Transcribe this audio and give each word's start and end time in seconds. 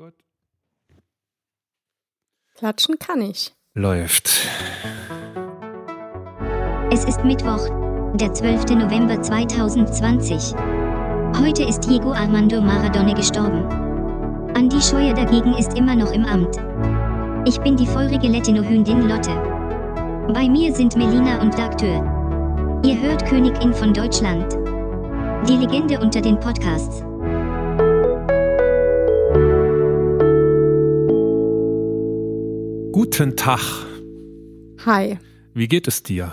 Gut. 0.00 0.14
Klatschen 2.56 2.98
kann 2.98 3.20
ich. 3.20 3.52
Läuft. 3.74 4.30
Es 6.90 7.04
ist 7.04 7.22
Mittwoch, 7.22 7.68
der 8.14 8.32
12. 8.32 8.76
November 8.76 9.20
2020. 9.20 10.54
Heute 11.38 11.64
ist 11.64 11.80
Diego 11.80 12.12
Armando 12.12 12.62
Maradona 12.62 13.12
gestorben. 13.12 13.66
Andi 14.56 14.80
Scheuer 14.80 15.12
dagegen 15.12 15.52
ist 15.58 15.76
immer 15.76 15.94
noch 15.94 16.12
im 16.12 16.24
Amt. 16.24 16.56
Ich 17.46 17.60
bin 17.60 17.76
die 17.76 17.86
feurige 17.86 18.28
Latino-Hündin 18.28 19.06
Lotte. 19.06 19.34
Bei 20.32 20.48
mir 20.48 20.74
sind 20.74 20.96
Melina 20.96 21.42
und 21.42 21.58
Dagtür. 21.58 22.80
Ihr 22.86 22.98
hört 23.02 23.26
Königin 23.26 23.74
von 23.74 23.92
Deutschland. 23.92 24.50
Die 25.46 25.58
Legende 25.58 26.00
unter 26.00 26.22
den 26.22 26.40
Podcasts. 26.40 27.04
Guten 33.12 33.34
Tag. 33.36 33.60
Hi. 34.86 35.18
Wie 35.52 35.66
geht 35.66 35.88
es 35.88 36.04
dir? 36.04 36.32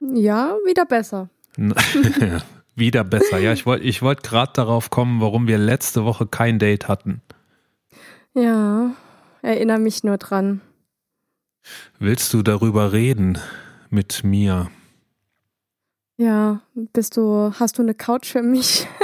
Ja, 0.00 0.56
wieder 0.64 0.86
besser. 0.86 1.28
Wieder 2.74 3.04
besser. 3.04 3.38
Ja, 3.38 3.52
ich 3.52 3.66
wollte 3.66 3.84
ich 3.84 4.00
wollt 4.00 4.22
gerade 4.22 4.52
darauf 4.54 4.88
kommen, 4.88 5.20
warum 5.20 5.46
wir 5.46 5.58
letzte 5.58 6.06
Woche 6.06 6.26
kein 6.26 6.58
Date 6.58 6.88
hatten. 6.88 7.20
Ja, 8.32 8.96
erinnere 9.42 9.78
mich 9.78 10.02
nur 10.02 10.16
dran. 10.16 10.62
Willst 11.98 12.32
du 12.32 12.42
darüber 12.42 12.92
reden 12.92 13.38
mit 13.90 14.24
mir? 14.24 14.70
Ja, 16.16 16.62
bist 16.94 17.18
du, 17.18 17.52
hast 17.60 17.76
du 17.76 17.82
eine 17.82 17.94
Couch 17.94 18.32
für 18.32 18.42
mich? 18.42 18.86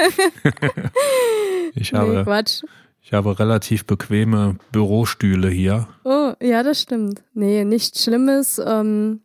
Ich 1.74 1.92
nee, 1.92 1.98
habe, 1.98 2.24
Quatsch. 2.24 2.62
Ich 3.02 3.12
habe 3.12 3.38
relativ 3.38 3.84
bequeme 3.84 4.56
Bürostühle 4.70 5.48
hier. 5.48 5.88
Oh, 6.04 6.32
ja, 6.40 6.62
das 6.62 6.80
stimmt. 6.80 7.24
Nee, 7.34 7.64
nichts 7.64 8.04
Schlimmes. 8.04 8.62
Ähm, 8.64 9.22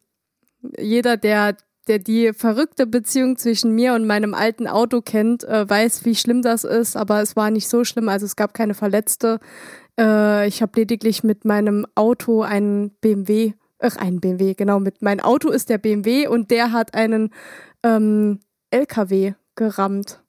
jeder, 0.79 1.15
der, 1.15 1.55
der 1.87 1.99
die 1.99 2.33
verrückte 2.33 2.87
Beziehung 2.87 3.37
zwischen 3.37 3.75
mir 3.75 3.93
und 3.93 4.07
meinem 4.07 4.33
alten 4.33 4.67
Auto 4.67 5.01
kennt, 5.01 5.43
äh, 5.43 5.69
weiß, 5.69 6.05
wie 6.05 6.15
schlimm 6.15 6.41
das 6.41 6.63
ist, 6.63 6.97
aber 6.97 7.21
es 7.21 7.35
war 7.35 7.51
nicht 7.51 7.69
so 7.69 7.83
schlimm. 7.83 8.09
Also 8.09 8.25
es 8.25 8.35
gab 8.35 8.55
keine 8.55 8.73
Verletzte. 8.73 9.39
Äh, 9.99 10.47
ich 10.47 10.63
habe 10.63 10.71
lediglich 10.75 11.23
mit 11.23 11.45
meinem 11.45 11.85
Auto 11.93 12.41
einen 12.41 12.89
BMW, 12.99 13.53
ach, 13.77 13.95
einen 13.97 14.19
BMW, 14.19 14.55
genau, 14.55 14.79
mit 14.79 15.03
mein 15.03 15.19
Auto 15.19 15.49
ist 15.49 15.69
der 15.69 15.77
BMW 15.77 16.27
und 16.27 16.49
der 16.49 16.71
hat 16.71 16.95
einen 16.95 17.29
ähm, 17.83 18.39
LKW 18.71 19.33
gerammt. 19.53 20.19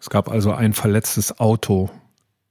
Es 0.00 0.08
gab 0.08 0.30
also 0.30 0.52
ein 0.52 0.72
verletztes 0.72 1.38
Auto. 1.38 1.90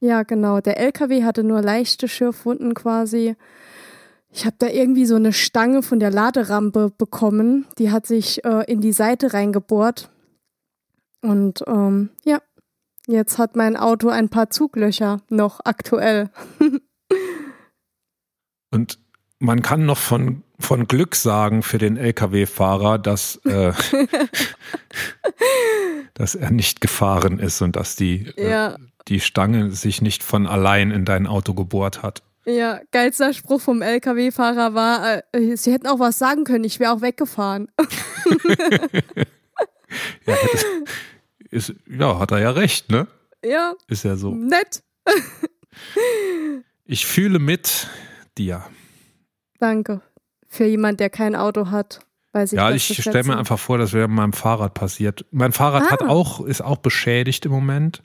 Ja, 0.04 0.24
genau. 0.24 0.60
Der 0.60 0.78
LKW 0.82 1.24
hatte 1.24 1.46
nur 1.46 1.62
leichte 1.62 2.10
Schürfwunden 2.10 2.74
quasi. 2.74 3.38
Ich 4.34 4.46
habe 4.46 4.58
da 4.60 4.68
irgendwie 4.68 5.06
so 5.06 5.16
eine 5.16 5.32
Stange 5.32 5.82
von 5.82 6.02
der 6.02 6.12
Laderampe 6.12 6.92
bekommen. 6.98 7.68
Die 7.78 7.90
hat 7.90 8.06
sich 8.06 8.44
äh, 8.44 8.70
in 8.70 8.82
die 8.82 8.92
Seite 8.92 9.34
reingebohrt. 9.34 10.10
Und 11.22 11.64
ähm, 11.68 12.10
ja, 12.26 12.40
jetzt 13.08 13.38
hat 13.38 13.56
mein 13.56 13.78
Auto 13.78 14.10
ein 14.10 14.28
paar 14.28 14.50
Zuglöcher 14.50 15.22
noch 15.30 15.62
aktuell. 15.64 16.30
Und 18.72 19.00
man 19.40 19.62
kann 19.62 19.86
noch 19.86 20.00
von, 20.00 20.44
von 20.60 20.86
Glück 20.86 21.16
sagen 21.16 21.64
für 21.64 21.78
den 21.78 21.96
Lkw-Fahrer, 21.96 23.00
dass, 23.00 23.38
äh, 23.46 23.72
dass 26.14 26.36
er 26.36 26.52
nicht 26.52 26.82
gefahren 26.82 27.40
ist 27.40 27.62
und 27.62 27.78
dass 27.78 27.96
die, 27.96 28.28
äh, 28.36 28.50
Ja, 28.50 28.78
die 29.08 29.20
Stange 29.20 29.72
sich 29.72 30.02
nicht 30.02 30.24
von 30.24 30.48
allein 30.48 30.92
in 30.92 31.06
dein 31.06 31.28
Auto 31.28 31.54
gebohrt 31.54 32.04
hat. 32.04 32.24
ja, 32.46 32.80
geilster 32.92 33.34
Spruch 33.34 33.62
vom 33.62 33.82
LKW-Fahrer 33.82 34.74
war, 34.74 35.24
äh, 35.34 35.56
sie 35.56 35.72
hätten 35.72 35.88
auch 35.88 36.00
was 36.00 36.18
sagen 36.20 36.44
können, 36.44 36.64
ich 36.64 36.80
wäre 36.80 36.92
auch 36.94 37.02
weggefahren. 37.02 37.70
Ja, 40.26 40.36
ist, 41.52 41.74
ja, 41.88 42.18
hat 42.18 42.32
er 42.32 42.40
ja 42.40 42.50
recht, 42.52 42.90
ne? 42.90 43.06
ja, 43.46 43.74
Ist 43.88 44.04
ja 44.04 44.16
so. 44.16 44.34
nett. 44.34 44.84
Ich 46.86 47.06
fühle 47.06 47.40
mit 47.40 47.88
dir. 48.38 48.64
Danke. 49.60 50.02
Für 50.48 50.66
jemand, 50.66 51.00
der 51.00 51.10
kein 51.10 51.36
Auto 51.36 51.72
hat. 51.72 52.02
Weiß 52.34 52.52
ich 52.52 52.58
Ja, 52.58 52.72
ich 52.72 52.84
stelle 53.02 53.24
mir 53.24 53.38
einfach 53.38 53.58
vor, 53.58 53.78
das 53.78 53.94
wäre 53.94 54.08
mit 54.08 54.18
meinem 54.18 54.34
Fahrrad 54.34 54.74
passiert. 54.74 55.26
Mein 55.32 55.52
Fahrrad 55.54 55.90
hat 55.90 56.02
Ah. 56.04 56.10
auch, 56.10 56.42
ist 56.42 56.62
auch 56.62 56.78
beschädigt 56.78 57.46
im 57.46 57.52
Moment. 57.54 58.02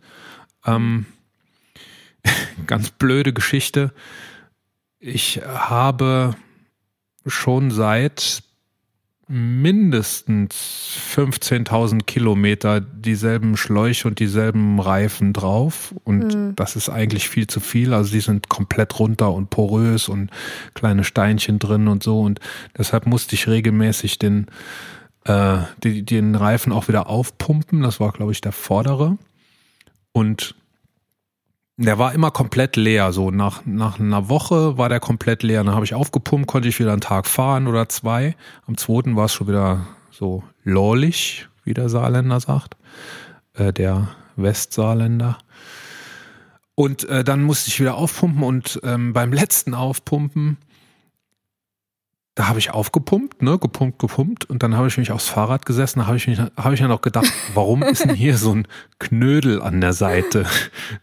Ähm, 0.66 1.06
ganz 2.66 2.90
blöde 2.90 3.32
Geschichte. 3.32 3.92
Ich 5.00 5.40
habe 5.46 6.34
schon 7.26 7.70
seit 7.70 8.42
mindestens 9.30 10.96
15.000 11.14 12.04
Kilometer 12.04 12.80
dieselben 12.80 13.58
Schläuche 13.58 14.08
und 14.08 14.18
dieselben 14.20 14.80
Reifen 14.80 15.34
drauf. 15.34 15.94
Und 16.04 16.34
Mhm. 16.34 16.56
das 16.56 16.76
ist 16.76 16.88
eigentlich 16.88 17.28
viel 17.28 17.46
zu 17.46 17.60
viel. 17.60 17.92
Also 17.92 18.10
die 18.10 18.20
sind 18.20 18.48
komplett 18.48 18.98
runter 18.98 19.32
und 19.32 19.50
porös 19.50 20.08
und 20.08 20.30
kleine 20.72 21.04
Steinchen 21.04 21.58
drin 21.58 21.88
und 21.88 22.02
so. 22.02 22.20
Und 22.22 22.40
deshalb 22.76 23.06
musste 23.06 23.34
ich 23.34 23.46
regelmäßig 23.48 24.18
den, 24.18 24.46
äh, 25.24 25.58
die, 25.84 26.04
den 26.04 26.34
Reifen 26.34 26.72
auch 26.72 26.88
wieder 26.88 27.06
aufpumpen. 27.08 27.82
Das 27.82 28.00
war, 28.00 28.12
glaube 28.12 28.32
ich, 28.32 28.40
der 28.40 28.52
vordere. 28.52 29.18
Und 30.12 30.54
der 31.76 31.98
war 31.98 32.12
immer 32.12 32.30
komplett 32.30 32.76
leer. 32.76 33.12
So 33.12 33.30
nach, 33.30 33.64
nach 33.64 34.00
einer 34.00 34.28
Woche 34.28 34.76
war 34.76 34.88
der 34.88 35.00
komplett 35.00 35.42
leer. 35.42 35.62
Dann 35.62 35.74
habe 35.74 35.84
ich 35.84 35.94
aufgepumpt, 35.94 36.48
konnte 36.48 36.68
ich 36.68 36.78
wieder 36.80 36.92
einen 36.92 37.00
Tag 37.00 37.26
fahren 37.26 37.68
oder 37.68 37.88
zwei. 37.88 38.34
Am 38.66 38.76
zweiten 38.76 39.14
war 39.16 39.26
es 39.26 39.32
schon 39.32 39.46
wieder 39.46 39.86
so 40.10 40.42
lollig, 40.64 41.48
wie 41.64 41.74
der 41.74 41.88
Saarländer 41.88 42.40
sagt. 42.40 42.76
Äh, 43.54 43.72
der 43.72 44.08
Westsaarländer. 44.36 45.38
Und 46.74 47.08
äh, 47.08 47.24
dann 47.24 47.42
musste 47.42 47.68
ich 47.68 47.80
wieder 47.80 47.96
aufpumpen 47.96 48.42
und 48.42 48.80
ähm, 48.84 49.12
beim 49.12 49.32
letzten 49.32 49.74
Aufpumpen, 49.74 50.58
da 52.38 52.46
habe 52.46 52.60
ich 52.60 52.70
aufgepumpt, 52.70 53.42
ne, 53.42 53.58
gepumpt, 53.58 53.98
gepumpt. 53.98 54.44
Und 54.44 54.62
dann 54.62 54.76
habe 54.76 54.86
ich 54.86 54.96
mich 54.96 55.10
aufs 55.10 55.28
Fahrrad 55.28 55.66
gesessen, 55.66 55.98
da 55.98 56.06
habe 56.06 56.16
ich 56.18 56.28
mich, 56.28 56.38
habe 56.38 56.72
ich 56.72 56.78
ja 56.78 56.86
noch 56.86 57.00
gedacht, 57.00 57.26
warum 57.54 57.82
ist 57.82 58.04
denn 58.04 58.14
hier 58.14 58.38
so 58.38 58.54
ein 58.54 58.68
Knödel 59.00 59.60
an 59.60 59.80
der 59.80 59.92
Seite 59.92 60.46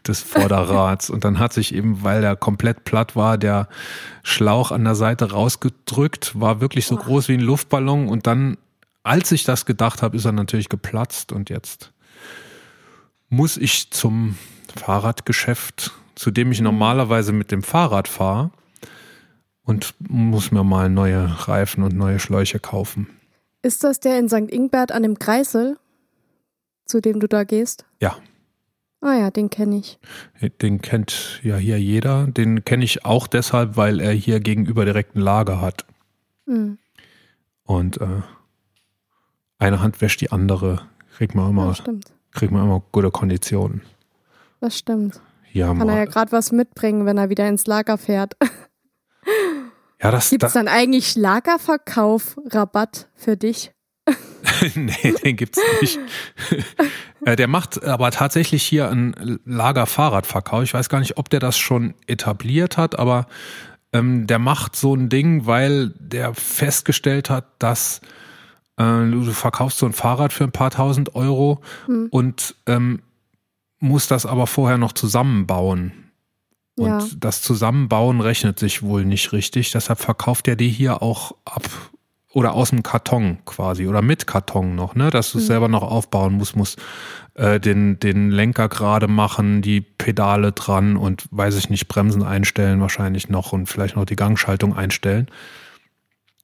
des 0.06 0.22
Vorderrads? 0.22 1.10
Und 1.10 1.24
dann 1.24 1.38
hat 1.38 1.52
sich 1.52 1.74
eben, 1.74 2.02
weil 2.02 2.22
der 2.22 2.36
komplett 2.36 2.84
platt 2.84 3.16
war, 3.16 3.36
der 3.36 3.68
Schlauch 4.22 4.72
an 4.72 4.82
der 4.84 4.94
Seite 4.94 5.30
rausgedrückt, 5.30 6.40
war 6.40 6.62
wirklich 6.62 6.86
so 6.86 6.96
groß 6.96 7.28
wie 7.28 7.34
ein 7.34 7.40
Luftballon. 7.40 8.08
Und 8.08 8.26
dann, 8.26 8.56
als 9.02 9.30
ich 9.30 9.44
das 9.44 9.66
gedacht 9.66 10.00
habe, 10.00 10.16
ist 10.16 10.24
er 10.24 10.32
natürlich 10.32 10.70
geplatzt. 10.70 11.32
Und 11.32 11.50
jetzt 11.50 11.92
muss 13.28 13.58
ich 13.58 13.90
zum 13.90 14.38
Fahrradgeschäft, 14.74 15.92
zu 16.14 16.30
dem 16.30 16.50
ich 16.50 16.62
normalerweise 16.62 17.32
mit 17.32 17.50
dem 17.50 17.62
Fahrrad 17.62 18.08
fahre 18.08 18.52
und 19.66 19.94
muss 19.98 20.50
mir 20.50 20.64
mal 20.64 20.88
neue 20.88 21.48
Reifen 21.48 21.82
und 21.82 21.94
neue 21.94 22.18
Schläuche 22.18 22.58
kaufen. 22.58 23.08
Ist 23.62 23.84
das 23.84 24.00
der 24.00 24.18
in 24.18 24.28
St. 24.28 24.50
Ingbert 24.50 24.92
an 24.92 25.02
dem 25.02 25.18
Kreisel, 25.18 25.76
zu 26.86 27.00
dem 27.00 27.20
du 27.20 27.28
da 27.28 27.44
gehst? 27.44 27.84
Ja, 28.00 28.16
Ah 29.06 29.14
ja, 29.14 29.30
den 29.30 29.50
kenne 29.50 29.76
ich. 29.76 29.98
den 30.62 30.80
kennt 30.80 31.40
ja 31.44 31.56
hier 31.56 31.78
jeder. 31.78 32.26
Den 32.26 32.64
kenne 32.64 32.82
ich 32.84 33.04
auch 33.04 33.26
deshalb, 33.26 33.76
weil 33.76 34.00
er 34.00 34.12
hier 34.12 34.40
gegenüber 34.40 34.84
direkt 34.84 35.14
ein 35.14 35.20
Lager 35.20 35.60
hat. 35.60 35.86
Hm. 36.46 36.78
Und 37.62 38.00
äh, 38.00 38.22
eine 39.58 39.80
Hand 39.80 40.00
wäscht 40.00 40.20
die 40.22 40.32
andere. 40.32 40.88
Kriegt 41.16 41.34
man 41.34 41.44
Ja, 41.44 41.50
immer, 41.50 41.74
kriegt 42.32 42.52
man 42.52 42.64
immer 42.64 42.82
gute 42.90 43.10
Konditionen. 43.10 43.82
Das 44.60 44.78
stimmt. 44.78 45.20
Haben 45.54 45.78
Kann 45.78 45.88
er 45.88 45.98
ja 45.98 46.04
gerade 46.04 46.32
was 46.32 46.52
mitbringen, 46.52 47.06
wenn 47.06 47.16
er 47.16 47.30
wieder 47.30 47.48
ins 47.48 47.66
Lager 47.66 47.98
fährt. 47.98 48.36
Ja, 50.02 50.10
das, 50.10 50.30
Gibt 50.30 50.42
es 50.44 50.52
da, 50.52 50.60
dann 50.60 50.68
eigentlich 50.68 51.16
Lagerverkauf, 51.16 52.36
Rabatt 52.50 53.08
für 53.14 53.36
dich? 53.36 53.72
nee, 54.74 55.14
den 55.24 55.36
gibt's 55.36 55.60
nicht. 55.80 55.98
Äh, 57.24 57.34
der 57.34 57.48
macht 57.48 57.82
aber 57.82 58.10
tatsächlich 58.10 58.62
hier 58.62 58.88
einen 58.90 59.40
Lagerfahrradverkauf. 59.44 60.62
Ich 60.62 60.74
weiß 60.74 60.88
gar 60.88 61.00
nicht, 61.00 61.16
ob 61.16 61.28
der 61.30 61.40
das 61.40 61.58
schon 61.58 61.94
etabliert 62.06 62.76
hat, 62.76 62.98
aber 62.98 63.26
ähm, 63.92 64.26
der 64.26 64.38
macht 64.38 64.76
so 64.76 64.94
ein 64.94 65.08
Ding, 65.08 65.46
weil 65.46 65.92
der 65.98 66.34
festgestellt 66.34 67.30
hat, 67.30 67.46
dass 67.58 68.00
äh, 68.76 68.84
du 68.84 69.24
verkaufst 69.32 69.78
so 69.78 69.86
ein 69.86 69.92
Fahrrad 69.92 70.32
für 70.32 70.44
ein 70.44 70.52
paar 70.52 70.70
tausend 70.70 71.14
Euro 71.16 71.60
Hm. 71.86 72.08
und 72.10 72.54
ähm, 72.66 73.00
musst 73.78 74.10
das 74.10 74.24
aber 74.26 74.46
vorher 74.46 74.78
noch 74.78 74.92
zusammenbauen. 74.92 76.05
Und 76.76 76.88
Ja. 76.88 77.06
das 77.18 77.42
Zusammenbauen 77.42 78.20
rechnet 78.20 78.58
sich 78.58 78.82
wohl 78.82 79.04
nicht 79.04 79.32
richtig. 79.32 79.70
Deshalb 79.72 79.98
verkauft 79.98 80.46
er 80.46 80.56
die 80.56 80.68
hier 80.68 81.02
auch 81.02 81.34
ab 81.44 81.64
oder 82.32 82.52
aus 82.52 82.68
dem 82.68 82.82
Karton 82.82 83.38
quasi 83.46 83.86
oder 83.86 84.02
mit 84.02 84.26
Karton 84.26 84.74
noch, 84.74 84.94
ne, 84.94 85.08
dass 85.08 85.32
du 85.32 85.38
es 85.38 85.44
mhm. 85.44 85.48
selber 85.48 85.68
noch 85.68 85.82
aufbauen 85.82 86.34
musst, 86.34 86.54
musst 86.54 86.78
äh, 87.32 87.58
den, 87.58 87.98
den 87.98 88.30
Lenker 88.30 88.68
gerade 88.68 89.08
machen, 89.08 89.62
die 89.62 89.80
Pedale 89.80 90.52
dran 90.52 90.98
und 90.98 91.24
weiß 91.30 91.56
ich 91.56 91.70
nicht, 91.70 91.88
Bremsen 91.88 92.22
einstellen 92.22 92.82
wahrscheinlich 92.82 93.30
noch 93.30 93.54
und 93.54 93.68
vielleicht 93.70 93.96
noch 93.96 94.04
die 94.04 94.16
Gangschaltung 94.16 94.76
einstellen. 94.76 95.28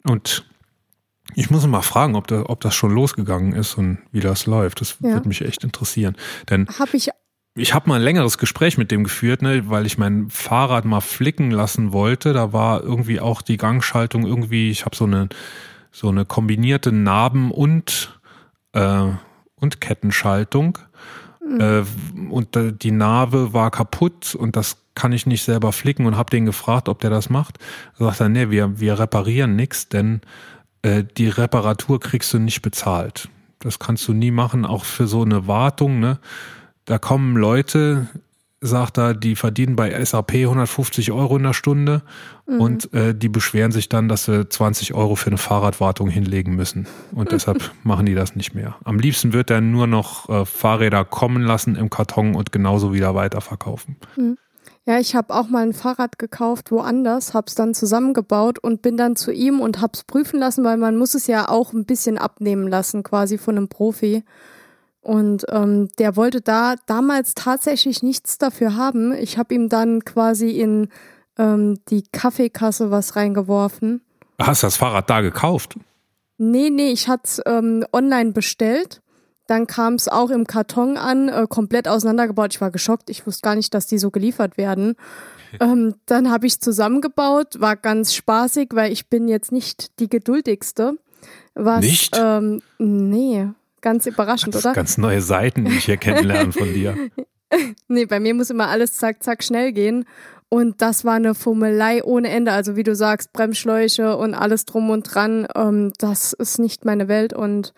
Und 0.04 0.46
ich 1.34 1.50
muss 1.50 1.66
mal 1.66 1.82
fragen, 1.82 2.14
ob, 2.14 2.26
da, 2.26 2.44
ob 2.46 2.60
das 2.60 2.74
schon 2.74 2.90
losgegangen 2.90 3.52
ist 3.52 3.76
und 3.76 3.98
wie 4.12 4.20
das 4.20 4.46
läuft. 4.46 4.80
Das 4.80 4.96
ja. 5.00 5.10
würde 5.10 5.28
mich 5.28 5.42
echt 5.42 5.62
interessieren. 5.62 6.16
Denn 6.48 6.68
habe 6.78 6.96
ich 6.96 7.10
ich 7.54 7.74
habe 7.74 7.88
mal 7.88 7.96
ein 7.96 8.02
längeres 8.02 8.38
Gespräch 8.38 8.78
mit 8.78 8.90
dem 8.90 9.04
geführt, 9.04 9.42
ne, 9.42 9.68
weil 9.68 9.84
ich 9.86 9.98
mein 9.98 10.30
Fahrrad 10.30 10.84
mal 10.84 11.00
flicken 11.00 11.50
lassen 11.50 11.92
wollte. 11.92 12.32
Da 12.32 12.52
war 12.52 12.82
irgendwie 12.82 13.20
auch 13.20 13.42
die 13.42 13.58
Gangschaltung 13.58 14.26
irgendwie, 14.26 14.70
ich 14.70 14.84
habe 14.84 14.96
so 14.96 15.04
eine 15.04 15.28
so 15.90 16.08
eine 16.08 16.24
kombinierte 16.24 16.90
Narben- 16.90 17.50
und 17.50 18.18
äh, 18.72 19.08
und 19.56 19.80
Kettenschaltung. 19.80 20.78
Mhm. 21.46 21.60
Äh, 21.60 22.30
und 22.30 22.82
die 22.82 22.90
Narbe 22.90 23.52
war 23.52 23.70
kaputt 23.70 24.34
und 24.34 24.56
das 24.56 24.78
kann 24.94 25.12
ich 25.12 25.26
nicht 25.26 25.42
selber 25.42 25.72
flicken 25.72 26.06
und 26.06 26.16
habe 26.16 26.30
den 26.30 26.46
gefragt, 26.46 26.88
ob 26.88 27.00
der 27.00 27.10
das 27.10 27.30
macht. 27.30 27.58
Da 27.98 28.06
sagt 28.06 28.20
er, 28.20 28.28
nee, 28.28 28.50
wir, 28.50 28.80
wir 28.80 28.98
reparieren 28.98 29.56
nichts, 29.56 29.88
denn 29.88 30.20
äh, 30.82 31.04
die 31.04 31.28
Reparatur 31.28 32.00
kriegst 32.00 32.32
du 32.34 32.38
nicht 32.38 32.62
bezahlt. 32.62 33.28
Das 33.58 33.78
kannst 33.78 34.06
du 34.08 34.12
nie 34.12 34.30
machen, 34.30 34.66
auch 34.66 34.84
für 34.84 35.06
so 35.06 35.22
eine 35.22 35.46
Wartung. 35.46 36.00
Ne? 36.00 36.18
Da 36.84 36.98
kommen 36.98 37.36
Leute, 37.36 38.08
sagt 38.60 38.98
er, 38.98 39.14
die 39.14 39.36
verdienen 39.36 39.76
bei 39.76 40.02
SAP 40.04 40.34
150 40.34 41.12
Euro 41.12 41.36
in 41.36 41.42
der 41.42 41.52
Stunde 41.52 42.02
mhm. 42.46 42.60
und 42.60 42.94
äh, 42.94 43.14
die 43.14 43.28
beschweren 43.28 43.72
sich 43.72 43.88
dann, 43.88 44.08
dass 44.08 44.24
sie 44.24 44.48
20 44.48 44.94
Euro 44.94 45.16
für 45.16 45.28
eine 45.28 45.38
Fahrradwartung 45.38 46.08
hinlegen 46.08 46.54
müssen. 46.54 46.86
Und 47.12 47.32
deshalb 47.32 47.72
machen 47.82 48.06
die 48.06 48.14
das 48.14 48.36
nicht 48.36 48.54
mehr. 48.54 48.76
Am 48.84 48.98
liebsten 48.98 49.32
wird 49.32 49.50
er 49.50 49.60
nur 49.60 49.86
noch 49.86 50.28
äh, 50.28 50.44
Fahrräder 50.44 51.04
kommen 51.04 51.42
lassen 51.42 51.74
im 51.76 51.90
Karton 51.90 52.34
und 52.34 52.52
genauso 52.52 52.94
wieder 52.94 53.14
weiterverkaufen. 53.14 53.96
Mhm. 54.16 54.38
Ja, 54.84 54.98
ich 54.98 55.14
habe 55.14 55.32
auch 55.32 55.48
mal 55.48 55.62
ein 55.62 55.74
Fahrrad 55.74 56.18
gekauft 56.18 56.72
woanders, 56.72 57.34
habe 57.34 57.46
es 57.46 57.54
dann 57.54 57.72
zusammengebaut 57.72 58.58
und 58.58 58.82
bin 58.82 58.96
dann 58.96 59.14
zu 59.14 59.30
ihm 59.30 59.60
und 59.60 59.80
habe 59.80 59.92
es 59.94 60.02
prüfen 60.02 60.40
lassen, 60.40 60.64
weil 60.64 60.76
man 60.76 60.96
muss 60.96 61.14
es 61.14 61.28
ja 61.28 61.48
auch 61.48 61.72
ein 61.72 61.84
bisschen 61.84 62.18
abnehmen 62.18 62.66
lassen, 62.66 63.04
quasi 63.04 63.38
von 63.38 63.56
einem 63.56 63.68
Profi. 63.68 64.24
Und 65.02 65.44
ähm, 65.48 65.88
der 65.98 66.16
wollte 66.16 66.40
da 66.40 66.76
damals 66.86 67.34
tatsächlich 67.34 68.02
nichts 68.02 68.38
dafür 68.38 68.76
haben. 68.76 69.12
Ich 69.12 69.36
habe 69.36 69.54
ihm 69.54 69.68
dann 69.68 70.04
quasi 70.04 70.50
in 70.50 70.88
ähm, 71.38 71.80
die 71.90 72.04
Kaffeekasse 72.12 72.90
was 72.90 73.16
reingeworfen. 73.16 74.02
Hast 74.40 74.62
du 74.62 74.68
das 74.68 74.76
Fahrrad 74.76 75.10
da 75.10 75.20
gekauft? 75.20 75.76
Nee, 76.38 76.70
nee, 76.70 76.90
ich 76.90 77.08
hatte 77.08 77.22
es 77.24 77.42
ähm, 77.46 77.84
online 77.92 78.32
bestellt 78.32 79.02
dann 79.52 79.66
kam 79.66 79.94
es 79.94 80.08
auch 80.08 80.30
im 80.30 80.46
Karton 80.46 80.96
an, 80.96 81.28
äh, 81.28 81.46
komplett 81.48 81.86
auseinandergebaut. 81.88 82.54
Ich 82.54 82.60
war 82.60 82.70
geschockt. 82.70 83.10
Ich 83.10 83.26
wusste 83.26 83.42
gar 83.42 83.54
nicht, 83.54 83.74
dass 83.74 83.86
die 83.86 83.98
so 83.98 84.10
geliefert 84.10 84.56
werden. 84.56 84.94
Ähm, 85.60 85.96
dann 86.06 86.30
habe 86.30 86.46
ich 86.46 86.60
zusammengebaut, 86.60 87.60
war 87.60 87.76
ganz 87.76 88.14
spaßig, 88.14 88.70
weil 88.72 88.90
ich 88.90 89.08
bin 89.08 89.28
jetzt 89.28 89.52
nicht 89.52 89.98
die 90.00 90.08
geduldigste. 90.08 90.96
Was, 91.54 91.82
nicht? 91.82 92.18
Ähm, 92.18 92.62
nee, 92.78 93.48
ganz 93.82 94.06
überraschend, 94.06 94.54
das 94.54 94.64
oder? 94.64 94.74
Ganz 94.74 94.96
neue 94.96 95.20
Seiten, 95.20 95.66
die 95.66 95.76
ich 95.76 95.84
hier 95.84 95.98
kennenlernen 95.98 96.52
von 96.52 96.72
dir. 96.72 96.96
nee, 97.88 98.06
bei 98.06 98.20
mir 98.20 98.34
muss 98.34 98.50
immer 98.50 98.68
alles 98.68 98.94
zack, 98.94 99.22
zack, 99.22 99.44
schnell 99.44 99.72
gehen. 99.72 100.06
Und 100.48 100.82
das 100.82 101.04
war 101.04 101.14
eine 101.14 101.34
Fummelei 101.34 102.04
ohne 102.04 102.28
Ende. 102.28 102.52
Also 102.52 102.76
wie 102.76 102.82
du 102.82 102.94
sagst, 102.94 103.32
Bremsschläuche 103.32 104.16
und 104.16 104.34
alles 104.34 104.64
drum 104.64 104.90
und 104.90 105.02
dran. 105.02 105.46
Ähm, 105.54 105.92
das 105.98 106.32
ist 106.32 106.58
nicht 106.58 106.84
meine 106.84 107.08
Welt. 107.08 107.32
Und 107.32 107.72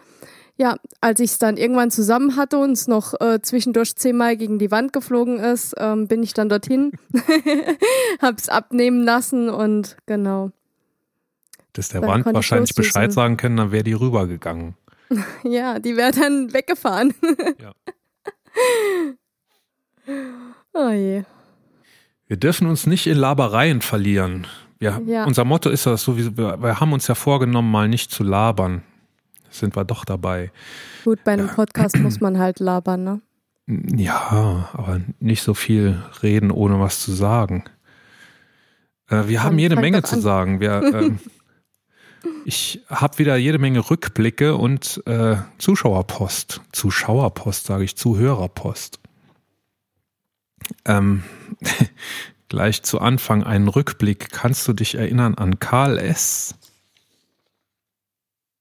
ja, 0.56 0.76
als 1.00 1.20
ich 1.20 1.32
es 1.32 1.38
dann 1.38 1.56
irgendwann 1.56 1.90
zusammen 1.90 2.36
hatte 2.36 2.58
und 2.58 2.72
es 2.72 2.86
noch 2.86 3.14
äh, 3.20 3.40
zwischendurch 3.40 3.96
zehnmal 3.96 4.36
gegen 4.36 4.58
die 4.58 4.70
Wand 4.70 4.92
geflogen 4.92 5.38
ist, 5.38 5.74
ähm, 5.78 6.06
bin 6.06 6.22
ich 6.22 6.34
dann 6.34 6.48
dorthin, 6.48 6.92
hab's 8.22 8.48
abnehmen 8.48 9.02
lassen 9.02 9.48
und 9.48 9.96
genau. 10.06 10.50
Dass 11.72 11.88
der 11.88 12.02
dann 12.02 12.10
Wand 12.10 12.26
wahrscheinlich 12.26 12.74
Bescheid 12.74 13.12
sagen 13.12 13.36
können, 13.36 13.56
dann 13.56 13.72
wäre 13.72 13.82
die 13.82 13.94
rübergegangen. 13.94 14.74
ja, 15.44 15.78
die 15.78 15.96
wäre 15.96 16.12
dann 16.12 16.52
weggefahren. 16.52 17.14
ja. 17.60 17.72
Oh 20.72 20.90
je. 20.90 21.22
Wir 22.26 22.36
dürfen 22.36 22.66
uns 22.66 22.86
nicht 22.86 23.06
in 23.06 23.16
Labereien 23.16 23.80
verlieren. 23.80 24.46
Wir, 24.78 25.00
ja. 25.06 25.24
Unser 25.24 25.44
Motto 25.44 25.70
ist 25.70 25.86
das 25.86 26.02
so, 26.02 26.16
wir, 26.16 26.36
wir 26.36 26.80
haben 26.80 26.92
uns 26.92 27.06
ja 27.06 27.14
vorgenommen, 27.14 27.70
mal 27.70 27.88
nicht 27.88 28.10
zu 28.10 28.22
labern 28.22 28.82
sind 29.54 29.76
wir 29.76 29.84
doch 29.84 30.04
dabei. 30.04 30.50
Gut, 31.04 31.22
bei 31.24 31.32
einem 31.32 31.46
ja. 31.46 31.54
Podcast 31.54 31.96
muss 31.98 32.20
man 32.20 32.38
halt 32.38 32.60
labern, 32.60 33.04
ne? 33.04 33.20
Ja, 33.66 34.68
aber 34.72 35.00
nicht 35.20 35.42
so 35.42 35.54
viel 35.54 36.02
reden, 36.22 36.50
ohne 36.50 36.80
was 36.80 37.00
zu 37.00 37.12
sagen. 37.12 37.64
Äh, 39.08 39.28
wir 39.28 39.42
haben 39.42 39.58
jede 39.58 39.76
Menge 39.76 40.02
zu 40.02 40.20
sagen. 40.20 40.60
Wir, 40.60 40.82
äh, 40.94 41.10
ich 42.44 42.82
habe 42.88 43.18
wieder 43.18 43.36
jede 43.36 43.58
Menge 43.58 43.90
Rückblicke 43.90 44.56
und 44.56 45.02
äh, 45.06 45.36
Zuschauerpost. 45.58 46.60
Zuschauerpost, 46.72 47.66
sage 47.66 47.84
ich, 47.84 47.96
Zuhörerpost. 47.96 48.98
Ähm, 50.84 51.22
gleich 52.48 52.82
zu 52.82 53.00
Anfang 53.00 53.42
einen 53.44 53.68
Rückblick. 53.68 54.30
Kannst 54.30 54.66
du 54.68 54.72
dich 54.72 54.94
erinnern 54.94 55.34
an 55.34 55.58
Karl 55.58 55.98
S.? 55.98 56.54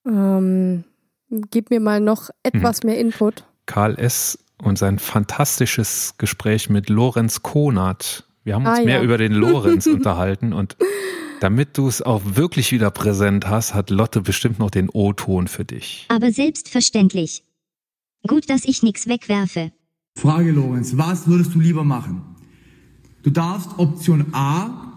Ähm, 0.06 0.84
gib 1.30 1.70
mir 1.70 1.80
mal 1.80 2.00
noch 2.00 2.30
etwas 2.44 2.82
hm. 2.82 2.90
mehr 2.90 3.00
Input. 3.00 3.46
Karl 3.66 3.98
S. 3.98 4.40
und 4.62 4.78
sein 4.78 5.00
fantastisches 5.00 6.16
Gespräch 6.18 6.70
mit 6.70 6.90
Lorenz 6.90 7.42
Konat. 7.42 8.26
Wir 8.44 8.56
haben 8.56 8.66
uns 8.66 8.80
ah, 8.80 8.84
mehr 8.84 8.98
ja. 8.98 9.04
über 9.04 9.18
den 9.18 9.34
Lorenz 9.34 9.88
unterhalten 9.88 10.54
und 10.54 10.76
damit 11.44 11.78
du 11.78 11.90
es 11.90 12.02
auch 12.02 12.22
wirklich 12.24 12.72
wieder 12.72 12.90
präsent 12.90 13.50
hast, 13.50 13.74
hat 13.74 13.90
Lotte 13.90 14.22
bestimmt 14.22 14.60
noch 14.60 14.72
den 14.72 14.88
O-Ton 14.88 15.50
für 15.50 15.66
dich. 15.66 16.06
Aber 16.08 16.32
selbstverständlich. 16.32 17.44
Gut, 18.26 18.50
dass 18.50 18.64
ich 18.64 18.82
nichts 18.82 19.08
wegwerfe. 19.08 19.74
Frage, 20.18 20.52
Lorenz, 20.52 20.96
was 20.96 21.28
würdest 21.28 21.54
du 21.54 21.60
lieber 21.60 21.84
machen? 21.84 22.22
Du 23.24 23.30
darfst 23.30 23.78
Option 23.78 24.28
A, 24.32 24.94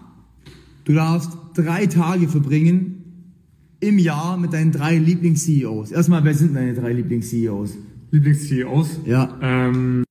du 0.85 0.93
darfst 0.93 1.31
drei 1.53 1.85
Tage 1.87 2.29
verbringen 2.29 3.33
im 3.81 3.99
Jahr 3.99 4.37
mit 4.37 4.53
deinen 4.53 4.71
drei 4.71 4.97
Lieblings-CEOs? 4.97 5.91
Erstmal, 5.91 6.23
wer 6.23 6.33
sind 6.33 6.55
deine 6.55 6.73
drei 6.73 6.93
Lieblings-CEOs? 6.93 7.77
Lieblings-CEOs? 8.11 9.01
Ja. 9.05 9.37
Ähm, 9.41 10.05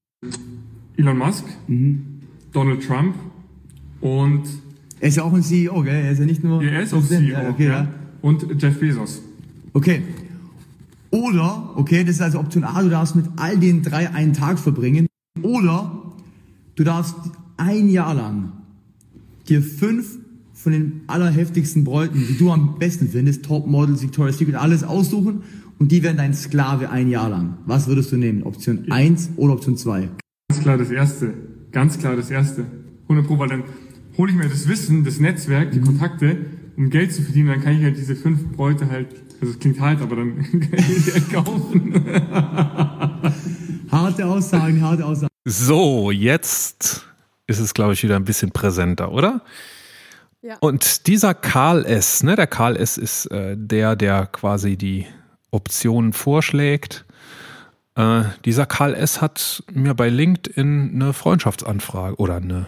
Elon 0.99 1.17
Musk, 1.17 1.47
mhm. 1.67 2.21
Donald 2.53 2.87
Trump 2.87 3.15
und. 4.03 4.66
Er 5.01 5.09
ist 5.09 5.17
ja 5.17 5.25
auch 5.25 5.33
ein 5.33 5.43
CEO, 5.43 5.83
gell? 5.83 5.95
Er 5.95 6.13
ist 6.13 6.19
ja 6.19 6.25
nicht 6.25 6.43
nur. 6.43 6.63
Ja, 6.63 6.71
er 6.71 6.83
ist 6.83 6.95
auch 6.95 7.05
CEO. 7.05 7.21
Ja, 7.21 7.49
okay, 7.49 7.67
ja. 7.67 7.89
Und 8.23 8.47
Jeff 8.61 8.79
Bezos. 8.81 9.23
Okay. 9.73 10.03
Oder, 11.11 11.71
okay, 11.77 12.03
das 12.03 12.17
ist 12.17 12.23
also 12.23 12.41
Option 12.41 12.65
A, 12.65 12.83
du 12.83 12.91
darfst 12.91 13.15
mit 13.15 13.27
all 13.37 13.59
den 13.59 13.83
drei 13.83 14.11
einen 14.11 14.33
Tag 14.33 14.59
verbringen. 14.59 15.07
Oder 15.43 16.03
du 16.75 16.85
darfst 16.85 17.15
ein 17.57 17.89
Jahr 17.89 18.15
lang 18.15 18.53
dir 19.49 19.63
fünf 19.63 20.19
von 20.53 20.73
den 20.73 21.03
allerheftigsten 21.07 21.85
Bräuten, 21.85 22.27
die 22.27 22.37
du 22.37 22.51
am 22.51 22.79
besten 22.79 23.09
findest, 23.09 23.45
Topmodels, 23.45 24.03
Victoria's 24.03 24.39
Secret, 24.39 24.57
alles 24.57 24.83
aussuchen 24.83 25.43
und 25.79 25.93
die 25.93 26.03
werden 26.03 26.17
dein 26.17 26.35
Sklave 26.35 26.91
ein 26.91 27.09
Jahr 27.09 27.29
lang. 27.29 27.59
Was 27.67 27.87
würdest 27.87 28.11
du 28.13 28.17
nehmen? 28.17 28.43
Option 28.43 28.85
ja. 28.87 28.95
1 28.95 29.31
oder 29.37 29.53
Option 29.53 29.77
2? 29.77 30.09
Ganz 30.49 30.63
klar 30.63 30.79
das 30.79 30.91
erste. 30.91 31.35
Ganz 31.73 31.99
klar 31.99 32.17
das 32.17 32.31
erste. 32.31 32.65
100 33.03 33.27
Pro, 33.27 33.39
weil 33.39 33.49
dann 33.49 33.63
hole 34.17 34.31
ich 34.31 34.37
mir 34.37 34.49
das 34.49 34.69
Wissen, 34.69 35.05
das 35.05 35.21
Netzwerk, 35.21 35.71
die 35.73 35.81
mhm. 35.81 35.85
Kontakte, 35.85 36.37
um 36.77 36.91
Geld 36.91 37.15
zu 37.15 37.23
verdienen, 37.23 37.49
dann 37.49 37.63
kann 37.63 37.77
ich 37.77 37.83
halt 37.83 37.97
diese 37.97 38.17
fünf 38.17 38.53
Bräute 38.57 38.89
halt, 38.91 39.09
also 39.41 39.53
es 39.53 39.59
klingt 39.59 39.81
halt, 39.81 40.01
aber 40.01 40.17
dann 40.17 40.37
kann 40.51 40.73
ich 40.75 41.05
die 41.05 41.13
halt 41.13 41.33
kaufen. 41.33 42.05
harte 43.91 44.27
Aussagen, 44.27 44.83
harte 44.83 45.05
Aussagen. 45.05 45.33
So, 45.45 46.11
jetzt 46.11 47.07
ist 47.47 47.61
es, 47.61 47.75
glaube 47.75 47.93
ich, 47.93 48.03
wieder 48.03 48.17
ein 48.17 48.25
bisschen 48.25 48.51
präsenter, 48.51 49.13
oder? 49.13 49.43
Und 50.61 51.07
dieser 51.07 51.35
Karl 51.35 51.85
S., 51.85 52.23
ne, 52.23 52.37
der 52.37 52.47
Karl 52.47 52.77
S. 52.77 52.99
ist 52.99 53.27
äh, 53.27 53.57
der, 53.59 53.97
der 53.97 54.27
quasi 54.27 54.77
die 54.77 55.07
Optionen 55.51 56.13
vorschlägt. 56.13 57.05
Äh, 57.97 58.25
dieser 58.45 58.67
Karl 58.67 58.95
S. 58.95 59.21
hat 59.21 59.65
mir 59.73 59.95
bei 59.95 60.09
LinkedIn 60.09 60.93
eine 60.95 61.13
Freundschaftsanfrage 61.13 62.17
oder 62.17 62.37
eine, 62.37 62.67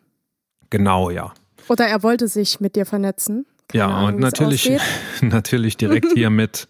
Genau, 0.70 1.10
ja. 1.10 1.34
Oder 1.68 1.86
er 1.86 2.02
wollte 2.02 2.28
sich 2.28 2.60
mit 2.60 2.76
dir 2.76 2.86
vernetzen. 2.86 3.44
Keine 3.68 3.84
ja, 3.84 3.88
Ahnung, 3.88 4.14
und 4.14 4.20
natürlich, 4.20 4.70
natürlich 5.20 5.76
direkt 5.76 6.12
hier 6.14 6.30
mit 6.30 6.66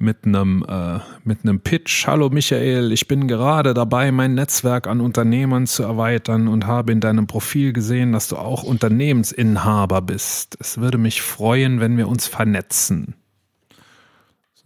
mit 0.00 0.24
einem 0.24 0.64
äh, 0.68 0.98
mit 1.24 1.40
einem 1.42 1.60
Pitch. 1.60 2.06
Hallo 2.06 2.30
Michael, 2.30 2.92
ich 2.92 3.08
bin 3.08 3.28
gerade 3.28 3.74
dabei, 3.74 4.12
mein 4.12 4.34
Netzwerk 4.34 4.86
an 4.86 5.00
Unternehmern 5.00 5.66
zu 5.66 5.82
erweitern 5.82 6.48
und 6.48 6.66
habe 6.66 6.92
in 6.92 7.00
deinem 7.00 7.26
Profil 7.26 7.72
gesehen, 7.72 8.12
dass 8.12 8.28
du 8.28 8.36
auch 8.36 8.62
Unternehmensinhaber 8.62 10.02
bist. 10.02 10.56
Es 10.60 10.78
würde 10.78 10.98
mich 10.98 11.22
freuen, 11.22 11.80
wenn 11.80 11.96
wir 11.96 12.08
uns 12.08 12.26
vernetzen. 12.26 13.14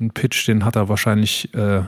So 0.02 0.06
ein 0.06 0.10
Pitch, 0.12 0.46
den 0.48 0.64
hat 0.64 0.74
er 0.76 0.88
wahrscheinlich 0.88 1.54
äh, 1.54 1.82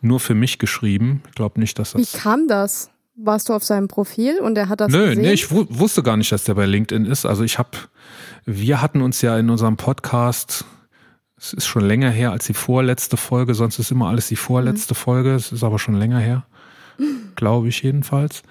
nur 0.00 0.20
für 0.20 0.34
mich 0.34 0.58
geschrieben. 0.58 1.22
Ich 1.28 1.34
glaube 1.34 1.60
nicht, 1.60 1.78
dass 1.78 1.92
das. 1.92 2.00
Wie 2.14 2.18
kam 2.18 2.48
das? 2.48 2.90
Warst 3.14 3.50
du 3.50 3.52
auf 3.52 3.62
seinem 3.62 3.88
Profil 3.88 4.38
und 4.40 4.56
er 4.56 4.70
hat 4.70 4.80
das 4.80 4.90
Nö, 4.90 5.10
gesehen? 5.10 5.20
nee, 5.22 5.32
ich 5.32 5.50
wu- 5.50 5.66
wusste 5.68 6.02
gar 6.02 6.16
nicht, 6.16 6.32
dass 6.32 6.44
der 6.44 6.54
bei 6.54 6.64
LinkedIn 6.64 7.04
ist. 7.04 7.26
Also 7.26 7.44
ich 7.44 7.58
habe, 7.58 7.70
wir 8.46 8.80
hatten 8.80 9.02
uns 9.02 9.20
ja 9.20 9.36
in 9.38 9.50
unserem 9.50 9.76
Podcast, 9.76 10.64
es 11.36 11.52
ist 11.52 11.66
schon 11.66 11.84
länger 11.84 12.08
her 12.10 12.32
als 12.32 12.46
die 12.46 12.54
vorletzte 12.54 13.18
Folge, 13.18 13.52
sonst 13.54 13.78
ist 13.78 13.90
immer 13.90 14.08
alles 14.08 14.28
die 14.28 14.36
vorletzte 14.36 14.94
Folge, 14.94 15.34
es 15.34 15.52
ist 15.52 15.62
aber 15.62 15.78
schon 15.78 15.94
länger 15.94 16.20
her, 16.20 16.46
glaube 17.36 17.68
ich 17.68 17.82
jedenfalls. 17.82 18.42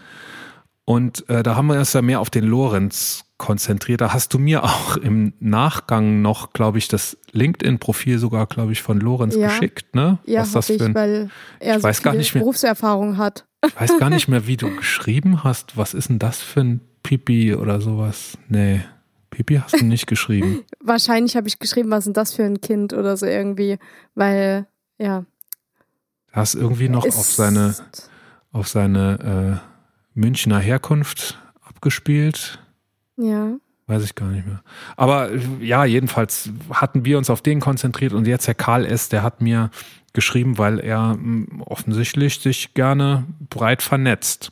Und 0.86 1.28
äh, 1.28 1.42
da 1.42 1.56
haben 1.56 1.68
wir 1.68 1.80
uns 1.80 1.94
ja 1.94 2.04
mehr 2.04 2.20
auf 2.20 2.30
den 2.30 2.44
Lorenz 2.44 3.24
konzentriert. 3.42 4.02
Da 4.02 4.14
hast 4.14 4.34
du 4.36 4.40
mir 4.40 4.64
auch 4.64 4.96
im 4.98 5.34
Nachgang 5.40 6.22
noch, 6.22 6.54
glaube 6.54 6.78
ich, 6.78 6.88
das 6.88 7.18
LinkedIn-Profil 7.32 8.20
sogar, 8.20 8.46
glaube 8.46 8.72
ich, 8.72 8.82
von 8.84 9.00
Lorenz 9.00 9.36
Ja. 9.36 9.48
geschickt, 9.48 9.96
ne? 9.96 10.20
ja, 10.26 10.42
Was 10.42 10.52
das 10.52 10.70
ich, 10.70 10.78
für 10.78 10.86
ein, 10.86 10.96
weil 10.96 11.30
er 11.60 11.76
Ich 11.78 11.82
so 11.82 11.88
weiß 11.88 12.04
gar 12.04 12.14
nicht 12.14 12.34
mehr. 12.36 12.44
Berufserfahrung 12.44 13.18
hat. 13.18 13.46
ich 13.66 13.82
weiß 13.82 13.98
gar 13.98 14.12
nicht 14.12 14.28
mehr, 14.30 14.46
wie 14.46 14.58
du 14.58 14.74
geschrieben 14.76 15.44
hast. 15.44 15.76
Was 15.76 15.94
ist 15.96 16.10
denn 16.10 16.20
das 16.20 16.40
für 16.40 16.62
ein 16.62 16.82
Pipi 17.02 17.56
oder 17.56 17.82
sowas? 17.82 18.38
Nee, 18.48 18.82
Pipi 19.32 19.56
hast 19.64 19.82
du 19.82 19.86
nicht 19.86 20.06
geschrieben. 20.06 20.62
Wahrscheinlich 20.80 21.36
habe 21.36 21.48
ich 21.48 21.58
geschrieben, 21.58 21.90
was 21.90 22.00
ist 22.02 22.06
denn 22.08 22.14
das 22.14 22.34
für 22.34 22.44
ein 22.44 22.62
Kind 22.62 22.94
oder 22.94 23.18
so 23.18 23.26
irgendwie, 23.26 23.80
weil, 24.14 24.68
ja. 25.00 25.22
Du 25.22 26.34
hast 26.34 26.54
irgendwie 26.54 26.90
noch 26.90 27.06
auf 27.06 27.26
seine, 27.26 27.74
auf 28.52 28.68
seine 28.68 29.62
äh, 29.64 30.20
Münchner 30.20 30.60
Herkunft 30.60 31.42
abgespielt. 31.68 32.60
Ja. 33.18 33.58
Weiß 33.88 34.04
ich 34.04 34.16
gar 34.16 34.30
nicht 34.30 34.46
mehr. 34.46 34.64
Aber 34.96 35.30
ja, 35.60 35.86
jedenfalls 35.86 36.50
hatten 36.72 37.04
wir 37.04 37.18
uns 37.18 37.30
auf 37.30 37.42
den 37.42 37.60
konzentriert 37.60 38.14
und 38.14 38.26
jetzt 38.28 38.48
Herr 38.48 38.54
Karl 38.54 38.86
S., 38.86 39.10
der 39.10 39.24
hat 39.24 39.42
mir 39.42 39.70
geschrieben, 40.14 40.58
weil 40.58 40.80
er 40.80 41.18
mh, 41.18 41.64
offensichtlich 41.66 42.40
sich 42.40 42.74
gerne 42.74 43.26
breit 43.50 43.82
vernetzt. 43.82 44.52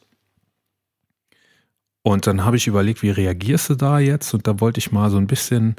Und 2.02 2.28
dann 2.28 2.46
habe 2.46 2.58
ich 2.58 2.68
überlegt, 2.68 3.04
wie 3.04 3.12
reagierst 3.12 3.70
du 3.70 3.76
da 3.76 4.00
jetzt? 4.00 4.34
Und 4.34 4.48
da 4.48 4.60
wollte 4.60 4.80
ich 4.80 4.92
mal 4.92 5.10
so 5.10 5.18
ein 5.18 5.28
bisschen 5.28 5.76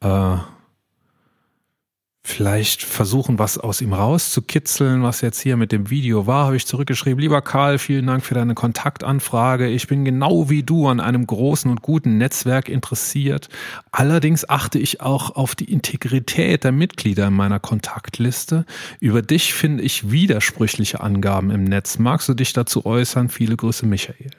äh, 0.00 0.36
vielleicht 2.22 2.82
versuchen, 2.82 3.38
was 3.38 3.56
aus 3.56 3.80
ihm 3.80 3.94
rauszukitzeln, 3.94 5.02
was 5.02 5.22
jetzt 5.22 5.40
hier 5.40 5.56
mit 5.56 5.72
dem 5.72 5.88
Video 5.88 6.26
war, 6.26 6.46
habe 6.46 6.56
ich 6.56 6.66
zurückgeschrieben. 6.66 7.18
Lieber 7.18 7.40
Karl, 7.40 7.78
vielen 7.78 8.06
Dank 8.06 8.24
für 8.24 8.34
deine 8.34 8.54
Kontaktanfrage. 8.54 9.68
Ich 9.68 9.88
bin 9.88 10.04
genau 10.04 10.50
wie 10.50 10.62
du 10.62 10.88
an 10.88 11.00
einem 11.00 11.26
großen 11.26 11.70
und 11.70 11.80
guten 11.80 12.18
Netzwerk 12.18 12.68
interessiert. 12.68 13.48
Allerdings 13.90 14.48
achte 14.48 14.78
ich 14.78 15.00
auch 15.00 15.34
auf 15.34 15.54
die 15.54 15.72
Integrität 15.72 16.64
der 16.64 16.72
Mitglieder 16.72 17.28
in 17.28 17.34
meiner 17.34 17.58
Kontaktliste. 17.58 18.66
Über 19.00 19.22
dich 19.22 19.54
finde 19.54 19.82
ich 19.82 20.10
widersprüchliche 20.10 21.00
Angaben 21.00 21.50
im 21.50 21.64
Netz. 21.64 21.98
Magst 21.98 22.28
du 22.28 22.34
dich 22.34 22.52
dazu 22.52 22.84
äußern? 22.84 23.30
Viele 23.30 23.56
Grüße, 23.56 23.86
Michael. 23.86 24.30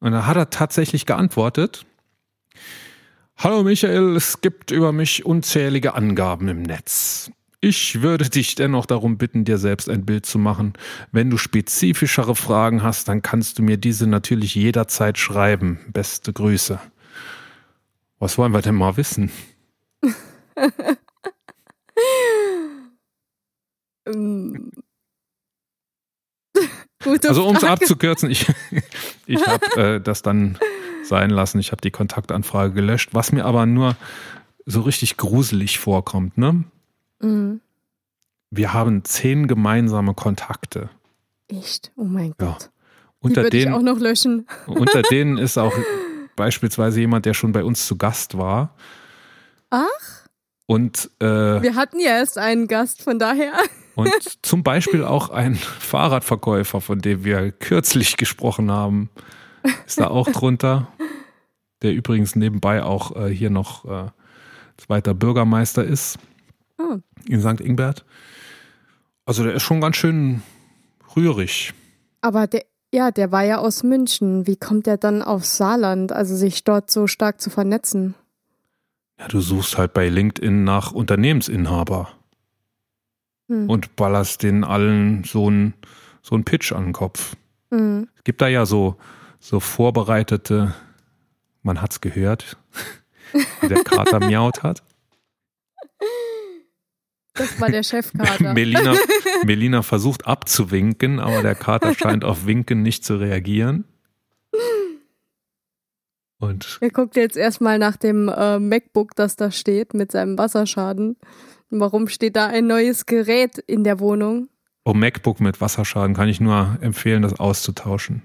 Und 0.00 0.12
da 0.12 0.26
hat 0.26 0.36
er 0.36 0.50
tatsächlich 0.50 1.06
geantwortet. 1.06 1.84
Hallo 3.42 3.64
Michael, 3.64 4.14
es 4.14 4.40
gibt 4.40 4.70
über 4.70 4.92
mich 4.92 5.26
unzählige 5.26 5.94
Angaben 5.94 6.46
im 6.46 6.62
Netz. 6.62 7.32
Ich 7.60 8.00
würde 8.00 8.30
dich 8.30 8.54
dennoch 8.54 8.86
darum 8.86 9.18
bitten, 9.18 9.44
dir 9.44 9.58
selbst 9.58 9.88
ein 9.88 10.06
Bild 10.06 10.26
zu 10.26 10.38
machen. 10.38 10.74
Wenn 11.10 11.28
du 11.28 11.38
spezifischere 11.38 12.36
Fragen 12.36 12.84
hast, 12.84 13.08
dann 13.08 13.20
kannst 13.20 13.58
du 13.58 13.64
mir 13.64 13.78
diese 13.78 14.06
natürlich 14.06 14.54
jederzeit 14.54 15.18
schreiben. 15.18 15.80
Beste 15.88 16.32
Grüße. 16.32 16.78
Was 18.20 18.38
wollen 18.38 18.52
wir 18.52 18.62
denn 18.62 18.76
mal 18.76 18.96
wissen? 18.96 19.32
Ähm. 24.04 24.72
Gute 27.04 27.28
Also 27.28 27.46
um 27.46 27.56
es 27.56 27.64
abzukürzen, 27.64 28.30
ich, 28.30 28.46
ich 29.26 29.46
habe 29.46 29.80
äh, 29.80 30.00
das 30.00 30.22
dann 30.22 30.58
sein 31.04 31.30
lassen. 31.30 31.58
Ich 31.58 31.72
habe 31.72 31.80
die 31.80 31.90
Kontaktanfrage 31.90 32.72
gelöscht, 32.72 33.10
was 33.12 33.32
mir 33.32 33.44
aber 33.44 33.66
nur 33.66 33.96
so 34.66 34.80
richtig 34.82 35.16
gruselig 35.16 35.78
vorkommt. 35.78 36.38
Ne? 36.38 36.64
Mhm. 37.20 37.60
Wir 38.50 38.72
haben 38.72 39.04
zehn 39.04 39.48
gemeinsame 39.48 40.14
Kontakte. 40.14 40.90
Echt? 41.48 41.90
Oh 41.96 42.04
mein 42.04 42.34
Ja. 42.40 42.46
Gott. 42.52 42.70
Die 43.22 43.26
Unter 43.28 43.44
ich 43.44 43.50
denen, 43.50 43.72
auch 43.74 43.82
noch 43.82 43.98
löschen. 43.98 44.46
unter 44.66 45.02
denen 45.10 45.38
ist 45.38 45.56
auch 45.58 45.72
beispielsweise 46.36 47.00
jemand, 47.00 47.24
der 47.26 47.34
schon 47.34 47.52
bei 47.52 47.62
uns 47.64 47.86
zu 47.86 47.96
Gast 47.96 48.36
war. 48.36 48.74
Ach? 49.70 49.86
Und, 50.66 51.10
äh, 51.20 51.24
Wir 51.62 51.74
hatten 51.76 51.98
ja 52.00 52.10
erst 52.18 52.38
einen 52.38 52.66
Gast, 52.68 53.02
von 53.02 53.18
daher. 53.18 53.52
Und 53.94 54.10
zum 54.42 54.62
Beispiel 54.62 55.04
auch 55.04 55.30
ein 55.30 55.54
Fahrradverkäufer, 55.56 56.80
von 56.80 57.00
dem 57.00 57.24
wir 57.24 57.52
kürzlich 57.52 58.16
gesprochen 58.16 58.70
haben, 58.70 59.10
ist 59.86 60.00
da 60.00 60.08
auch 60.08 60.28
drunter. 60.28 60.88
Der 61.82 61.92
übrigens 61.92 62.36
nebenbei 62.36 62.82
auch 62.82 63.16
äh, 63.16 63.28
hier 63.28 63.50
noch 63.50 63.84
äh, 63.84 64.10
zweiter 64.76 65.14
Bürgermeister 65.14 65.84
ist 65.84 66.18
Oh. 66.78 66.98
in 67.28 67.40
St. 67.40 67.60
Ingbert. 67.60 68.04
Also 69.26 69.44
der 69.44 69.54
ist 69.54 69.62
schon 69.62 69.80
ganz 69.80 69.96
schön 69.96 70.42
rührig. 71.14 71.74
Aber 72.22 72.46
der, 72.46 72.64
ja, 72.92 73.10
der 73.10 73.30
war 73.30 73.44
ja 73.44 73.58
aus 73.58 73.82
München. 73.82 74.46
Wie 74.46 74.56
kommt 74.56 74.86
der 74.86 74.96
dann 74.96 75.22
aufs 75.22 75.56
Saarland, 75.56 76.12
also 76.12 76.34
sich 76.34 76.64
dort 76.64 76.90
so 76.90 77.06
stark 77.06 77.40
zu 77.40 77.50
vernetzen? 77.50 78.14
Ja, 79.20 79.28
du 79.28 79.40
suchst 79.40 79.76
halt 79.78 79.92
bei 79.92 80.08
LinkedIn 80.08 80.64
nach 80.64 80.92
Unternehmensinhaber 80.92 82.08
Hm. 83.48 83.68
und 83.68 83.96
ballerst 83.96 84.42
den 84.42 84.64
allen 84.64 85.24
so 85.24 85.48
einen 85.48 85.74
so 86.22 86.34
einen 86.34 86.44
Pitch 86.44 86.72
an 86.72 86.84
den 86.84 86.92
Kopf. 86.92 87.36
Hm. 87.70 88.08
Es 88.16 88.24
gibt 88.24 88.40
da 88.40 88.48
ja 88.48 88.64
so, 88.64 88.96
so 89.40 89.60
vorbereitete, 89.60 90.74
man 91.62 91.82
hat's 91.82 92.00
gehört, 92.00 92.56
wie 93.60 93.68
der 93.68 93.82
Kater 93.82 94.20
miaut 94.20 94.62
hat. 94.62 94.82
Das 97.34 97.60
war 97.60 97.70
der 97.70 97.82
Chefkater. 97.82 98.52
Melina, 98.54 98.94
Melina 99.44 99.82
versucht 99.82 100.26
abzuwinken, 100.26 101.18
aber 101.18 101.42
der 101.42 101.54
Kater 101.54 101.94
scheint 101.98 102.24
auf 102.24 102.46
Winken 102.46 102.82
nicht 102.82 103.04
zu 103.04 103.16
reagieren. 103.16 103.84
Und 106.38 106.78
Er 106.80 106.90
guckt 106.90 107.14
jetzt 107.14 107.36
erstmal 107.36 107.78
nach 107.78 107.96
dem 107.96 108.28
äh, 108.28 108.58
MacBook, 108.58 109.14
das 109.14 109.36
da 109.36 109.52
steht, 109.52 109.94
mit 109.94 110.10
seinem 110.10 110.36
Wasserschaden. 110.36 111.16
Warum 111.80 112.08
steht 112.08 112.36
da 112.36 112.46
ein 112.48 112.66
neues 112.66 113.06
Gerät 113.06 113.56
in 113.58 113.82
der 113.84 113.98
Wohnung? 114.00 114.48
oh, 114.84 114.94
MacBook 114.94 115.40
mit 115.40 115.60
Wasserschaden 115.60 116.14
kann 116.14 116.28
ich 116.28 116.40
nur 116.40 116.76
empfehlen, 116.80 117.22
das 117.22 117.38
auszutauschen. 117.38 118.22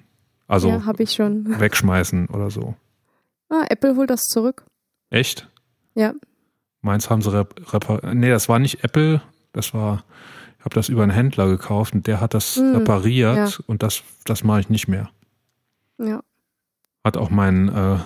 Also 0.48 0.70
ja, 0.70 0.86
habe 0.86 1.04
ich 1.04 1.14
schon. 1.14 1.46
wegschmeißen 1.60 2.28
oder 2.30 2.50
so. 2.50 2.76
Ah, 3.50 3.64
Apple 3.70 3.96
holt 3.96 4.10
das 4.10 4.28
zurück. 4.28 4.66
Echt? 5.10 5.48
Ja. 5.94 6.14
Meins 6.82 7.10
haben 7.10 7.22
sie 7.22 7.32
rep 7.32 7.74
repariert. 7.74 8.14
Nee, 8.16 8.30
das 8.30 8.50
war 8.50 8.60
nicht 8.60 8.84
Apple, 8.84 9.22
das 9.54 9.74
war, 9.74 10.04
ich 10.58 10.66
habe 10.66 10.76
das 10.76 10.90
über 10.90 11.04
einen 11.04 11.12
Händler 11.12 11.48
gekauft 11.48 11.94
und 11.94 12.08
der 12.08 12.20
hat 12.22 12.34
das 12.34 12.56
Hm, 12.56 12.76
repariert 12.76 13.36
ja. 13.38 13.64
und 13.68 13.84
das, 13.84 14.04
das 14.26 14.44
mache 14.44 14.62
ich 14.62 14.70
nicht 14.70 14.88
mehr. 14.88 15.10
Ja. 16.00 16.22
Hat 17.04 17.18
auch 17.18 17.30
mein 17.30 17.70
äh, 17.70 17.98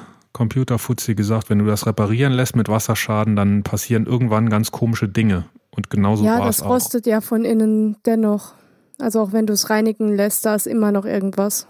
Computerfuzzi 0.41 1.13
gesagt, 1.13 1.51
wenn 1.51 1.59
du 1.59 1.65
das 1.65 1.85
reparieren 1.85 2.33
lässt 2.33 2.55
mit 2.55 2.67
Wasserschaden, 2.67 3.35
dann 3.35 3.61
passieren 3.61 4.07
irgendwann 4.07 4.49
ganz 4.49 4.71
komische 4.71 5.07
Dinge. 5.07 5.45
Und 5.69 5.91
genauso 5.91 6.25
ja, 6.25 6.39
war 6.39 6.47
das 6.47 6.57
es 6.57 6.63
auch. 6.63 6.69
rostet 6.71 7.05
ja 7.05 7.21
von 7.21 7.45
innen 7.45 7.97
dennoch. 8.07 8.53
Also 8.97 9.21
auch 9.21 9.33
wenn 9.33 9.45
du 9.45 9.53
es 9.53 9.69
reinigen 9.69 10.15
lässt, 10.15 10.43
da 10.45 10.55
ist 10.55 10.65
immer 10.65 10.91
noch 10.91 11.05
irgendwas. 11.05 11.67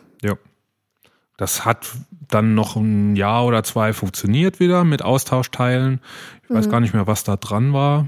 Das 1.37 1.65
hat 1.65 1.87
dann 2.27 2.53
noch 2.53 2.75
ein 2.75 3.15
Jahr 3.15 3.45
oder 3.47 3.63
zwei 3.63 3.93
funktioniert 3.93 4.59
wieder 4.59 4.83
mit 4.83 5.01
Austausch-Teilen. 5.01 5.99
Ich 6.43 6.49
weiß 6.53 6.67
Mhm. 6.67 6.71
gar 6.71 6.79
nicht 6.81 6.93
mehr, 6.93 7.07
was 7.07 7.23
da 7.23 7.35
dran 7.35 7.73
war. 7.73 8.07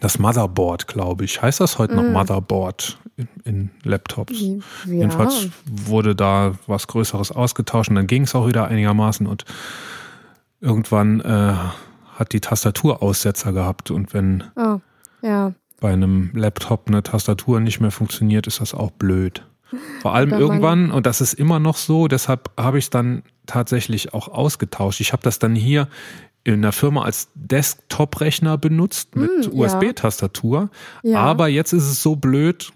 Das 0.00 0.18
Motherboard, 0.18 0.86
glaube 0.88 1.24
ich. 1.24 1.40
Heißt 1.40 1.60
das 1.60 1.78
heute 1.78 1.94
noch 1.94 2.02
Mhm. 2.02 2.12
Motherboard 2.12 2.98
in, 3.16 3.28
in 3.44 3.70
Laptops? 3.84 4.40
Ja. 4.40 4.56
Jedenfalls 4.86 5.48
wurde 5.66 6.16
da 6.16 6.54
was 6.66 6.86
Größeres 6.88 7.30
ausgetauscht 7.32 7.90
und 7.90 7.96
dann 7.96 8.06
ging 8.06 8.22
es 8.22 8.34
auch 8.34 8.46
wieder 8.48 8.66
einigermaßen 8.66 9.26
und 9.26 9.44
irgendwann 10.60 11.20
äh, 11.20 11.54
hat 12.16 12.32
die 12.32 12.40
Tastatur 12.40 13.02
Aussetzer 13.02 13.52
gehabt 13.52 13.90
und 13.90 14.14
wenn 14.14 14.44
Oh, 14.56 14.80
ja. 15.22 15.52
bei 15.80 15.92
einem 15.92 16.30
Laptop 16.34 16.88
eine 16.88 17.02
Tastatur 17.02 17.60
nicht 17.60 17.80
mehr 17.80 17.90
funktioniert, 17.90 18.46
ist 18.46 18.60
das 18.60 18.74
auch 18.74 18.90
blöd. 18.90 19.46
Vor 20.02 20.14
allem 20.14 20.30
irgendwann, 20.30 20.90
und 20.92 21.04
das 21.06 21.20
ist 21.20 21.34
immer 21.34 21.58
noch 21.58 21.76
so, 21.76 22.06
deshalb 22.06 22.50
habe 22.56 22.78
ich 22.78 22.84
es 22.84 22.90
dann 22.90 23.22
tatsächlich 23.46 24.14
auch 24.14 24.28
ausgetauscht. 24.28 25.00
Ich 25.00 25.12
habe 25.12 25.22
das 25.22 25.40
dann 25.40 25.56
hier 25.56 25.88
in 26.44 26.62
der 26.62 26.72
Firma 26.72 27.02
als 27.02 27.28
Desktop-Rechner 27.34 28.58
benutzt 28.58 29.16
mit 29.16 29.30
Mm. 29.52 29.58
USB-Tastatur. 29.58 30.70
Ja. 31.02 31.18
Aber 31.20 31.48
jetzt 31.48 31.72
ist 31.72 31.84
es 31.84 32.02
so 32.02 32.16
blöd, 32.16 32.70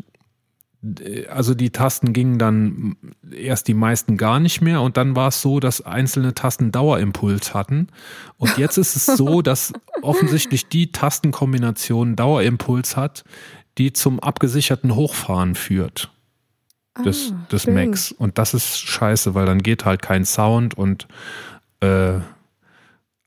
also 1.29 1.55
die 1.55 1.71
Tasten 1.71 2.13
gingen 2.13 2.39
dann 2.39 2.97
erst 3.31 3.67
die 3.69 3.75
meisten 3.75 4.17
gar 4.17 4.39
nicht 4.41 4.61
mehr 4.61 4.81
und 4.81 4.97
dann 4.97 5.17
war 5.17 5.29
es 5.29 5.43
so, 5.43 5.59
dass 5.61 5.81
einzelne 5.85 6.35
Tasten 6.35 6.71
Dauerimpuls 6.73 7.53
hatten. 7.53 7.89
Und 8.37 8.57
jetzt 8.59 8.79
ist 8.79 8.95
es 8.97 9.07
so, 9.07 9.43
dass 9.43 9.73
offensichtlich 10.03 10.69
die 10.69 10.93
Tastenkombination 10.93 12.15
Dauerimpuls 12.17 12.97
hat, 12.97 13.25
die 13.77 13.93
zum 13.93 14.21
abgesicherten 14.21 14.95
Hochfahren 14.95 15.55
führt 15.57 16.11
des, 17.05 17.33
Ah, 17.33 17.47
des. 17.53 17.67
Macs. 17.67 18.13
Und 18.13 18.39
das 18.39 18.55
ist 18.55 18.79
scheiße, 18.79 19.35
weil 19.35 19.47
dann 19.47 19.63
geht 19.63 19.85
halt 19.85 20.01
kein 20.01 20.25
Sound 20.25 20.75
und 20.79 21.07
äh, 21.81 22.19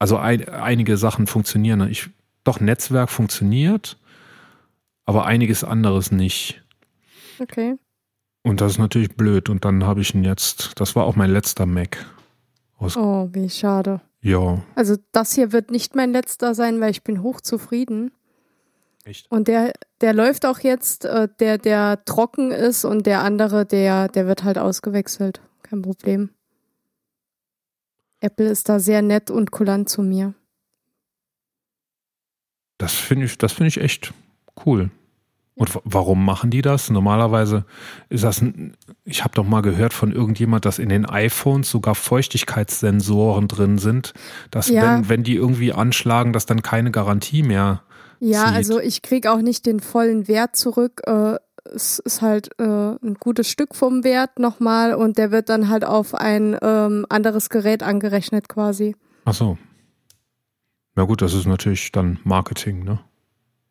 also 0.02 0.18
ein, 0.18 0.50
einige 0.50 0.98
Sachen 0.98 1.28
funktionieren. 1.28 1.88
Ich, 1.88 2.10
doch, 2.44 2.60
Netzwerk 2.60 3.12
funktioniert, 3.12 4.00
aber 5.06 5.26
einiges 5.26 5.64
anderes 5.64 6.12
nicht. 6.12 6.64
Okay. 7.38 7.76
Und 8.42 8.62
das 8.62 8.72
ist 8.72 8.78
natürlich 8.80 9.16
blöd. 9.16 9.48
Und 9.48 9.64
dann 9.64 9.84
habe 9.84 10.02
ich 10.02 10.16
ihn 10.16 10.24
jetzt, 10.24 10.72
das 10.80 10.96
war 10.96 11.06
auch 11.06 11.16
mein 11.16 11.30
letzter 11.30 11.68
Mac. 11.68 12.04
Oh, 12.80 13.30
wie 13.32 13.48
schade. 13.48 14.02
Ja, 14.24 14.64
Also 14.74 14.96
das 15.12 15.36
hier 15.36 15.52
wird 15.52 15.70
nicht 15.70 15.96
mein 15.96 16.12
letzter 16.12 16.56
sein, 16.56 16.82
weil 16.82 16.90
ich 16.90 17.04
bin 17.04 17.22
hochzufrieden. 17.22 18.12
echt. 19.06 19.30
Und 19.30 19.48
der, 19.48 19.72
der 20.02 20.14
läuft 20.14 20.48
auch 20.48 20.58
jetzt, 20.62 21.06
äh, 21.06 21.28
der, 21.40 21.60
der 21.60 22.04
trocken 22.06 22.50
ist 22.50 22.86
und 22.86 23.06
der 23.06 23.22
andere, 23.22 23.68
der, 23.68 24.08
der 24.08 24.26
wird 24.26 24.44
halt 24.44 24.58
ausgewechselt. 24.58 25.42
Kein 25.62 25.84
Problem. 25.84 26.32
Apple 28.22 28.48
ist 28.50 28.70
da 28.70 28.80
sehr 28.80 29.02
nett 29.02 29.30
und 29.30 29.52
kulant 29.52 29.90
zu 29.90 30.02
mir. 30.04 30.34
Das 32.78 32.94
finde 32.94 33.26
ich, 33.26 33.38
das 33.38 33.52
finde 33.54 33.68
ich 33.68 33.78
echt 33.80 34.14
cool. 34.66 34.90
Und 35.56 35.76
wa- 35.76 35.82
warum 35.84 36.24
machen 36.26 36.50
die 36.50 36.62
das? 36.62 36.90
Normalerweise 36.90 37.66
ist 38.10 38.24
das, 38.24 38.42
ein, 38.42 38.76
ich 39.04 39.24
habe 39.24 39.36
doch 39.36 39.44
mal 39.44 39.62
gehört 39.62 39.94
von 39.94 40.12
irgendjemand, 40.12 40.66
dass 40.66 40.80
in 40.80 40.90
den 40.90 41.06
iPhones 41.06 41.70
sogar 41.70 41.94
Feuchtigkeitssensoren 41.94 43.48
drin 43.48 43.78
sind, 43.78 44.14
dass 44.50 44.70
Ja. 44.70 44.82
wenn, 44.98 45.10
wenn 45.10 45.24
die 45.24 45.36
irgendwie 45.36 45.74
anschlagen, 45.74 46.34
dass 46.34 46.46
dann 46.46 46.62
keine 46.64 46.90
Garantie 46.92 47.44
mehr. 47.44 47.84
Ja, 48.20 48.48
Sieht. 48.48 48.56
also 48.56 48.80
ich 48.80 49.02
krieg 49.02 49.28
auch 49.28 49.42
nicht 49.42 49.66
den 49.66 49.80
vollen 49.80 50.28
Wert 50.28 50.56
zurück. 50.56 51.02
Äh, 51.06 51.36
es 51.66 52.00
ist 52.00 52.22
halt 52.22 52.50
äh, 52.60 52.64
ein 52.64 53.16
gutes 53.20 53.50
Stück 53.50 53.76
vom 53.76 54.04
Wert 54.04 54.40
nochmal 54.40 54.94
und 54.94 55.18
der 55.18 55.32
wird 55.32 55.50
dann 55.50 55.70
halt 55.70 55.86
auf 55.86 56.16
ein 56.16 56.58
ähm, 56.62 57.06
anderes 57.10 57.50
Gerät 57.50 57.84
angerechnet 57.84 58.50
quasi. 58.50 58.96
Ach 59.26 59.34
so. 59.34 59.58
Na 60.96 61.04
gut, 61.04 61.22
das 61.22 61.34
ist 61.34 61.46
natürlich 61.46 61.92
dann 61.92 62.20
Marketing, 62.24 62.84
ne? 62.84 63.00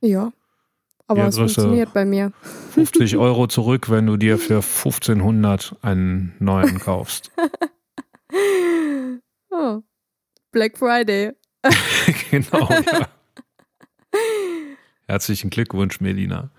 Ja. 0.00 0.32
Aber 1.06 1.26
es 1.26 1.36
funktioniert 1.36 1.92
bei 1.92 2.04
mir. 2.04 2.32
50 2.70 3.16
Euro 3.18 3.48
zurück, 3.48 3.90
wenn 3.90 4.06
du 4.06 4.16
dir 4.16 4.38
für 4.38 4.56
1500 4.62 5.76
einen 5.82 6.34
neuen 6.38 6.78
kaufst. 6.78 7.32
Oh. 9.52 9.82
Black 10.52 10.78
Friday. 10.78 11.32
genau, 12.30 12.68
ja. 12.70 13.08
Herzlichen 15.08 15.50
Glückwunsch, 15.50 16.00
Melina. 16.00 16.50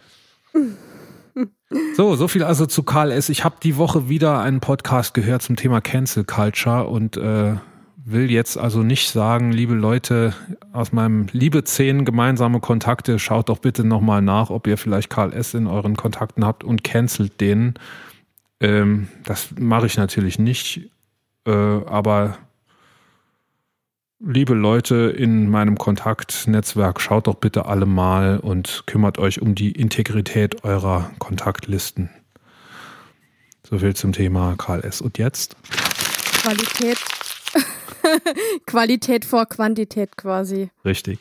So, 1.95 2.15
so 2.15 2.27
viel 2.27 2.43
also 2.43 2.65
zu 2.65 2.83
Karl 2.83 3.11
S. 3.11 3.29
Ich 3.29 3.43
habe 3.43 3.55
die 3.63 3.77
Woche 3.77 4.09
wieder 4.09 4.41
einen 4.41 4.59
Podcast 4.59 5.13
gehört 5.13 5.41
zum 5.41 5.55
Thema 5.55 5.79
Cancel 5.81 6.25
Culture 6.25 6.87
und 6.87 7.15
äh, 7.17 7.55
will 8.03 8.31
jetzt 8.31 8.57
also 8.57 8.83
nicht 8.83 9.09
sagen, 9.09 9.51
liebe 9.51 9.73
Leute 9.73 10.33
aus 10.73 10.91
meinem 10.91 11.27
Liebe 11.31 11.63
10 11.63 12.03
gemeinsame 12.05 12.59
Kontakte, 12.59 13.19
schaut 13.19 13.49
doch 13.49 13.59
bitte 13.59 13.83
nochmal 13.83 14.21
nach, 14.21 14.49
ob 14.49 14.67
ihr 14.67 14.77
vielleicht 14.77 15.09
Karl 15.09 15.33
S. 15.33 15.53
in 15.53 15.67
euren 15.67 15.95
Kontakten 15.95 16.45
habt 16.45 16.63
und 16.63 16.83
cancelt 16.83 17.39
den. 17.39 17.75
Ähm, 18.59 19.07
das 19.23 19.49
mache 19.57 19.85
ich 19.85 19.97
natürlich 19.97 20.39
nicht, 20.39 20.89
äh, 21.45 21.51
aber 21.51 22.37
liebe 24.23 24.53
Leute 24.53 24.95
in 24.95 25.49
meinem 25.49 25.77
Kontaktnetzwerk, 25.77 27.01
schaut 27.01 27.27
doch 27.27 27.35
bitte 27.35 27.65
alle 27.65 27.85
mal 27.85 28.39
und 28.39 28.83
kümmert 28.85 29.17
euch 29.17 29.41
um 29.41 29.55
die 29.55 29.71
Integrität 29.71 30.63
eurer 30.63 31.11
Kontaktlisten. 31.19 32.09
So 33.67 33.79
viel 33.79 33.95
zum 33.95 34.11
Thema 34.13 34.55
Karl 34.57 34.81
S. 34.81 35.01
Und 35.01 35.17
jetzt? 35.17 35.55
Qualität. 36.41 36.97
Qualität 38.65 39.25
vor 39.25 39.45
Quantität 39.45 40.17
quasi. 40.17 40.69
Richtig. 40.83 41.19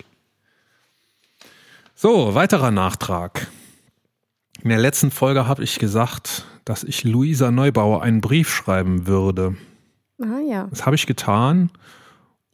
So, 1.95 2.35
weiterer 2.35 2.71
Nachtrag. 2.71 3.47
In 4.63 4.71
der 4.71 4.79
letzten 4.79 5.11
Folge 5.11 5.47
habe 5.47 5.63
ich 5.63 5.79
gesagt, 5.79 6.45
dass 6.65 6.83
ich 6.83 7.05
Luisa 7.05 7.51
Neubauer 7.51 8.03
einen 8.03 8.21
Brief 8.21 8.51
schreiben 8.51 9.07
würde. 9.07 9.57
Ah 10.21 10.41
ja. 10.47 10.67
Das 10.71 10.85
habe 10.87 10.97
ich 10.97 11.07
getan 11.07 11.71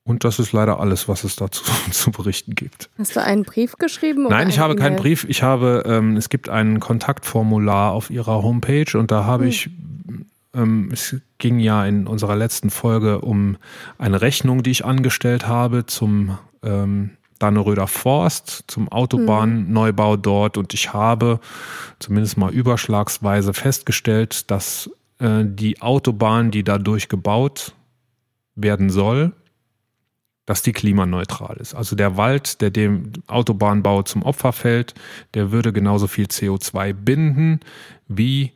und 0.07 0.23
das 0.23 0.38
ist 0.38 0.53
leider 0.53 0.79
alles, 0.79 1.09
was 1.09 1.25
es 1.25 1.35
dazu 1.35 1.64
zu 1.90 2.12
berichten 2.12 2.55
gibt. 2.55 2.88
Hast 2.97 3.16
du 3.16 3.23
einen 3.23 3.42
Brief 3.42 3.77
geschrieben? 3.77 4.29
Nein, 4.29 4.49
ich 4.49 4.61
habe 4.61 4.77
keinen 4.77 4.92
E-Mail? 4.92 5.03
Brief. 5.03 5.27
Ich 5.29 5.42
habe, 5.42 5.83
ähm, 5.85 6.16
es 6.16 6.29
gibt 6.29 6.49
ein 6.49 6.79
Kontaktformular 6.79 7.92
auf 7.92 8.09
ihrer 8.09 8.42
Homepage 8.42 8.97
und 8.97 9.11
da 9.11 9.25
habe 9.25 9.45
Hm. 9.45 9.51
ich, 9.51 9.71
ähm, 10.55 10.90
es 10.92 11.16
ging 11.38 11.59
ja 11.59 11.85
in 11.85 12.07
unserer 12.07 12.37
letzten 12.37 12.71
Folge 12.71 13.21
um 13.21 13.57
eine 13.99 14.23
Rechnung, 14.23 14.62
die 14.62 14.71
ich 14.71 14.85
angestellt 14.85 15.49
habe 15.49 15.87
zum 15.87 16.38
ähm, 16.62 17.11
Danneröder 17.40 17.88
Forst, 17.88 18.64
zum 18.69 18.88
Autobahnneubau 18.90 20.16
dort 20.16 20.57
und 20.57 20.73
ich 20.73 20.95
habe 20.95 21.40
zumindest 21.99 22.38
mal 22.38 22.51
überschlagsweise 22.51 23.53
festgestellt, 23.53 24.51
dass 24.51 24.88
äh, 25.19 25.45
die 25.45 25.83
Autobahn, 25.83 26.51
die 26.51 26.62
dadurch 26.62 27.09
gebaut 27.09 27.75
werden 28.55 28.88
soll, 28.88 29.33
dass 30.47 30.63
die 30.63 30.73
klimaneutral 30.73 31.57
ist. 31.57 31.75
Also 31.75 31.97
der 31.97 32.17
Wald, 32.17 32.61
der 32.61 32.71
dem 32.71 33.13
Autobahnbau 33.27 34.03
zum 34.03 34.23
Opfer 34.23 34.53
fällt, 34.53 34.95
der 35.35 35.51
würde 35.51 35.73
genauso 35.73 36.07
viel 36.07 36.27
CO2 36.27 36.93
binden 36.93 37.61
wie 38.09 38.53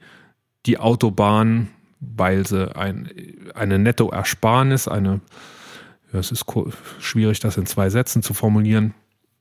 die 0.67 0.79
Autobahn, 0.79 1.69
weil 2.01 2.47
sie 2.47 2.75
ein, 2.77 3.11
eine 3.55 3.79
Nettoersparnis, 3.79 4.89
eine, 4.89 5.21
ja, 6.13 6.21
es 6.21 6.31
ist 6.31 6.47
schwierig, 7.01 7.41
das 7.41 7.57
in 7.57 7.67
zwei 7.67 7.91
Sätzen 7.91 8.23
zu 8.23 8.35
formulieren, 8.35 8.95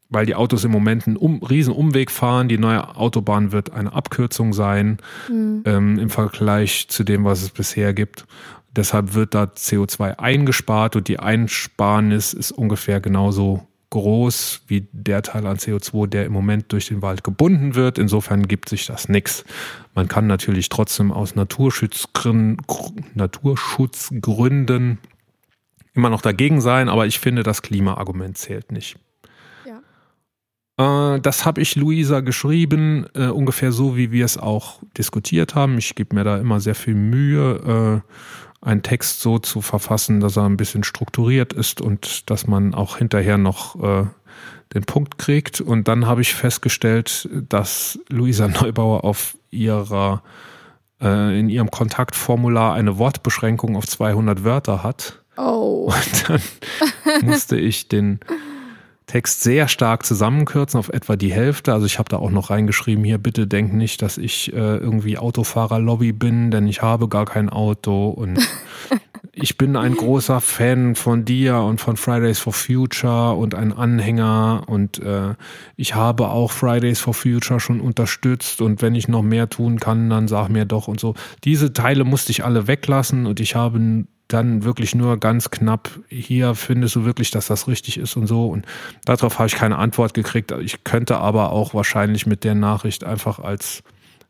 weil 0.10 0.26
die 0.26 0.36
Autos 0.36 0.64
im 0.64 0.72
Moment 0.72 1.06
einen 1.06 1.18
um, 1.18 1.44
riesen 1.44 1.74
Umweg 1.74 2.10
fahren. 2.10 2.50
Die 2.50 2.58
neue 2.58 2.96
Autobahn 2.96 3.52
wird 3.52 3.72
eine 3.72 3.94
Abkürzung 3.94 4.54
sein 4.54 4.98
Hm. 5.28 5.62
ähm, 5.66 6.00
im 6.00 6.10
Vergleich 6.10 6.88
zu 6.90 7.04
dem, 7.04 7.26
was 7.26 7.44
es 7.44 7.52
bisher 7.52 7.94
gibt. 7.94 8.26
Deshalb 8.76 9.14
wird 9.14 9.34
da 9.34 9.44
CO2 9.46 10.20
eingespart 10.20 10.96
und 10.96 11.08
die 11.08 11.20
Einsparnis 11.20 12.34
ist 12.34 12.52
ungefähr 12.52 13.00
genauso 13.02 13.66
groß 13.90 14.62
wie 14.68 14.88
der 14.92 15.24
Teil 15.24 15.48
an 15.48 15.58
CO2, 15.58 16.06
der 16.08 16.26
im 16.26 16.32
Moment 16.32 16.72
durch 16.72 16.88
den 16.88 17.02
Wald 17.02 17.24
gebunden 17.24 17.74
wird. 17.74 17.98
Insofern 17.98 18.48
gibt 18.48 18.70
sich 18.70 18.86
das 18.86 19.10
nichts. 19.10 19.44
Man 19.96 20.08
kann 20.08 20.28
natürlich 20.28 20.70
trotzdem 20.70 21.12
aus 21.12 21.36
Naturschutzgrün- 21.36 22.58
Naturschutzgründen 23.16 25.00
immer 25.94 26.10
noch 26.10 26.22
dagegen 26.22 26.62
sein, 26.62 26.88
aber 26.88 27.08
ich 27.08 27.20
finde, 27.20 27.42
das 27.44 27.62
Klimaargument 27.64 28.38
zählt 28.38 28.72
nicht. 28.72 28.98
Äh, 30.78 31.20
Das 31.20 31.46
habe 31.46 31.60
ich 31.62 31.76
Luisa 31.76 32.20
geschrieben, 32.22 33.08
äh, 33.16 33.28
ungefähr 33.28 33.72
so, 33.72 33.98
wie 33.98 34.12
wir 34.12 34.24
es 34.26 34.38
auch 34.38 34.80
diskutiert 34.98 35.56
haben. 35.56 35.78
Ich 35.80 35.96
gebe 35.96 36.16
mir 36.16 36.24
da 36.24 36.38
immer 36.38 36.60
sehr 36.60 36.76
viel 36.76 36.94
Mühe, 36.96 38.04
äh, 38.06 38.14
einen 38.62 38.82
Text 38.82 39.22
so 39.22 39.40
zu 39.40 39.62
verfassen, 39.62 40.20
dass 40.20 40.38
er 40.38 40.46
ein 40.46 40.58
bisschen 40.58 40.84
strukturiert 40.84 41.54
ist 41.54 41.82
und 41.82 42.30
dass 42.30 42.48
man 42.48 42.74
auch 42.74 42.98
hinterher 42.98 43.38
noch 43.38 43.82
äh, 43.82 44.06
den 44.74 44.84
Punkt 44.84 45.18
kriegt. 45.18 45.62
Und 45.62 45.88
dann 45.88 46.06
habe 46.06 46.22
ich 46.22 46.36
festgestellt, 46.36 47.30
dass 47.32 48.00
Luisa 48.10 48.48
Neubauer 48.48 49.04
auf 49.04 49.38
ihrer 49.50 50.24
äh, 51.02 51.40
in 51.40 51.50
ihrem 51.50 51.72
Kontaktformular 51.72 52.74
eine 52.74 52.98
Wortbeschränkung 52.98 53.76
auf 53.76 53.88
200 53.88 54.44
Wörter 54.44 54.84
hat. 54.84 55.24
Oh. 55.38 55.92
Und 55.94 56.30
dann 56.30 56.42
musste 57.26 57.58
ich 57.58 57.88
den 57.88 58.20
Text 59.10 59.42
sehr 59.42 59.68
stark 59.68 60.06
zusammenkürzen 60.06 60.80
auf 60.80 60.90
etwa 60.90 61.16
die 61.16 61.34
Hälfte. 61.34 61.74
Also 61.74 61.88
ich 61.88 61.98
habe 61.98 62.10
da 62.10 62.18
auch 62.18 62.30
noch 62.30 62.52
reingeschrieben, 62.52 63.04
hier 63.04 63.18
bitte 63.18 63.48
denk 63.48 63.74
nicht, 63.74 64.04
dass 64.04 64.20
ich 64.20 64.54
äh, 64.54 64.78
irgendwie 64.78 65.18
Autofahrerlobby 65.18 66.12
bin, 66.12 66.52
denn 66.52 66.68
ich 66.68 66.84
habe 66.84 67.10
gar 67.10 67.26
kein 67.26 67.50
Auto 67.50 68.10
und 68.10 68.38
ich 69.34 69.58
bin 69.58 69.76
ein 69.76 69.96
großer 69.96 70.42
Fan 70.42 70.94
von 70.94 71.26
dir 71.26 71.58
und 71.58 71.82
von 71.82 71.98
Fridays 71.98 72.38
for 72.38 72.54
Future 72.54 73.34
und 73.34 73.56
ein 73.56 73.74
Anhänger 73.74 74.66
und 74.68 75.00
äh, 75.00 75.34
ich 75.76 75.96
habe 75.96 76.30
auch 76.30 76.52
Fridays 76.52 77.00
for 77.00 77.16
Future 77.16 77.60
schon 77.60 77.82
unterstützt 77.82 78.62
und 78.62 78.84
wenn 78.84 78.94
ich 78.94 79.08
noch 79.08 79.24
mehr 79.24 79.50
tun 79.50 79.80
kann, 79.80 80.12
dann 80.12 80.28
sag 80.28 80.50
mir 80.50 80.66
doch 80.66 80.88
und 80.88 81.00
so. 81.00 81.16
Diese 81.46 81.74
Teile 81.74 82.04
musste 82.04 82.30
ich 82.32 82.46
alle 82.46 82.68
weglassen 82.68 83.26
und 83.26 83.40
ich 83.40 83.56
habe 83.56 84.06
dann 84.30 84.64
wirklich 84.64 84.96
nur 84.96 85.20
ganz 85.20 85.50
knapp, 85.50 85.90
hier 86.08 86.56
findest 86.56 86.96
du 86.96 87.04
wirklich, 87.04 87.32
dass 87.32 87.48
das 87.48 87.68
richtig 87.68 87.98
ist 87.98 88.16
und 88.16 88.28
so. 88.28 88.48
Und 88.48 88.66
darauf 89.04 89.40
habe 89.40 89.48
ich 89.48 89.56
keine 89.56 89.78
Antwort 89.78 90.14
gekriegt. 90.14 90.52
Ich 90.52 90.84
könnte 90.84 91.18
aber 91.18 91.52
auch 91.52 91.74
wahrscheinlich 91.74 92.26
mit 92.26 92.44
der 92.44 92.56
Nachricht 92.56 93.04
einfach 93.04 93.40
als 93.40 93.84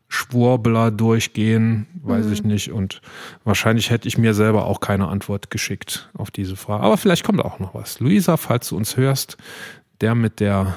Schwurbler 0.08 0.90
durchgehen, 0.90 1.86
weiß 2.02 2.26
mhm. 2.26 2.32
ich 2.32 2.44
nicht. 2.44 2.72
Und 2.72 3.02
wahrscheinlich 3.44 3.90
hätte 3.90 4.08
ich 4.08 4.18
mir 4.18 4.34
selber 4.34 4.64
auch 4.64 4.80
keine 4.80 5.06
Antwort 5.08 5.50
geschickt 5.50 6.10
auf 6.14 6.30
diese 6.30 6.56
Frage. 6.56 6.82
Aber 6.82 6.96
vielleicht 6.96 7.22
kommt 7.22 7.40
auch 7.44 7.58
noch 7.58 7.74
was. 7.74 8.00
Luisa, 8.00 8.38
falls 8.38 8.70
du 8.70 8.76
uns 8.76 8.96
hörst, 8.96 9.36
der 10.00 10.14
mit 10.14 10.40
der 10.40 10.76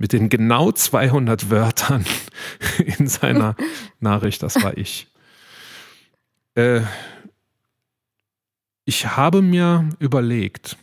mit 0.00 0.12
den 0.12 0.28
genau 0.28 0.70
200 0.70 1.50
Wörtern 1.50 2.04
in 2.98 3.08
seiner 3.08 3.56
Nachricht, 4.00 4.42
das 4.42 4.62
war 4.62 4.76
ich. 4.76 5.08
Äh, 6.54 6.82
ich 8.88 9.06
habe 9.18 9.42
mir 9.42 9.90
überlegt, 9.98 10.78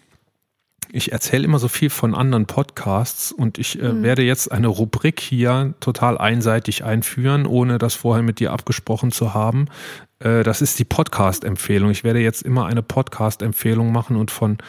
ich 0.91 1.11
erzähle 1.11 1.43
immer 1.43 1.57
so 1.57 1.67
viel 1.67 1.89
von 1.89 2.13
anderen 2.13 2.45
Podcasts 2.45 3.31
und 3.31 3.57
ich 3.57 3.81
äh, 3.81 3.93
mhm. 3.93 4.03
werde 4.03 4.21
jetzt 4.21 4.51
eine 4.51 4.67
Rubrik 4.67 5.19
hier 5.19 5.73
total 5.79 6.19
einseitig 6.19 6.83
einführen, 6.83 7.47
ohne 7.47 7.79
das 7.79 7.95
vorher 7.95 8.21
mit 8.21 8.39
dir 8.39 8.53
abgesprochen 8.53 9.11
zu 9.11 9.33
haben. 9.33 9.69
Äh, 10.19 10.43
das 10.43 10.61
ist 10.61 10.77
die 10.77 10.85
Podcast-Empfehlung. 10.85 11.89
Ich 11.89 12.03
werde 12.03 12.19
jetzt 12.19 12.43
immer 12.43 12.67
eine 12.67 12.83
Podcast-Empfehlung 12.83 13.91
machen 13.91 14.17
und 14.17 14.29
von 14.29 14.59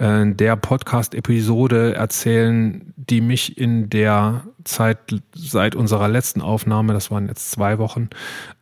äh, 0.00 0.34
der 0.34 0.56
Podcast-Episode 0.56 1.94
erzählen, 1.94 2.92
die 2.96 3.20
mich 3.20 3.58
in 3.58 3.90
der 3.90 4.42
Zeit 4.64 4.98
seit 5.36 5.76
unserer 5.76 6.08
letzten 6.08 6.40
Aufnahme, 6.40 6.94
das 6.94 7.12
waren 7.12 7.28
jetzt 7.28 7.52
zwei 7.52 7.78
Wochen, 7.78 8.10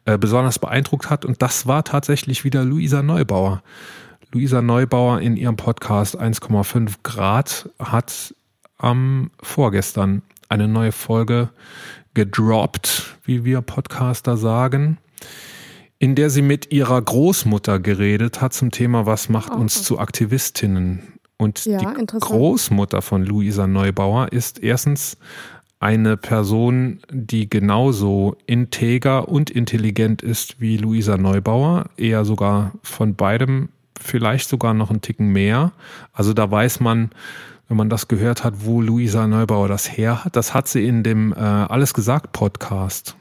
äh, 0.05 0.19
besonders 0.19 0.59
beeindruckt 0.59 1.09
hat. 1.09 1.25
Und 1.25 1.41
das 1.41 1.67
war 1.67 1.85
tatsächlich 1.85 2.45
wieder 2.45 2.67
Luisa 2.67 3.03
Neubauer. 3.03 3.63
Luisa 4.33 4.63
Neubauer 4.63 5.21
in 5.21 5.37
ihrem 5.37 5.57
Podcast 5.57 6.17
1,5 6.21 6.99
Grad 7.03 7.69
hat 7.81 8.33
am 8.79 9.33
vorgestern 9.43 10.23
eine 10.49 10.69
neue 10.69 10.93
Folge 10.93 11.51
gedroppt, 12.15 13.17
wie 13.25 13.45
wir 13.45 13.61
Podcaster 13.61 14.37
sagen, 14.37 14.99
in 15.99 16.15
der 16.15 16.31
sie 16.31 16.43
mit 16.43 16.71
ihrer 16.71 17.03
Großmutter 17.03 17.81
geredet 17.81 18.41
hat 18.41 18.53
zum 18.53 18.71
Thema, 18.71 19.05
was 19.05 19.29
macht 19.29 19.53
uns 19.53 19.79
okay. 19.79 19.85
zu 19.85 19.99
Aktivistinnen. 19.99 21.03
Und 21.37 21.65
ja, 21.65 21.79
die 21.79 22.07
Großmutter 22.07 23.03
von 23.03 23.25
Luisa 23.25 23.67
Neubauer 23.67 24.31
ist 24.31 24.63
erstens 24.63 25.17
eine 25.81 26.17
Person, 26.17 27.01
die 27.11 27.51
genauso 27.51 28.37
integer 28.47 29.29
und 29.29 29.51
intelligent 29.51 30.23
ist 30.23 30.61
wie 30.61 30.77
Luisa 30.77 31.17
Neubauer, 31.17 31.87
eher 31.97 32.25
sogar 32.25 32.75
von 32.83 33.17
beidem 33.17 33.71
vielleicht 34.01 34.49
sogar 34.49 34.75
noch 34.75 34.91
einen 34.91 35.01
Ticken 35.01 35.29
mehr. 35.29 35.73
Also 36.13 36.33
da 36.33 36.51
weiß 36.51 36.81
man, 36.81 37.11
wenn 37.69 37.77
man 37.77 37.89
das 37.89 38.09
gehört 38.09 38.45
hat, 38.45 38.65
wo 38.65 38.81
Luisa 38.81 39.27
Neubauer 39.27 39.69
das 39.69 39.97
her 39.97 40.25
hat. 40.25 40.37
Das 40.37 40.55
hat 40.55 40.69
sie 40.69 40.87
in 40.87 41.03
dem 41.03 41.33
äh, 41.33 41.37
Alles 41.37 41.95
gesagt 41.95 42.33
Podcast 42.33 43.17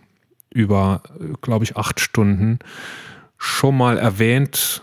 über, 0.51 1.03
glaube 1.41 1.63
ich, 1.63 1.77
acht 1.77 1.99
Stunden 1.99 2.59
schon 3.37 3.77
mal 3.77 3.97
erwähnt, 3.97 4.81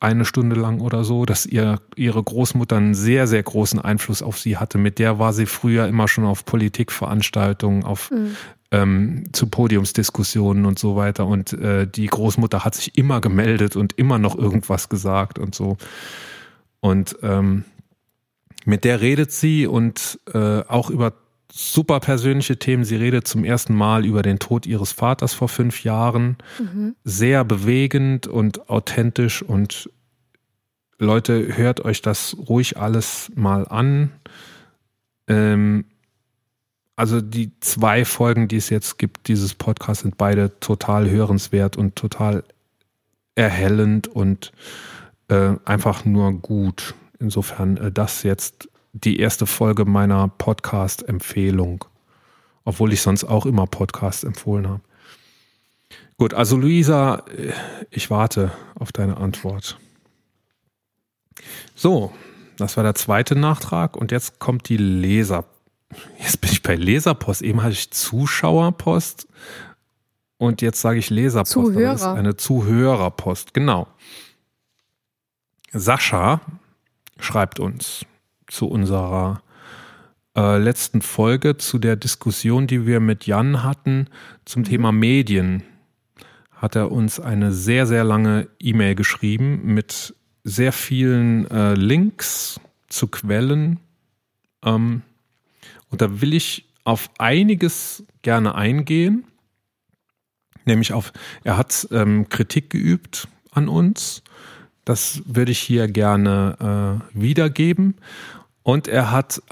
eine 0.00 0.24
Stunde 0.24 0.56
lang 0.56 0.80
oder 0.80 1.04
so, 1.04 1.24
dass 1.24 1.46
ihr, 1.46 1.80
ihre 1.94 2.22
Großmutter 2.22 2.76
einen 2.76 2.94
sehr, 2.94 3.26
sehr 3.26 3.42
großen 3.42 3.80
Einfluss 3.80 4.22
auf 4.22 4.38
sie 4.38 4.56
hatte. 4.56 4.76
Mit 4.76 4.98
der 4.98 5.18
war 5.18 5.32
sie 5.32 5.46
früher 5.46 5.86
immer 5.86 6.08
schon 6.08 6.24
auf 6.24 6.44
Politikveranstaltungen, 6.44 7.84
auf 7.84 8.10
mhm 8.10 8.36
ähm, 8.70 9.24
zu 9.32 9.48
Podiumsdiskussionen 9.48 10.66
und 10.66 10.78
so 10.78 10.96
weiter. 10.96 11.26
Und 11.26 11.52
äh, 11.52 11.86
die 11.86 12.06
Großmutter 12.06 12.64
hat 12.64 12.74
sich 12.74 12.96
immer 12.98 13.20
gemeldet 13.20 13.76
und 13.76 13.94
immer 13.98 14.18
noch 14.18 14.36
irgendwas 14.36 14.88
gesagt 14.88 15.38
und 15.38 15.54
so. 15.54 15.76
Und 16.80 17.16
ähm, 17.22 17.64
mit 18.64 18.84
der 18.84 19.00
redet 19.00 19.32
sie 19.32 19.66
und 19.66 20.20
äh, 20.34 20.60
auch 20.68 20.90
über 20.90 21.14
super 21.50 22.00
persönliche 22.00 22.58
Themen. 22.58 22.84
Sie 22.84 22.96
redet 22.96 23.26
zum 23.26 23.44
ersten 23.44 23.74
Mal 23.74 24.04
über 24.04 24.22
den 24.22 24.38
Tod 24.38 24.66
ihres 24.66 24.92
Vaters 24.92 25.32
vor 25.32 25.48
fünf 25.48 25.84
Jahren. 25.84 26.36
Mhm. 26.58 26.94
Sehr 27.04 27.44
bewegend 27.44 28.26
und 28.26 28.68
authentisch 28.68 29.42
und 29.42 29.90
Leute, 30.98 31.56
hört 31.56 31.84
euch 31.84 32.02
das 32.02 32.36
ruhig 32.48 32.76
alles 32.76 33.30
mal 33.34 33.66
an. 33.68 34.10
Ähm, 35.28 35.84
also 36.98 37.20
die 37.20 37.52
zwei 37.60 38.04
Folgen, 38.04 38.48
die 38.48 38.56
es 38.56 38.70
jetzt 38.70 38.98
gibt, 38.98 39.28
dieses 39.28 39.54
Podcast, 39.54 40.02
sind 40.02 40.18
beide 40.18 40.58
total 40.58 41.08
hörenswert 41.08 41.76
und 41.76 41.94
total 41.94 42.42
erhellend 43.36 44.08
und 44.08 44.50
äh, 45.28 45.52
einfach 45.64 46.04
nur 46.04 46.32
gut. 46.32 46.96
Insofern 47.20 47.76
äh, 47.76 47.92
das 47.92 48.24
jetzt 48.24 48.68
die 48.92 49.20
erste 49.20 49.46
Folge 49.46 49.84
meiner 49.84 50.26
Podcast-Empfehlung, 50.26 51.84
obwohl 52.64 52.92
ich 52.92 53.00
sonst 53.00 53.22
auch 53.22 53.46
immer 53.46 53.68
Podcasts 53.68 54.24
empfohlen 54.24 54.66
habe. 54.66 54.82
Gut, 56.16 56.34
also 56.34 56.56
Luisa, 56.56 57.22
äh, 57.28 57.52
ich 57.90 58.10
warte 58.10 58.50
auf 58.74 58.90
deine 58.90 59.18
Antwort. 59.18 59.78
So, 61.76 62.12
das 62.56 62.76
war 62.76 62.82
der 62.82 62.96
zweite 62.96 63.36
Nachtrag 63.36 63.96
und 63.96 64.10
jetzt 64.10 64.40
kommt 64.40 64.68
die 64.68 64.78
Leser. 64.78 65.44
Jetzt 66.18 66.40
bin 66.40 66.50
ich 66.50 66.62
bei 66.62 66.74
Leserpost. 66.74 67.42
Eben 67.42 67.62
hatte 67.62 67.72
ich 67.72 67.90
Zuschauerpost 67.90 69.26
und 70.36 70.62
jetzt 70.62 70.80
sage 70.80 70.98
ich 70.98 71.10
Leserpost. 71.10 71.52
Zuhörer. 71.52 71.92
Das 71.92 72.02
ist 72.02 72.06
eine 72.06 72.36
Zuhörerpost, 72.36 73.54
genau. 73.54 73.88
Sascha 75.72 76.40
schreibt 77.18 77.60
uns 77.60 78.06
zu 78.46 78.68
unserer 78.68 79.42
äh, 80.36 80.58
letzten 80.58 81.02
Folge, 81.02 81.56
zu 81.56 81.78
der 81.78 81.96
Diskussion, 81.96 82.66
die 82.66 82.86
wir 82.86 83.00
mit 83.00 83.26
Jan 83.26 83.64
hatten 83.64 84.06
zum 84.44 84.62
mhm. 84.62 84.66
Thema 84.66 84.92
Medien, 84.92 85.62
hat 86.52 86.76
er 86.76 86.92
uns 86.92 87.20
eine 87.20 87.52
sehr, 87.52 87.86
sehr 87.86 88.04
lange 88.04 88.48
E-Mail 88.60 88.94
geschrieben 88.94 89.74
mit 89.74 90.14
sehr 90.44 90.72
vielen 90.72 91.50
äh, 91.50 91.74
Links 91.74 92.60
zu 92.88 93.08
Quellen. 93.08 93.80
Ähm, 94.64 95.02
und 95.90 96.00
da 96.00 96.20
will 96.20 96.34
ich 96.34 96.68
auf 96.84 97.10
einiges 97.18 98.04
gerne 98.22 98.54
eingehen. 98.54 99.24
Nämlich 100.64 100.92
auf, 100.92 101.12
er 101.44 101.56
hat 101.56 101.88
ähm, 101.90 102.28
Kritik 102.28 102.70
geübt 102.70 103.28
an 103.50 103.68
uns. 103.68 104.22
Das 104.84 105.22
würde 105.26 105.52
ich 105.52 105.58
hier 105.58 105.88
gerne 105.88 107.02
äh, 107.14 107.18
wiedergeben. 107.18 107.96
Und 108.62 108.88
er 108.88 109.10
hat 109.10 109.42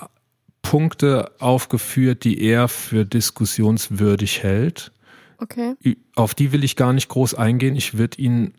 Punkte 0.62 1.30
aufgeführt, 1.38 2.24
die 2.24 2.42
er 2.42 2.68
für 2.68 3.04
diskussionswürdig 3.04 4.42
hält. 4.42 4.92
Okay. 5.38 5.74
Auf 6.14 6.34
die 6.34 6.52
will 6.52 6.64
ich 6.64 6.76
gar 6.76 6.92
nicht 6.92 7.08
groß 7.08 7.34
eingehen. 7.34 7.76
Ich 7.76 7.98
würde 7.98 8.20
ihn 8.20 8.54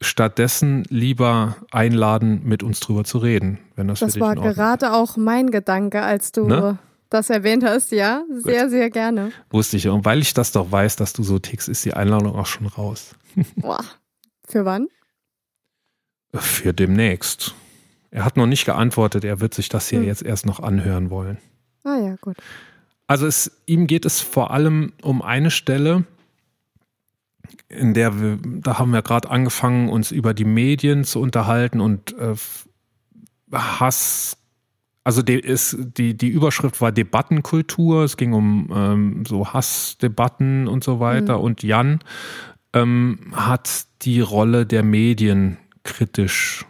stattdessen 0.00 0.84
lieber 0.88 1.56
einladen, 1.70 2.42
mit 2.44 2.62
uns 2.62 2.80
drüber 2.80 3.04
zu 3.04 3.18
reden, 3.18 3.58
wenn 3.76 3.88
das, 3.88 4.00
das 4.00 4.18
war 4.18 4.34
gerade 4.34 4.92
auch 4.92 5.16
mein 5.16 5.50
Gedanke, 5.50 6.02
als 6.02 6.32
du 6.32 6.46
ne? 6.46 6.78
Das 7.12 7.30
erwähnt 7.30 7.64
hast, 7.64 7.92
ja, 7.92 8.24
sehr, 8.30 8.62
Gut. 8.62 8.70
sehr 8.70 8.90
gerne. 8.90 9.32
Wusste 9.50 9.76
ich. 9.76 9.88
Und 9.88 10.04
weil 10.04 10.20
ich 10.20 10.34
das 10.34 10.52
doch 10.52 10.70
weiß, 10.70 10.96
dass 10.96 11.12
du 11.12 11.22
so 11.22 11.38
tickst, 11.38 11.68
ist 11.68 11.84
die 11.84 11.94
Einladung 11.94 12.34
auch 12.34 12.46
schon 12.46 12.66
raus. 12.66 13.14
Boah. 13.56 13.84
Für 14.48 14.64
wann? 14.64 14.88
Für 16.34 16.72
demnächst. 16.72 17.54
Er 18.10 18.24
hat 18.24 18.36
noch 18.36 18.46
nicht 18.46 18.64
geantwortet, 18.64 19.24
er 19.24 19.40
wird 19.40 19.54
sich 19.54 19.68
das 19.68 19.88
hier 19.88 20.00
hm. 20.00 20.06
jetzt 20.06 20.22
erst 20.22 20.44
noch 20.46 20.60
anhören 20.60 21.10
wollen. 21.10 21.38
Ah 21.84 21.98
ja, 21.98 22.16
gut. 22.20 22.36
Also 23.06 23.26
es, 23.26 23.50
ihm 23.66 23.86
geht 23.86 24.04
es 24.04 24.20
vor 24.20 24.50
allem 24.50 24.92
um 25.02 25.22
eine 25.22 25.50
Stelle, 25.50 26.04
in 27.68 27.94
der 27.94 28.20
wir, 28.20 28.38
da 28.42 28.78
haben 28.78 28.90
wir 28.92 29.02
gerade 29.02 29.30
angefangen, 29.30 29.88
uns 29.88 30.10
über 30.10 30.34
die 30.34 30.44
Medien 30.44 31.04
zu 31.04 31.20
unterhalten 31.20 31.80
und 31.80 32.16
äh, 32.18 32.34
Hass 33.52 34.36
also 35.04 35.22
die, 35.22 35.38
ist, 35.38 35.76
die, 35.96 36.16
die 36.16 36.28
Überschrift 36.28 36.80
war 36.80 36.92
Debattenkultur. 36.92 38.04
Es 38.04 38.16
ging 38.16 38.32
um 38.32 38.70
ähm, 38.72 39.24
so 39.26 39.52
Hassdebatten 39.52 40.68
und 40.68 40.84
so 40.84 41.00
weiter. 41.00 41.38
Mhm. 41.38 41.44
Und 41.44 41.62
Jan 41.62 42.00
ähm, 42.72 43.18
hat 43.32 43.86
die 44.02 44.20
Rolle 44.20 44.64
der 44.64 44.84
Medien 44.84 45.58
kritisch 45.82 46.64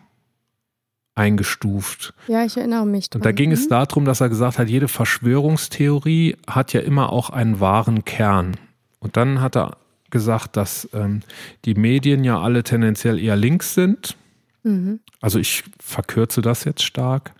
eingestuft. 1.15 2.15
Ja, 2.27 2.45
ich 2.45 2.57
erinnere 2.57 2.87
mich. 2.87 3.11
Dran. 3.11 3.21
Und 3.21 3.27
da 3.27 3.33
ging 3.33 3.51
mhm. 3.51 3.55
es 3.55 3.69
darum, 3.69 4.07
dass 4.07 4.23
er 4.23 4.31
gesagt 4.31 4.59
hat, 4.59 4.69
jede 4.69 4.89
Verschwörungstheorie 4.89 6.37
hat 6.47 6.73
ja 6.73 6.81
immer 6.81 7.13
auch 7.13 7.29
einen 7.29 7.61
wahren 7.61 8.07
Kern. 8.07 8.57
Und 8.99 9.19
dann 9.19 9.43
hat 9.43 9.57
er 9.57 9.77
gesagt, 10.09 10.57
dass 10.57 10.89
ähm, 10.95 11.21
die 11.67 11.75
Medien 11.75 12.25
ja 12.25 12.41
alle 12.41 12.63
tendenziell 12.63 13.19
eher 13.19 13.37
links 13.37 13.75
sind. 13.75 14.17
Mhm. 14.63 15.01
Also 15.21 15.39
ich 15.39 15.65
verkürze 15.81 16.41
das 16.41 16.65
jetzt 16.65 16.83
stark 16.83 17.35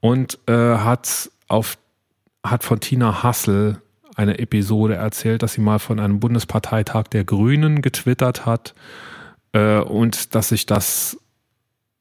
und 0.00 0.38
äh, 0.46 0.52
hat 0.52 1.30
auf 1.48 1.78
hat 2.44 2.64
von 2.64 2.80
Tina 2.80 3.22
Hassel 3.22 3.82
eine 4.14 4.38
Episode 4.38 4.94
erzählt, 4.94 5.42
dass 5.42 5.52
sie 5.52 5.60
mal 5.60 5.78
von 5.78 6.00
einem 6.00 6.20
Bundesparteitag 6.20 7.04
der 7.08 7.24
Grünen 7.24 7.82
getwittert 7.82 8.46
hat 8.46 8.74
äh, 9.52 9.78
und 9.78 10.34
dass 10.34 10.48
sich 10.48 10.66
das 10.66 11.18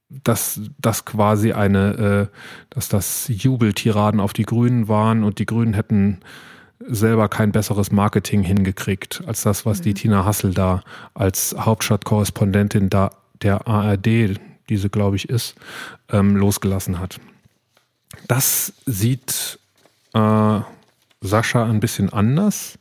dass 0.09 0.61
das 0.79 1.03
quasi 1.05 1.51
eine, 1.51 2.29
äh, 2.31 2.37
dass 2.69 2.87
das 2.87 3.27
Jubeltiraden 3.27 4.19
auf 4.19 4.33
die 4.33 4.45
Grünen 4.45 4.87
waren 4.87 5.23
und 5.23 5.39
die 5.39 5.45
Grünen 5.45 5.73
hätten 5.73 6.21
selber 6.79 7.27
kein 7.27 7.51
besseres 7.51 7.91
Marketing 7.91 8.41
hingekriegt 8.43 9.23
als 9.25 9.41
das, 9.41 9.65
was 9.65 9.79
mhm. 9.79 9.83
die 9.83 9.93
Tina 9.95 10.25
Hassel 10.25 10.53
da 10.53 10.81
als 11.13 11.55
Hauptstadtkorrespondentin 11.57 12.89
da 12.89 13.11
der 13.41 13.67
ARD, 13.67 14.39
diese 14.69 14.89
glaube 14.89 15.15
ich 15.17 15.29
ist, 15.29 15.55
ähm, 16.09 16.35
losgelassen 16.35 16.99
hat. 16.99 17.19
Das 18.27 18.73
sieht 18.85 19.59
äh, 20.13 20.59
Sascha 21.21 21.65
ein 21.65 21.79
bisschen 21.79 22.11
anders. 22.11 22.77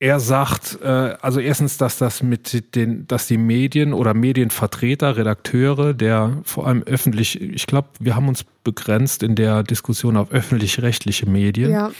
Er 0.00 0.20
sagt, 0.20 0.78
äh, 0.80 1.16
also 1.20 1.40
erstens, 1.40 1.76
dass 1.76 1.98
das 1.98 2.22
mit 2.22 2.76
den, 2.76 3.08
dass 3.08 3.26
die 3.26 3.36
Medien 3.36 3.92
oder 3.92 4.14
Medienvertreter, 4.14 5.16
Redakteure, 5.16 5.92
der 5.92 6.40
vor 6.44 6.68
allem 6.68 6.84
öffentlich, 6.84 7.40
ich 7.40 7.66
glaube, 7.66 7.88
wir 7.98 8.14
haben 8.14 8.28
uns 8.28 8.44
begrenzt 8.62 9.24
in 9.24 9.34
der 9.34 9.64
Diskussion 9.64 10.16
auf 10.16 10.30
öffentlich-rechtliche 10.30 11.28
Medien, 11.28 11.72
ja. 11.72 11.90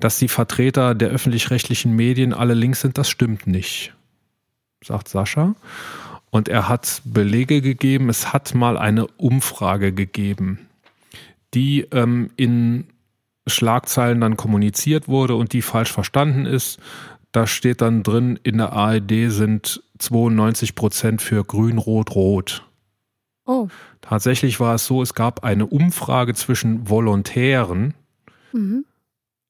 dass 0.00 0.18
die 0.18 0.28
Vertreter 0.28 0.94
der 0.94 1.10
öffentlich-rechtlichen 1.10 1.94
Medien 1.94 2.32
alle 2.32 2.54
links 2.54 2.80
sind, 2.80 2.96
das 2.96 3.10
stimmt 3.10 3.46
nicht, 3.46 3.92
sagt 4.82 5.08
Sascha. 5.08 5.54
Und 6.34 6.48
er 6.48 6.68
hat 6.68 7.02
Belege 7.04 7.60
gegeben, 7.60 8.08
es 8.08 8.32
hat 8.32 8.54
mal 8.54 8.76
eine 8.76 9.06
Umfrage 9.06 9.92
gegeben, 9.92 10.66
die 11.54 11.82
ähm, 11.92 12.30
in 12.36 12.88
Schlagzeilen 13.46 14.20
dann 14.20 14.36
kommuniziert 14.36 15.06
wurde 15.06 15.36
und 15.36 15.52
die 15.52 15.62
falsch 15.62 15.92
verstanden 15.92 16.44
ist 16.44 16.80
da 17.34 17.48
steht 17.48 17.80
dann 17.80 18.04
drin, 18.04 18.38
in 18.44 18.58
der 18.58 18.72
ARD 18.72 19.28
sind 19.28 19.82
92 19.98 20.76
Prozent 20.76 21.20
für 21.20 21.42
Grün, 21.44 21.78
Rot, 21.78 22.14
Rot. 22.14 22.64
Oh. 23.44 23.66
Tatsächlich 24.02 24.60
war 24.60 24.76
es 24.76 24.86
so, 24.86 25.02
es 25.02 25.14
gab 25.14 25.42
eine 25.42 25.66
Umfrage 25.66 26.34
zwischen 26.34 26.88
Volontären, 26.88 27.94
mhm. 28.52 28.84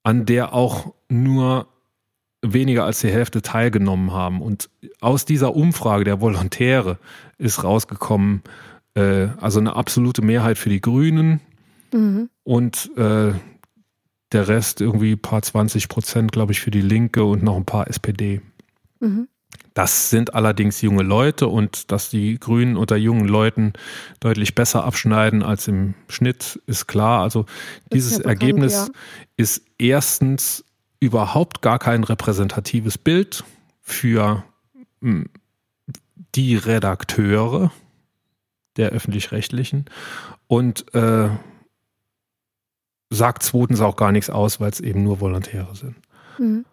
an 0.03 0.25
der 0.25 0.55
auch 0.55 0.95
nur 1.11 1.69
weniger 2.53 2.85
als 2.85 3.01
die 3.01 3.11
Hälfte 3.11 3.43
teilgenommen 3.43 4.13
haben. 4.13 4.43
Und 4.43 4.71
aus 5.01 5.25
dieser 5.25 5.57
Umfrage 5.57 6.05
der 6.05 6.21
Volontäre 6.21 6.99
ist 7.39 7.65
rausgekommen, 7.65 8.43
äh, 8.95 9.29
also 9.41 9.61
eine 9.61 9.77
absolute 9.77 10.23
Mehrheit 10.23 10.59
für 10.59 10.69
die 10.69 10.81
Grünen 10.81 11.41
mhm. 11.93 12.29
und 12.43 12.91
äh, 12.97 13.33
der 14.33 14.49
Rest 14.49 14.81
irgendwie 14.81 15.13
ein 15.13 15.23
paar 15.23 15.43
20 15.43 15.89
Prozent, 15.89 16.33
glaube 16.33 16.53
ich, 16.53 16.61
für 16.61 16.71
die 16.71 16.81
Linke 16.81 17.25
und 17.25 17.43
noch 17.43 17.57
ein 17.57 17.65
paar 17.65 17.89
SPD. 17.89 18.41
Mhm. 19.01 19.29
Das 19.75 20.11
sind 20.11 20.35
allerdings 20.35 20.81
junge 20.83 21.03
Leute 21.03 21.49
und 21.49 21.91
dass 21.91 22.09
die 22.09 22.39
Grünen 22.39 22.77
unter 22.77 22.97
jungen 22.97 23.27
Leuten 23.27 23.73
deutlich 24.21 24.55
besser 24.55 24.85
abschneiden 24.85 25.43
als 25.43 25.67
im 25.67 25.95
Schnitt, 26.09 26.61
ist 26.67 26.87
klar. 26.87 27.23
Also 27.23 27.47
dieses 27.93 28.19
ja 28.19 28.25
Ergebnis 28.25 28.73
ja. 28.73 28.89
ist 29.37 29.63
erstens 29.79 30.64
überhaupt 31.05 31.63
gar 31.63 31.79
kein 31.79 32.03
repräsentatives 32.05 32.99
Bild 32.99 33.45
für 33.83 34.45
hm, 35.01 35.29
die 36.35 36.57
Redakteure 36.57 37.71
der 38.77 38.91
öffentlich-rechtlichen 38.91 39.85
und 40.47 40.93
äh, 40.95 41.29
sagt 43.11 43.43
zweitens 43.43 43.81
auch 43.81 43.97
gar 43.97 44.13
nichts 44.13 44.31
aus, 44.31 44.61
weil 44.61 44.71
es 44.71 44.81
eben 44.81 45.05
nur 45.05 45.21
Volontäre 45.21 45.77
sind. 45.77 45.97
Mhm. 46.39 46.65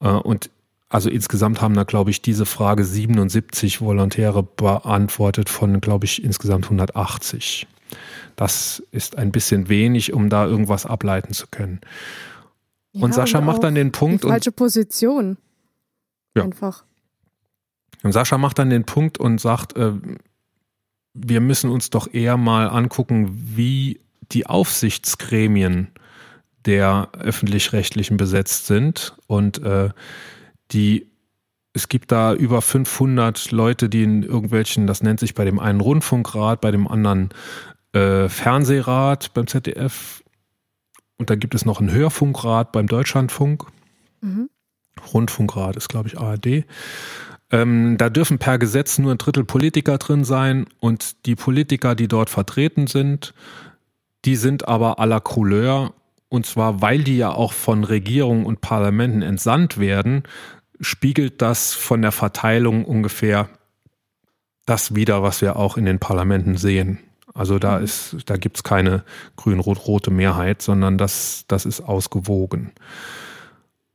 Äh, 0.00 0.08
und 0.08 0.50
also 0.88 1.10
insgesamt 1.10 1.60
haben 1.60 1.74
da, 1.74 1.84
glaube 1.84 2.10
ich, 2.10 2.22
diese 2.22 2.46
Frage 2.46 2.84
77 2.84 3.80
Volontäre 3.80 4.42
beantwortet 4.42 5.48
von, 5.48 5.80
glaube 5.80 6.06
ich, 6.06 6.24
insgesamt 6.24 6.64
180. 6.64 7.66
Das 8.36 8.82
ist 8.90 9.18
ein 9.18 9.32
bisschen 9.32 9.68
wenig, 9.68 10.12
um 10.12 10.28
da 10.28 10.46
irgendwas 10.46 10.86
ableiten 10.86 11.32
zu 11.32 11.46
können. 11.48 11.80
Ja, 12.94 13.04
und 13.04 13.12
Sascha 13.12 13.38
und 13.38 13.44
macht 13.44 13.62
dann 13.62 13.74
den 13.74 13.92
Punkt. 13.92 14.24
Die 14.24 14.28
falsche 14.28 14.50
und, 14.50 14.56
Position. 14.56 15.36
Ja. 16.36 16.44
Einfach. 16.44 16.84
Und 18.02 18.12
Sascha 18.12 18.38
macht 18.38 18.58
dann 18.58 18.70
den 18.70 18.84
Punkt 18.84 19.18
und 19.18 19.40
sagt, 19.40 19.76
äh, 19.76 19.92
wir 21.12 21.40
müssen 21.40 21.70
uns 21.70 21.90
doch 21.90 22.12
eher 22.12 22.36
mal 22.36 22.68
angucken, 22.68 23.30
wie 23.56 24.00
die 24.32 24.46
Aufsichtsgremien 24.46 25.88
der 26.64 27.10
öffentlich-rechtlichen 27.12 28.16
besetzt 28.16 28.66
sind 28.66 29.16
und 29.26 29.62
äh, 29.62 29.90
die 30.72 31.10
es 31.76 31.88
gibt 31.88 32.12
da 32.12 32.32
über 32.32 32.62
500 32.62 33.50
Leute, 33.50 33.88
die 33.88 34.04
in 34.04 34.22
irgendwelchen, 34.22 34.86
das 34.86 35.02
nennt 35.02 35.18
sich 35.18 35.34
bei 35.34 35.44
dem 35.44 35.58
einen 35.58 35.80
Rundfunkrat, 35.80 36.60
bei 36.60 36.70
dem 36.70 36.86
anderen 36.86 37.30
äh, 37.92 38.28
Fernsehrat 38.28 39.34
beim 39.34 39.48
ZDF 39.48 40.22
und 41.18 41.30
da 41.30 41.34
gibt 41.34 41.54
es 41.54 41.64
noch 41.64 41.80
einen 41.80 41.92
Hörfunkrat 41.92 42.72
beim 42.72 42.86
Deutschlandfunk. 42.86 43.64
Mhm. 44.20 44.50
Rundfunkrat 45.12 45.76
ist, 45.76 45.88
glaube 45.88 46.08
ich, 46.08 46.18
ARD. 46.18 46.64
Ähm, 47.50 47.96
da 47.98 48.10
dürfen 48.10 48.38
per 48.38 48.58
Gesetz 48.58 48.98
nur 48.98 49.12
ein 49.12 49.18
Drittel 49.18 49.44
Politiker 49.44 49.98
drin 49.98 50.24
sein 50.24 50.66
und 50.80 51.26
die 51.26 51.36
Politiker, 51.36 51.94
die 51.94 52.08
dort 52.08 52.30
vertreten 52.30 52.86
sind, 52.86 53.34
die 54.24 54.36
sind 54.36 54.66
aber 54.66 54.98
à 54.98 55.06
la 55.06 55.20
Couleur 55.20 55.92
und 56.28 56.46
zwar, 56.46 56.80
weil 56.80 57.04
die 57.04 57.18
ja 57.18 57.30
auch 57.30 57.52
von 57.52 57.84
Regierungen 57.84 58.46
und 58.46 58.60
Parlamenten 58.60 59.22
entsandt 59.22 59.78
werden, 59.78 60.24
spiegelt 60.80 61.42
das 61.42 61.74
von 61.74 62.02
der 62.02 62.12
Verteilung 62.12 62.84
ungefähr 62.84 63.48
das 64.66 64.94
wieder, 64.94 65.22
was 65.22 65.42
wir 65.42 65.56
auch 65.56 65.76
in 65.76 65.84
den 65.84 65.98
Parlamenten 65.98 66.56
sehen. 66.56 66.98
Also 67.34 67.58
da 67.58 67.78
mhm. 67.78 67.84
ist, 67.84 68.16
da 68.26 68.36
gibt's 68.36 68.62
keine 68.62 69.04
grün-rot-rote 69.36 70.10
Mehrheit, 70.10 70.62
sondern 70.62 70.96
das, 70.96 71.44
das 71.48 71.66
ist 71.66 71.80
ausgewogen. 71.80 72.72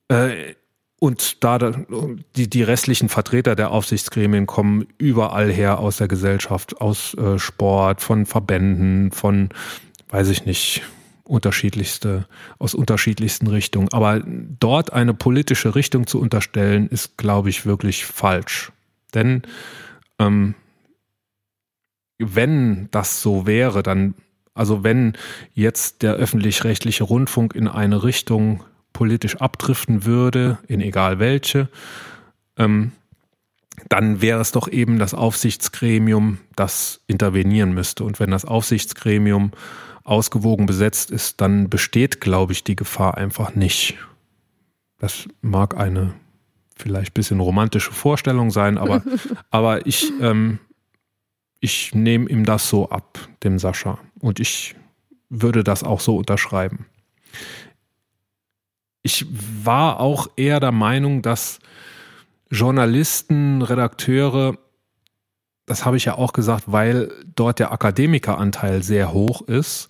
Äh, 0.09 0.55
und 0.99 1.45
da 1.45 1.57
die, 2.35 2.49
die 2.49 2.63
restlichen 2.63 3.07
Vertreter 3.07 3.55
der 3.55 3.71
Aufsichtsgremien 3.71 4.45
kommen 4.45 4.85
überall 4.97 5.49
her 5.49 5.79
aus 5.79 5.95
der 5.95 6.09
Gesellschaft, 6.09 6.81
aus 6.81 7.13
äh, 7.13 7.39
Sport, 7.39 8.01
von 8.01 8.25
Verbänden, 8.25 9.11
von 9.11 9.49
weiß 10.09 10.27
ich 10.29 10.45
nicht, 10.45 10.81
unterschiedlichste, 11.23 12.27
aus 12.57 12.73
unterschiedlichsten 12.73 13.47
Richtungen. 13.47 13.87
Aber 13.93 14.21
dort 14.25 14.91
eine 14.91 15.13
politische 15.13 15.75
Richtung 15.75 16.07
zu 16.07 16.19
unterstellen, 16.19 16.87
ist, 16.87 17.17
glaube 17.17 17.49
ich, 17.49 17.65
wirklich 17.65 18.05
falsch. 18.05 18.71
Denn 19.13 19.43
ähm, 20.17 20.55
wenn 22.19 22.89
das 22.91 23.21
so 23.21 23.47
wäre, 23.47 23.81
dann, 23.81 24.13
also 24.53 24.83
wenn 24.83 25.13
jetzt 25.53 26.03
der 26.03 26.13
öffentlich-rechtliche 26.13 27.05
Rundfunk 27.05 27.55
in 27.55 27.67
eine 27.67 28.03
Richtung 28.03 28.63
politisch 28.93 29.37
abdriften 29.37 30.05
würde, 30.05 30.59
in 30.67 30.81
egal 30.81 31.19
welche, 31.19 31.69
ähm, 32.57 32.91
dann 33.87 34.21
wäre 34.21 34.41
es 34.41 34.51
doch 34.51 34.67
eben 34.67 34.99
das 34.99 35.13
Aufsichtsgremium, 35.13 36.39
das 36.55 37.01
intervenieren 37.07 37.73
müsste. 37.73 38.03
Und 38.03 38.19
wenn 38.19 38.31
das 38.31 38.43
Aufsichtsgremium 38.43 39.51
ausgewogen 40.03 40.65
besetzt 40.65 41.11
ist, 41.11 41.39
dann 41.39 41.69
besteht, 41.69 42.19
glaube 42.19 42.51
ich, 42.51 42.65
die 42.65 42.75
Gefahr 42.75 43.17
einfach 43.17 43.55
nicht. 43.55 43.97
Das 44.97 45.29
mag 45.41 45.77
eine 45.77 46.13
vielleicht 46.75 47.11
ein 47.11 47.13
bisschen 47.13 47.39
romantische 47.39 47.91
Vorstellung 47.91 48.51
sein, 48.51 48.77
aber, 48.77 49.03
aber 49.49 49.85
ich, 49.85 50.11
ähm, 50.21 50.59
ich 51.59 51.93
nehme 51.93 52.29
ihm 52.29 52.45
das 52.45 52.69
so 52.69 52.89
ab, 52.89 53.19
dem 53.43 53.59
Sascha. 53.59 53.99
Und 54.19 54.39
ich 54.39 54.75
würde 55.29 55.63
das 55.63 55.83
auch 55.83 55.99
so 55.99 56.17
unterschreiben. 56.17 56.85
Ich 59.01 59.25
war 59.63 59.99
auch 59.99 60.29
eher 60.35 60.59
der 60.59 60.71
Meinung, 60.71 61.21
dass 61.21 61.59
Journalisten, 62.49 63.61
Redakteure, 63.61 64.57
das 65.65 65.85
habe 65.85 65.97
ich 65.97 66.05
ja 66.05 66.15
auch 66.15 66.33
gesagt, 66.33 66.65
weil 66.67 67.11
dort 67.35 67.59
der 67.59 67.71
Akademikeranteil 67.71 68.81
sehr 68.81 69.13
hoch 69.13 69.41
ist, 69.41 69.89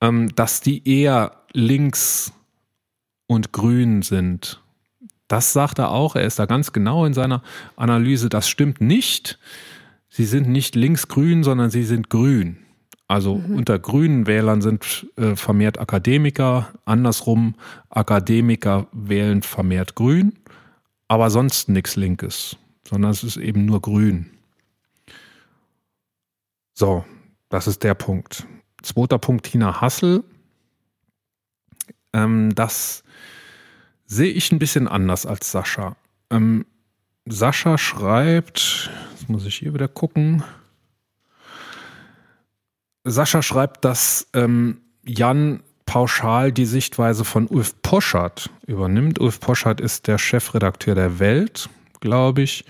ähm, 0.00 0.34
dass 0.34 0.60
die 0.60 0.86
eher 0.88 1.44
links 1.52 2.32
und 3.26 3.52
grün 3.52 4.02
sind. 4.02 4.62
Das 5.28 5.52
sagt 5.52 5.78
er 5.78 5.90
auch. 5.90 6.14
Er 6.14 6.22
ist 6.22 6.38
da 6.38 6.46
ganz 6.46 6.72
genau 6.72 7.04
in 7.04 7.14
seiner 7.14 7.42
Analyse. 7.76 8.28
Das 8.28 8.48
stimmt 8.48 8.80
nicht. 8.80 9.38
Sie 10.08 10.24
sind 10.24 10.48
nicht 10.48 10.74
links-grün, 10.74 11.44
sondern 11.44 11.70
sie 11.70 11.84
sind 11.84 12.10
grün. 12.10 12.58
Also 13.08 13.36
mhm. 13.36 13.56
unter 13.56 13.78
grünen 13.78 14.26
Wählern 14.26 14.60
sind 14.60 15.06
äh, 15.16 15.34
vermehrt 15.34 15.78
Akademiker. 15.78 16.68
Andersrum, 16.84 17.54
Akademiker 17.88 18.86
wählen 18.92 19.42
vermehrt 19.42 19.94
grün. 19.94 20.34
Aber 21.08 21.30
sonst 21.30 21.70
nichts 21.70 21.96
Linkes, 21.96 22.56
sondern 22.86 23.10
es 23.10 23.24
ist 23.24 23.38
eben 23.38 23.64
nur 23.64 23.80
grün. 23.80 24.26
So, 26.74 27.04
das 27.48 27.66
ist 27.66 27.82
der 27.82 27.94
Punkt. 27.94 28.46
Zweiter 28.82 29.18
Punkt, 29.18 29.46
Tina 29.46 29.80
Hassel. 29.80 30.22
Ähm, 32.12 32.54
das 32.54 33.02
sehe 34.06 34.30
ich 34.30 34.52
ein 34.52 34.58
bisschen 34.58 34.86
anders 34.86 35.24
als 35.26 35.50
Sascha. 35.50 35.96
Ähm, 36.30 36.66
Sascha 37.26 37.78
schreibt, 37.78 38.90
Jetzt 39.18 39.28
muss 39.28 39.44
ich 39.46 39.56
hier 39.56 39.74
wieder 39.74 39.88
gucken. 39.88 40.44
Sascha 43.02 43.42
schreibt, 43.42 43.84
dass 43.84 44.28
ähm, 44.32 44.80
Jan 45.04 45.64
pauschal 45.86 46.52
die 46.52 46.66
Sichtweise 46.66 47.24
von 47.24 47.48
Ulf 47.48 47.82
Poschardt 47.82 48.48
übernimmt. 48.66 49.18
Ulf 49.18 49.40
Poschardt 49.40 49.80
ist 49.80 50.06
der 50.06 50.18
Chefredakteur 50.18 50.94
der 50.94 51.18
Welt, 51.18 51.68
glaube 51.98 52.42
ich. 52.42 52.64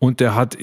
Und 0.00 0.18
der 0.18 0.34
hat 0.34 0.58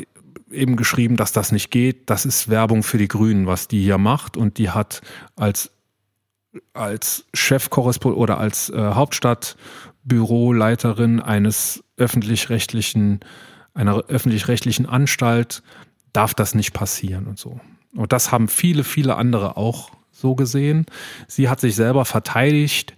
eben 0.52 0.76
geschrieben, 0.76 1.16
dass 1.16 1.32
das 1.32 1.54
nicht 1.54 1.72
geht. 1.72 2.10
Das 2.10 2.26
ist 2.26 2.50
Werbung 2.50 2.84
für 2.84 2.98
die 2.98 3.08
Grünen, 3.08 3.48
was 3.48 3.70
die 3.70 3.82
hier 3.82 3.98
macht. 3.98 4.36
Und 4.36 4.58
die 4.58 4.72
hat 4.72 5.00
als, 5.38 5.72
als 6.74 7.24
Chefkorrespondent 7.34 8.22
oder 8.22 8.40
als 8.40 8.70
äh, 8.72 8.78
Hauptstadtbüroleiterin 8.78 11.22
eines 11.22 11.82
öffentlich-rechtlichen, 11.96 13.22
einer 13.80 14.04
öffentlich-rechtlichen 14.08 14.86
Anstalt 14.86 15.64
darf 16.12 16.34
das 16.34 16.54
nicht 16.54 16.74
passieren 16.74 17.28
und 17.28 17.40
so. 17.40 17.60
Und 17.96 18.12
das 18.12 18.32
haben 18.32 18.48
viele, 18.48 18.84
viele 18.84 19.16
andere 19.16 19.58
auch 19.58 19.92
so 20.12 20.36
gesehen. 20.36 20.86
Sie 21.28 21.50
hat 21.50 21.60
sich 21.60 21.76
selber 21.76 22.06
verteidigt 22.06 22.98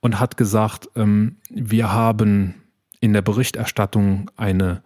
und 0.00 0.20
hat 0.20 0.36
gesagt, 0.36 0.88
ähm, 0.94 1.36
wir 1.50 1.92
haben 1.92 2.54
in 3.00 3.12
der 3.12 3.22
Berichterstattung 3.22 4.30
eine, 4.36 4.82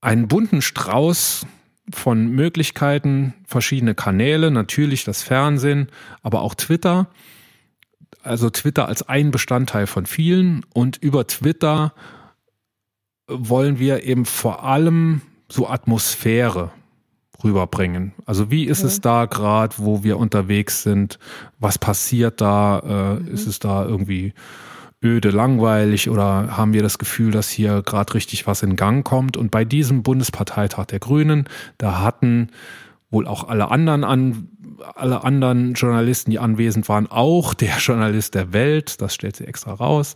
einen 0.00 0.28
bunten 0.28 0.62
Strauß 0.62 1.46
von 1.92 2.28
Möglichkeiten, 2.28 3.34
verschiedene 3.44 3.94
Kanäle, 3.94 4.50
natürlich 4.50 5.04
das 5.04 5.22
Fernsehen, 5.22 5.88
aber 6.22 6.40
auch 6.40 6.54
Twitter. 6.54 7.08
Also 8.22 8.48
Twitter 8.50 8.86
als 8.86 9.08
ein 9.08 9.30
Bestandteil 9.30 9.86
von 9.86 10.06
vielen. 10.06 10.64
Und 10.72 10.96
über 10.96 11.26
Twitter 11.26 11.92
wollen 13.30 13.78
wir 13.78 14.04
eben 14.04 14.24
vor 14.24 14.64
allem 14.64 15.22
so 15.48 15.68
Atmosphäre 15.68 16.70
rüberbringen. 17.42 18.12
Also 18.26 18.50
wie 18.50 18.64
ist 18.64 18.80
okay. 18.80 18.88
es 18.88 19.00
da 19.00 19.24
gerade, 19.26 19.74
wo 19.78 20.04
wir 20.04 20.18
unterwegs 20.18 20.82
sind? 20.82 21.18
Was 21.58 21.78
passiert 21.78 22.40
da? 22.40 23.16
Äh, 23.18 23.20
mhm. 23.20 23.28
Ist 23.28 23.46
es 23.46 23.58
da 23.58 23.84
irgendwie 23.84 24.34
öde, 25.02 25.30
langweilig 25.30 26.10
oder 26.10 26.56
haben 26.56 26.74
wir 26.74 26.82
das 26.82 26.98
Gefühl, 26.98 27.30
dass 27.30 27.48
hier 27.48 27.82
gerade 27.82 28.12
richtig 28.14 28.46
was 28.46 28.62
in 28.62 28.76
Gang 28.76 29.04
kommt? 29.06 29.36
Und 29.36 29.50
bei 29.50 29.64
diesem 29.64 30.02
Bundesparteitag 30.02 30.86
der 30.86 30.98
Grünen, 30.98 31.48
da 31.78 32.00
hatten 32.00 32.48
wohl 33.10 33.26
auch 33.26 33.48
alle 33.48 33.70
anderen 33.70 34.04
an, 34.04 34.48
alle 34.94 35.24
anderen 35.24 35.74
Journalisten, 35.74 36.30
die 36.30 36.38
anwesend 36.38 36.88
waren, 36.88 37.06
auch 37.08 37.54
der 37.54 37.76
Journalist 37.78 38.34
der 38.34 38.52
Welt, 38.52 39.00
das 39.00 39.14
stellt 39.14 39.36
sie 39.36 39.46
extra 39.46 39.74
raus, 39.74 40.14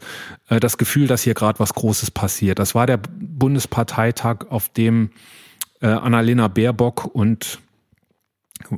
äh, 0.48 0.60
das 0.60 0.78
Gefühl, 0.78 1.06
dass 1.06 1.22
hier 1.22 1.34
gerade 1.34 1.58
was 1.58 1.74
Großes 1.74 2.10
passiert. 2.10 2.58
Das 2.58 2.74
war 2.74 2.86
der 2.86 2.98
Bundesparteitag, 2.98 4.46
auf 4.48 4.68
dem 4.68 5.10
äh, 5.80 5.86
Annalena 5.88 6.48
Baerbock 6.48 7.04
und 7.04 7.58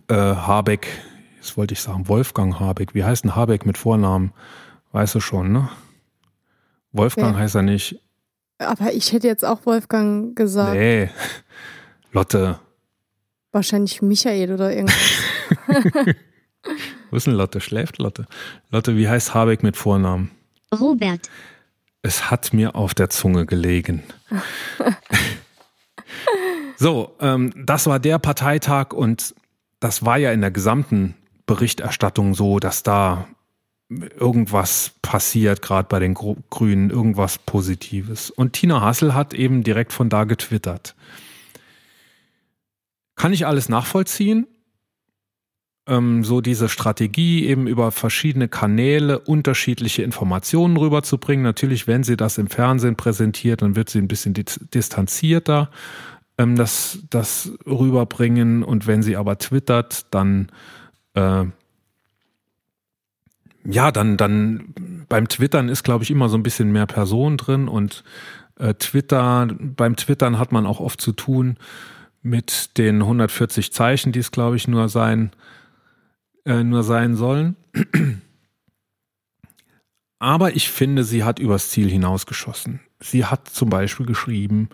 äh, 0.09 0.15
Habeck, 0.15 0.89
jetzt 1.37 1.57
wollte 1.57 1.75
ich 1.75 1.81
sagen, 1.81 2.09
Wolfgang 2.09 2.59
Habeck. 2.59 2.95
Wie 2.95 3.05
heißt 3.05 3.25
denn 3.25 3.37
Habeck 3.37 3.67
mit 3.67 3.79
Vornamen? 3.79 4.33
Weißt 4.93 5.15
du 5.15 5.21
schon, 5.21 5.53
ne? 5.53 5.69
Wolfgang 6.93 7.35
ja. 7.35 7.41
heißt 7.41 7.55
er 7.57 7.63
nicht. 7.63 8.01
Aber 8.59 8.93
ich 8.93 9.13
hätte 9.13 9.27
jetzt 9.27 9.45
auch 9.45 9.67
Wolfgang 9.67 10.35
gesagt. 10.35 10.75
Nee. 10.75 11.11
Lotte. 12.13 12.59
Wahrscheinlich 13.57 14.03
Michael 14.03 14.53
oder 14.53 14.71
irgendwas. 14.71 14.95
Wo 17.11 17.17
ist 17.17 17.27
denn 17.27 17.33
Lotte? 17.33 17.63
Schläft 17.63 17.97
Lotte? 17.97 18.27
Lotte, 18.71 18.99
wie 18.99 19.09
heißt 19.09 19.33
Habeck 19.33 19.63
mit 19.63 19.79
Vornamen? 19.79 20.31
Robert. 20.79 21.31
Es 22.03 22.31
hat 22.31 22.53
mir 22.53 22.75
auf 22.75 22.93
der 22.93 23.09
Zunge 23.09 23.47
gelegen. 23.47 24.03
So, 26.79 27.17
ähm, 27.21 27.55
das 27.57 27.87
war 27.87 27.99
der 27.99 28.19
Parteitag 28.19 28.93
und 28.93 29.35
das 29.81 30.05
war 30.05 30.19
ja 30.19 30.33
in 30.33 30.43
der 30.43 30.51
gesamten 30.51 31.15
Berichterstattung 31.47 32.35
so, 32.35 32.59
dass 32.59 32.83
da 32.83 33.27
irgendwas 33.89 34.93
passiert, 35.01 35.63
gerade 35.63 35.89
bei 35.89 35.99
den 35.99 36.13
Grünen, 36.13 36.91
irgendwas 36.91 37.39
Positives. 37.39 38.29
Und 38.29 38.53
Tina 38.53 38.83
Hassel 38.83 39.15
hat 39.15 39.33
eben 39.33 39.63
direkt 39.63 39.95
von 39.95 40.11
da 40.11 40.25
getwittert. 40.25 40.95
Kann 43.17 43.33
ich 43.33 43.47
alles 43.47 43.69
nachvollziehen? 43.69 44.47
Ähm, 45.89 46.23
so 46.23 46.41
diese 46.41 46.69
Strategie, 46.69 47.47
eben 47.47 47.67
über 47.67 47.91
verschiedene 47.91 48.49
Kanäle 48.49 49.19
unterschiedliche 49.19 50.03
Informationen 50.03 50.77
rüberzubringen. 50.77 51.43
Natürlich, 51.43 51.87
wenn 51.87 52.05
sie 52.05 52.17
das 52.17 52.39
im 52.39 52.49
Fernsehen 52.49 52.97
präsentiert, 52.97 53.63
dann 53.63 53.75
wird 53.75 53.89
sie 53.89 53.99
ein 53.99 54.09
bisschen 54.09 54.35
distanzierter 54.35 55.71
ähm, 56.39 56.57
das, 56.57 56.99
das 57.09 57.53
rüberbringen. 57.67 58.63
Und 58.63 58.87
wenn 58.87 59.03
sie 59.03 59.17
aber 59.17 59.39
twittert, 59.39 60.15
dann 60.15 60.49
äh, 61.15 61.45
ja, 63.69 63.91
dann, 63.91 64.17
dann 64.17 64.75
beim 65.09 65.29
Twittern 65.29 65.69
ist, 65.69 65.83
glaube 65.83 66.05
ich, 66.05 66.11
immer 66.11 66.29
so 66.29 66.37
ein 66.37 66.43
bisschen 66.43 66.71
mehr 66.71 66.87
Person 66.87 67.37
drin 67.37 67.67
und 67.67 68.05
äh, 68.59 68.75
Twitter, 68.75 69.49
beim 69.59 69.97
Twittern 69.97 70.39
hat 70.39 70.53
man 70.53 70.67
auch 70.67 70.81
oft 70.81 71.01
zu 71.01 71.13
tun 71.13 71.57
mit 72.27 72.77
den 72.77 73.03
140 73.03 73.73
Zeichen, 73.73 74.13
die 74.13 74.19
es, 74.19 74.31
glaube 74.31 74.57
ich, 74.57 74.69
nur 74.69 74.89
sein, 74.89 75.31
äh, 76.45 76.63
nur 76.63 76.83
sein 76.83 77.15
sollen. 77.15 77.57
Aber 80.19 80.57
ich 80.57 80.71
finde, 80.71 81.05
sie 81.05 81.25
hat 81.25 81.39
übers 81.39 81.71
Ziel 81.71 81.89
hinausgeschossen. 81.89 82.81
Sie 83.01 83.25
hat 83.25 83.49
zum 83.49 83.71
Beispiel 83.71 84.07
geschrieben, 84.07 84.71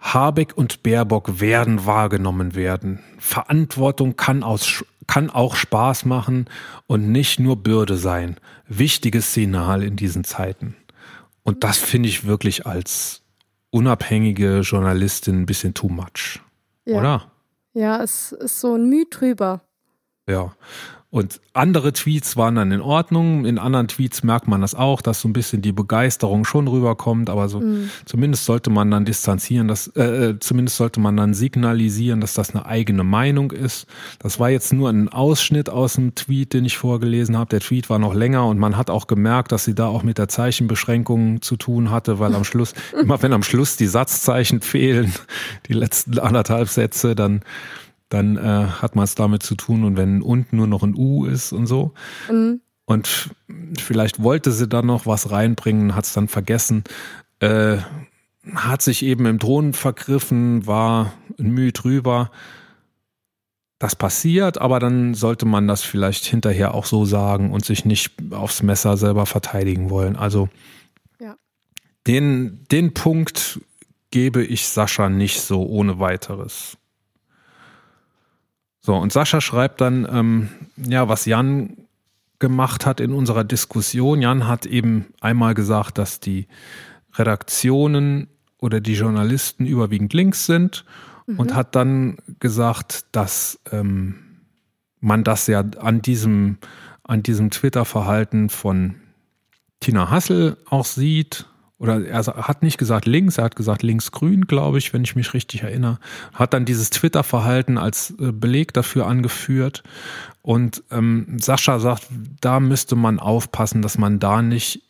Habeck 0.00 0.56
und 0.56 0.82
Baerbock 0.82 1.40
werden 1.40 1.86
wahrgenommen 1.86 2.54
werden. 2.54 3.00
Verantwortung 3.18 4.16
kann, 4.16 4.42
aus, 4.42 4.84
kann 5.06 5.30
auch 5.30 5.54
Spaß 5.54 6.06
machen 6.06 6.46
und 6.86 7.12
nicht 7.12 7.38
nur 7.38 7.62
Bürde 7.62 7.96
sein. 7.96 8.36
Wichtiges 8.66 9.32
Signal 9.32 9.82
in 9.82 9.96
diesen 9.96 10.24
Zeiten. 10.24 10.74
Und 11.44 11.62
das 11.62 11.78
finde 11.78 12.08
ich 12.08 12.24
wirklich 12.24 12.66
als 12.66 13.22
unabhängige 13.70 14.60
Journalistin 14.60 15.42
ein 15.42 15.46
bisschen 15.46 15.74
too 15.74 15.88
much. 15.88 16.40
Ja. 16.84 16.98
Oder? 16.98 17.32
Ja, 17.74 18.02
es 18.02 18.32
ist 18.32 18.60
so 18.60 18.74
ein 18.74 18.88
Mühe 18.88 19.06
drüber. 19.06 19.62
Ja. 20.28 20.54
Und 21.12 21.42
andere 21.52 21.92
Tweets 21.92 22.38
waren 22.38 22.54
dann 22.54 22.72
in 22.72 22.80
Ordnung. 22.80 23.44
In 23.44 23.58
anderen 23.58 23.86
Tweets 23.86 24.22
merkt 24.22 24.48
man 24.48 24.62
das 24.62 24.74
auch, 24.74 25.02
dass 25.02 25.20
so 25.20 25.28
ein 25.28 25.34
bisschen 25.34 25.60
die 25.60 25.70
Begeisterung 25.70 26.46
schon 26.46 26.68
rüberkommt. 26.68 27.28
Aber 27.28 27.50
so 27.50 27.60
mhm. 27.60 27.90
zumindest 28.06 28.46
sollte 28.46 28.70
man 28.70 28.90
dann 28.90 29.04
distanzieren, 29.04 29.68
dass, 29.68 29.88
äh, 29.88 30.30
äh, 30.30 30.38
zumindest 30.40 30.78
sollte 30.78 31.00
man 31.00 31.14
dann 31.18 31.34
signalisieren, 31.34 32.22
dass 32.22 32.32
das 32.32 32.54
eine 32.54 32.64
eigene 32.64 33.04
Meinung 33.04 33.50
ist. 33.50 33.86
Das 34.20 34.40
war 34.40 34.48
jetzt 34.48 34.72
nur 34.72 34.88
ein 34.88 35.10
Ausschnitt 35.10 35.68
aus 35.68 35.96
dem 35.96 36.14
Tweet, 36.14 36.54
den 36.54 36.64
ich 36.64 36.78
vorgelesen 36.78 37.36
habe. 37.36 37.50
Der 37.50 37.60
Tweet 37.60 37.90
war 37.90 37.98
noch 37.98 38.14
länger 38.14 38.46
und 38.46 38.58
man 38.58 38.78
hat 38.78 38.88
auch 38.88 39.06
gemerkt, 39.06 39.52
dass 39.52 39.66
sie 39.66 39.74
da 39.74 39.88
auch 39.88 40.04
mit 40.04 40.16
der 40.16 40.28
Zeichenbeschränkung 40.28 41.42
zu 41.42 41.58
tun 41.58 41.90
hatte, 41.90 42.20
weil 42.20 42.34
am 42.34 42.44
Schluss, 42.44 42.72
immer 42.98 43.20
wenn 43.20 43.34
am 43.34 43.42
Schluss 43.42 43.76
die 43.76 43.86
Satzzeichen 43.86 44.62
fehlen, 44.62 45.12
die 45.68 45.74
letzten 45.74 46.18
anderthalb 46.18 46.70
Sätze, 46.70 47.14
dann 47.14 47.42
dann 48.12 48.36
äh, 48.36 48.66
hat 48.80 48.94
man 48.94 49.04
es 49.04 49.14
damit 49.14 49.42
zu 49.42 49.54
tun 49.54 49.84
und 49.84 49.96
wenn 49.96 50.22
unten 50.22 50.56
nur 50.56 50.66
noch 50.66 50.82
ein 50.82 50.94
U 50.94 51.24
ist 51.24 51.52
und 51.52 51.66
so. 51.66 51.94
Mhm. 52.30 52.60
Und 52.84 53.30
vielleicht 53.78 54.22
wollte 54.22 54.52
sie 54.52 54.68
dann 54.68 54.86
noch 54.86 55.06
was 55.06 55.30
reinbringen, 55.30 55.94
hat 55.94 56.04
es 56.04 56.12
dann 56.12 56.28
vergessen, 56.28 56.84
äh, 57.40 57.78
hat 58.54 58.82
sich 58.82 59.04
eben 59.04 59.24
im 59.26 59.38
Drohnen 59.38 59.72
vergriffen, 59.72 60.66
war 60.66 61.12
ein 61.38 61.52
Mühe 61.52 61.72
drüber. 61.72 62.30
Das 63.78 63.96
passiert, 63.96 64.58
aber 64.58 64.78
dann 64.78 65.14
sollte 65.14 65.46
man 65.46 65.66
das 65.66 65.82
vielleicht 65.82 66.24
hinterher 66.24 66.74
auch 66.74 66.84
so 66.84 67.04
sagen 67.04 67.50
und 67.50 67.64
sich 67.64 67.84
nicht 67.84 68.12
aufs 68.30 68.62
Messer 68.62 68.96
selber 68.96 69.26
verteidigen 69.26 69.90
wollen. 69.90 70.16
Also 70.16 70.48
ja. 71.18 71.36
den, 72.06 72.64
den 72.70 72.94
Punkt 72.94 73.60
gebe 74.10 74.44
ich 74.44 74.66
Sascha 74.66 75.08
nicht 75.08 75.40
so 75.40 75.64
ohne 75.64 75.98
weiteres. 75.98 76.76
So, 78.84 78.96
und 78.96 79.12
Sascha 79.12 79.40
schreibt 79.40 79.80
dann, 79.80 80.06
ähm, 80.10 80.48
ja, 80.76 81.08
was 81.08 81.24
Jan 81.24 81.76
gemacht 82.40 82.84
hat 82.84 82.98
in 82.98 83.12
unserer 83.12 83.44
Diskussion. 83.44 84.20
Jan 84.20 84.48
hat 84.48 84.66
eben 84.66 85.06
einmal 85.20 85.54
gesagt, 85.54 85.98
dass 85.98 86.18
die 86.18 86.48
Redaktionen 87.14 88.26
oder 88.58 88.80
die 88.80 88.94
Journalisten 88.94 89.66
überwiegend 89.66 90.12
links 90.12 90.46
sind 90.46 90.84
mhm. 91.26 91.38
und 91.38 91.54
hat 91.54 91.76
dann 91.76 92.16
gesagt, 92.40 93.06
dass 93.12 93.60
ähm, 93.70 94.40
man 94.98 95.22
das 95.22 95.46
ja 95.46 95.60
an 95.78 96.02
diesem, 96.02 96.58
an 97.04 97.22
diesem 97.22 97.50
Twitter-Verhalten 97.50 98.48
von 98.48 98.96
Tina 99.78 100.10
Hassel 100.10 100.56
auch 100.68 100.84
sieht 100.84 101.46
oder 101.82 102.06
er 102.06 102.24
hat 102.24 102.62
nicht 102.62 102.78
gesagt 102.78 103.06
links, 103.06 103.38
er 103.38 103.44
hat 103.44 103.56
gesagt 103.56 103.82
linksgrün, 103.82 104.46
glaube 104.46 104.78
ich, 104.78 104.92
wenn 104.92 105.02
ich 105.02 105.16
mich 105.16 105.34
richtig 105.34 105.64
erinnere, 105.64 105.98
hat 106.32 106.54
dann 106.54 106.64
dieses 106.64 106.90
Twitter-Verhalten 106.90 107.76
als 107.76 108.14
äh, 108.20 108.30
Beleg 108.30 108.72
dafür 108.72 109.08
angeführt. 109.08 109.82
Und 110.42 110.84
ähm, 110.92 111.38
Sascha 111.40 111.80
sagt, 111.80 112.06
da 112.40 112.60
müsste 112.60 112.94
man 112.94 113.18
aufpassen, 113.18 113.82
dass 113.82 113.98
man 113.98 114.20
da 114.20 114.42
nicht 114.42 114.82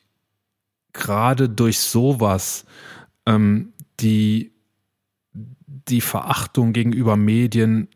gerade 0.93 1.49
durch 1.49 1.78
sowas 1.78 2.66
ähm, 3.24 3.72
die 4.01 4.53
die 5.88 6.03
Verachtung 6.03 6.74
gegenüber 6.74 7.16
Medien 7.16 7.88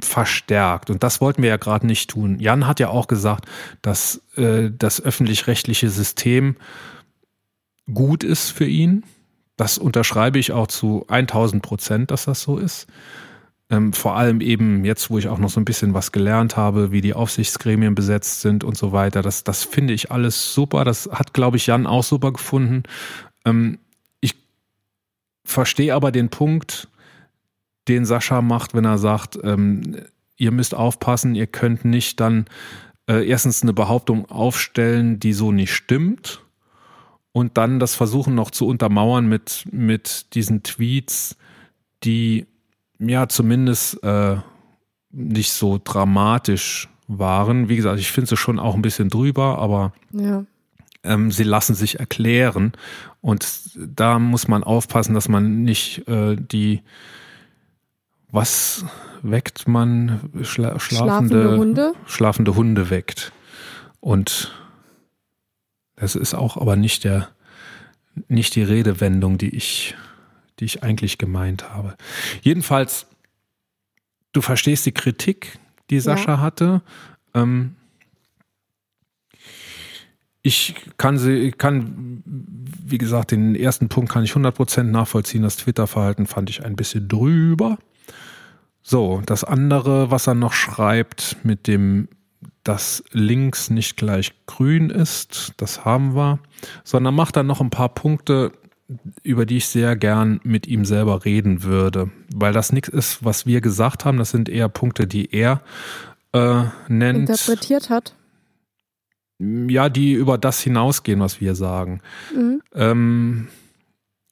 verstärkt. 0.00 0.90
Und 0.90 1.04
das 1.04 1.20
wollten 1.20 1.42
wir 1.42 1.50
ja 1.50 1.56
gerade 1.56 1.86
nicht 1.86 2.10
tun. 2.10 2.40
Jan 2.40 2.66
hat 2.66 2.80
ja 2.80 2.88
auch 2.88 3.06
gesagt, 3.06 3.46
dass 3.80 4.20
äh, 4.34 4.72
das 4.76 5.00
öffentlich-rechtliche 5.00 5.88
System 5.88 6.56
gut 7.92 8.24
ist 8.24 8.50
für 8.50 8.66
ihn. 8.66 9.04
Das 9.56 9.78
unterschreibe 9.78 10.38
ich 10.38 10.52
auch 10.52 10.66
zu 10.66 11.04
1000 11.08 11.62
Prozent, 11.62 12.10
dass 12.10 12.24
das 12.24 12.42
so 12.42 12.58
ist. 12.58 12.86
Ähm, 13.70 13.92
vor 13.92 14.16
allem 14.16 14.40
eben 14.40 14.84
jetzt, 14.84 15.10
wo 15.10 15.18
ich 15.18 15.28
auch 15.28 15.38
noch 15.38 15.48
so 15.48 15.60
ein 15.60 15.64
bisschen 15.64 15.94
was 15.94 16.12
gelernt 16.12 16.56
habe, 16.56 16.92
wie 16.92 17.00
die 17.00 17.14
Aufsichtsgremien 17.14 17.94
besetzt 17.94 18.40
sind 18.40 18.62
und 18.62 18.76
so 18.76 18.92
weiter. 18.92 19.22
Das, 19.22 19.44
das 19.44 19.64
finde 19.64 19.94
ich 19.94 20.10
alles 20.10 20.52
super. 20.52 20.84
Das 20.84 21.08
hat, 21.10 21.32
glaube 21.32 21.56
ich, 21.56 21.66
Jan 21.66 21.86
auch 21.86 22.04
super 22.04 22.32
gefunden. 22.32 22.82
Ähm, 23.44 23.78
ich 24.20 24.34
verstehe 25.44 25.94
aber 25.94 26.12
den 26.12 26.28
Punkt, 26.28 26.88
den 27.88 28.04
Sascha 28.04 28.42
macht, 28.42 28.74
wenn 28.74 28.84
er 28.84 28.98
sagt, 28.98 29.38
ähm, 29.42 29.96
ihr 30.36 30.50
müsst 30.50 30.74
aufpassen, 30.74 31.34
ihr 31.34 31.46
könnt 31.46 31.84
nicht 31.84 32.20
dann 32.20 32.46
äh, 33.08 33.26
erstens 33.26 33.62
eine 33.62 33.72
Behauptung 33.72 34.28
aufstellen, 34.30 35.20
die 35.20 35.32
so 35.32 35.52
nicht 35.52 35.72
stimmt 35.72 36.43
und 37.34 37.58
dann 37.58 37.80
das 37.80 37.96
versuchen 37.96 38.36
noch 38.36 38.52
zu 38.52 38.64
untermauern 38.68 39.26
mit, 39.26 39.64
mit 39.72 40.32
diesen 40.34 40.62
Tweets, 40.62 41.36
die 42.04 42.46
ja 43.00 43.28
zumindest 43.28 44.02
äh, 44.04 44.36
nicht 45.10 45.52
so 45.52 45.80
dramatisch 45.82 46.88
waren. 47.08 47.68
Wie 47.68 47.74
gesagt, 47.74 47.98
ich 47.98 48.12
finde 48.12 48.28
sie 48.28 48.36
schon 48.36 48.60
auch 48.60 48.76
ein 48.76 48.82
bisschen 48.82 49.08
drüber, 49.08 49.58
aber 49.58 49.92
Ja. 50.12 50.44
ähm, 51.02 51.32
sie 51.32 51.42
lassen 51.42 51.74
sich 51.74 51.98
erklären. 51.98 52.72
Und 53.20 53.44
da 53.74 54.20
muss 54.20 54.46
man 54.46 54.62
aufpassen, 54.62 55.12
dass 55.14 55.28
man 55.28 55.64
nicht 55.64 56.06
äh, 56.06 56.36
die, 56.36 56.82
was 58.30 58.84
weckt 59.22 59.66
man? 59.66 60.20
Schla 60.42 60.78
schlafende, 60.78 60.78
Schlafende 61.42 61.56
Hunde? 61.58 61.92
Schlafende 62.06 62.54
Hunde 62.54 62.90
weckt. 62.90 63.32
Und 63.98 64.52
das 66.04 66.16
ist 66.16 66.34
auch 66.34 66.58
aber 66.58 66.76
nicht 66.76 67.04
der, 67.04 67.30
nicht 68.28 68.54
die 68.56 68.62
Redewendung, 68.62 69.38
die 69.38 69.56
ich, 69.56 69.94
die 70.60 70.66
ich 70.66 70.82
eigentlich 70.82 71.16
gemeint 71.16 71.70
habe. 71.70 71.96
Jedenfalls, 72.42 73.06
du 74.32 74.42
verstehst 74.42 74.84
die 74.84 74.92
Kritik, 74.92 75.58
die 75.88 76.00
Sascha 76.00 76.40
hatte. 76.40 76.82
Ähm, 77.32 77.76
ich 80.42 80.74
kann 80.98 81.16
sie, 81.16 81.52
kann, 81.52 82.22
wie 82.26 82.98
gesagt, 82.98 83.30
den 83.30 83.54
ersten 83.54 83.88
Punkt 83.88 84.12
kann 84.12 84.24
ich 84.24 84.32
100% 84.32 84.82
nachvollziehen. 84.82 85.42
Das 85.42 85.56
Twitter-Verhalten 85.56 86.26
fand 86.26 86.50
ich 86.50 86.66
ein 86.66 86.76
bisschen 86.76 87.08
drüber. 87.08 87.78
So, 88.82 89.22
das 89.24 89.42
andere, 89.42 90.10
was 90.10 90.26
er 90.26 90.34
noch 90.34 90.52
schreibt 90.52 91.38
mit 91.44 91.66
dem, 91.66 92.08
dass 92.64 93.04
links 93.12 93.70
nicht 93.70 93.96
gleich 93.96 94.32
grün 94.46 94.90
ist, 94.90 95.52
das 95.58 95.84
haben 95.84 96.16
wir, 96.16 96.38
sondern 96.82 97.14
macht 97.14 97.36
dann 97.36 97.46
noch 97.46 97.60
ein 97.60 97.70
paar 97.70 97.90
Punkte, 97.90 98.52
über 99.22 99.46
die 99.46 99.58
ich 99.58 99.66
sehr 99.66 99.96
gern 99.96 100.40
mit 100.42 100.66
ihm 100.66 100.84
selber 100.84 101.24
reden 101.24 101.62
würde, 101.62 102.10
weil 102.34 102.52
das 102.52 102.72
nichts 102.72 102.88
ist, 102.88 103.24
was 103.24 103.46
wir 103.46 103.60
gesagt 103.60 104.04
haben, 104.04 104.18
das 104.18 104.30
sind 104.30 104.48
eher 104.48 104.68
Punkte, 104.68 105.06
die 105.06 105.32
er 105.32 105.62
äh, 106.32 106.64
nennt 106.88 107.30
Interpretiert 107.30 107.90
hat. 107.90 108.14
ja, 109.38 109.88
die 109.88 110.12
über 110.12 110.38
das 110.38 110.60
hinausgehen, 110.60 111.20
was 111.20 111.40
wir 111.40 111.54
sagen. 111.54 112.00
Mhm. 112.34 112.62
Ähm, 112.74 113.48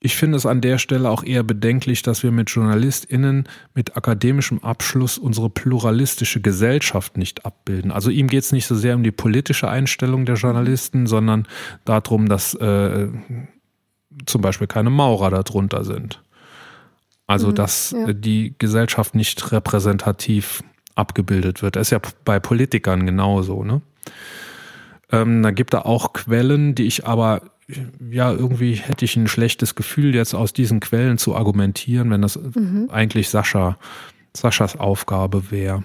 ich 0.05 0.17
finde 0.17 0.37
es 0.37 0.47
an 0.47 0.61
der 0.61 0.79
Stelle 0.79 1.09
auch 1.09 1.23
eher 1.23 1.45
bedenklich, 1.45 2.03
dass 2.03 2.25
wir 2.25 2.33
mit 2.33 2.51
JournalistInnen 2.51 3.49
mit 3.73 3.97
akademischem 3.97 4.59
Abschluss 4.65 5.17
unsere 5.17 5.49
pluralistische 5.49 6.41
Gesellschaft 6.41 7.17
nicht 7.17 7.47
abbilden. 7.47 7.93
Also 7.93 8.11
ihm 8.11 8.27
geht 8.27 8.43
es 8.43 8.51
nicht 8.51 8.67
so 8.67 8.75
sehr 8.75 8.97
um 8.97 9.05
die 9.05 9.13
politische 9.13 9.69
Einstellung 9.69 10.27
der 10.27 10.35
Journalisten, 10.35 11.07
sondern 11.07 11.47
darum, 11.85 12.29
dass 12.29 12.55
äh, 12.55 13.09
zum 14.27 14.41
Beispiel 14.43 14.67
keine 14.67 14.91
Maurer 14.91 15.31
darunter 15.31 15.85
sind. 15.85 16.21
Also, 17.29 17.49
Mhm, 17.49 17.55
dass 17.55 17.93
ja. 17.93 18.09
äh, 18.09 18.15
die 18.15 18.57
Gesellschaft 18.59 19.15
nicht 19.15 19.53
repräsentativ 19.53 20.65
abgebildet 20.97 21.63
wird. 21.63 21.77
Das 21.77 21.87
ist 21.87 21.91
ja 21.91 22.01
bei 22.25 22.41
Politikern 22.41 23.07
genauso, 23.07 23.63
ne? 23.63 23.81
Ähm, 25.11 25.43
da 25.43 25.51
gibt 25.51 25.75
er 25.75 25.87
auch 25.87 26.13
Quellen, 26.13 26.75
die 26.75 26.85
ich 26.85 27.07
aber, 27.07 27.43
ja, 28.11 28.31
irgendwie 28.33 28.75
hätte 28.75 29.05
ich 29.05 29.16
ein 29.16 29.29
schlechtes 29.29 29.75
Gefühl, 29.75 30.14
jetzt 30.14 30.35
aus 30.35 30.53
diesen 30.53 30.81
Quellen 30.81 31.18
zu 31.18 31.35
argumentieren, 31.37 32.11
wenn 32.11 32.23
das 32.23 32.39
eigentlich 32.91 33.29
Sascha, 33.29 33.79
Saschas 34.37 34.79
Aufgabe 34.79 35.51
wäre. 35.51 35.85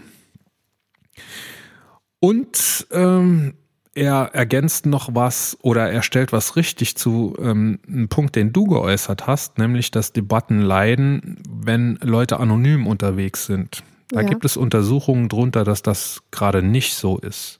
Und 2.19 2.87
ähm, 2.91 3.53
er 3.93 4.29
ergänzt 4.33 4.85
noch 4.85 5.13
was 5.15 5.57
oder 5.61 5.89
er 5.91 6.03
stellt 6.03 6.31
was 6.31 6.55
richtig 6.55 6.95
zu 6.97 7.35
ähm, 7.39 7.79
einem 7.87 8.09
Punkt, 8.09 8.35
den 8.35 8.53
du 8.53 8.65
geäußert 8.65 9.27
hast, 9.27 9.57
nämlich 9.57 9.91
dass 9.91 10.13
Debatten 10.13 10.59
leiden, 10.61 11.37
wenn 11.49 11.97
Leute 12.01 12.39
anonym 12.39 12.87
unterwegs 12.87 13.45
sind. 13.45 13.83
Da 14.09 14.21
Ja. 14.21 14.27
gibt 14.27 14.45
es 14.45 14.55
Untersuchungen 14.55 15.29
drunter, 15.29 15.63
dass 15.63 15.81
das 15.81 16.21
gerade 16.31 16.63
nicht 16.63 16.93
so 16.95 17.17
ist. 17.17 17.59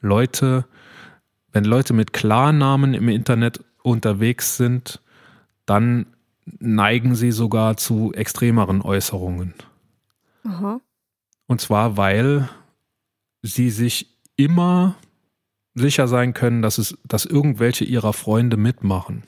Leute, 0.00 0.64
wenn 1.52 1.64
Leute 1.64 1.92
mit 1.92 2.12
Klarnamen 2.12 2.94
im 2.94 3.08
Internet 3.08 3.64
unterwegs 3.82 4.56
sind, 4.56 5.00
dann 5.66 6.06
neigen 6.58 7.14
sie 7.14 7.32
sogar 7.32 7.76
zu 7.76 8.12
extremeren 8.14 8.82
Äußerungen. 8.82 9.54
Aha. 10.44 10.80
Und 11.46 11.60
zwar, 11.60 11.96
weil 11.96 12.48
sie 13.42 13.70
sich 13.70 14.08
immer 14.36 14.96
sicher 15.74 16.08
sein 16.08 16.34
können, 16.34 16.62
dass 16.62 16.78
es, 16.78 16.98
dass 17.04 17.24
irgendwelche 17.24 17.84
ihrer 17.84 18.12
Freunde 18.12 18.56
mitmachen. 18.56 19.24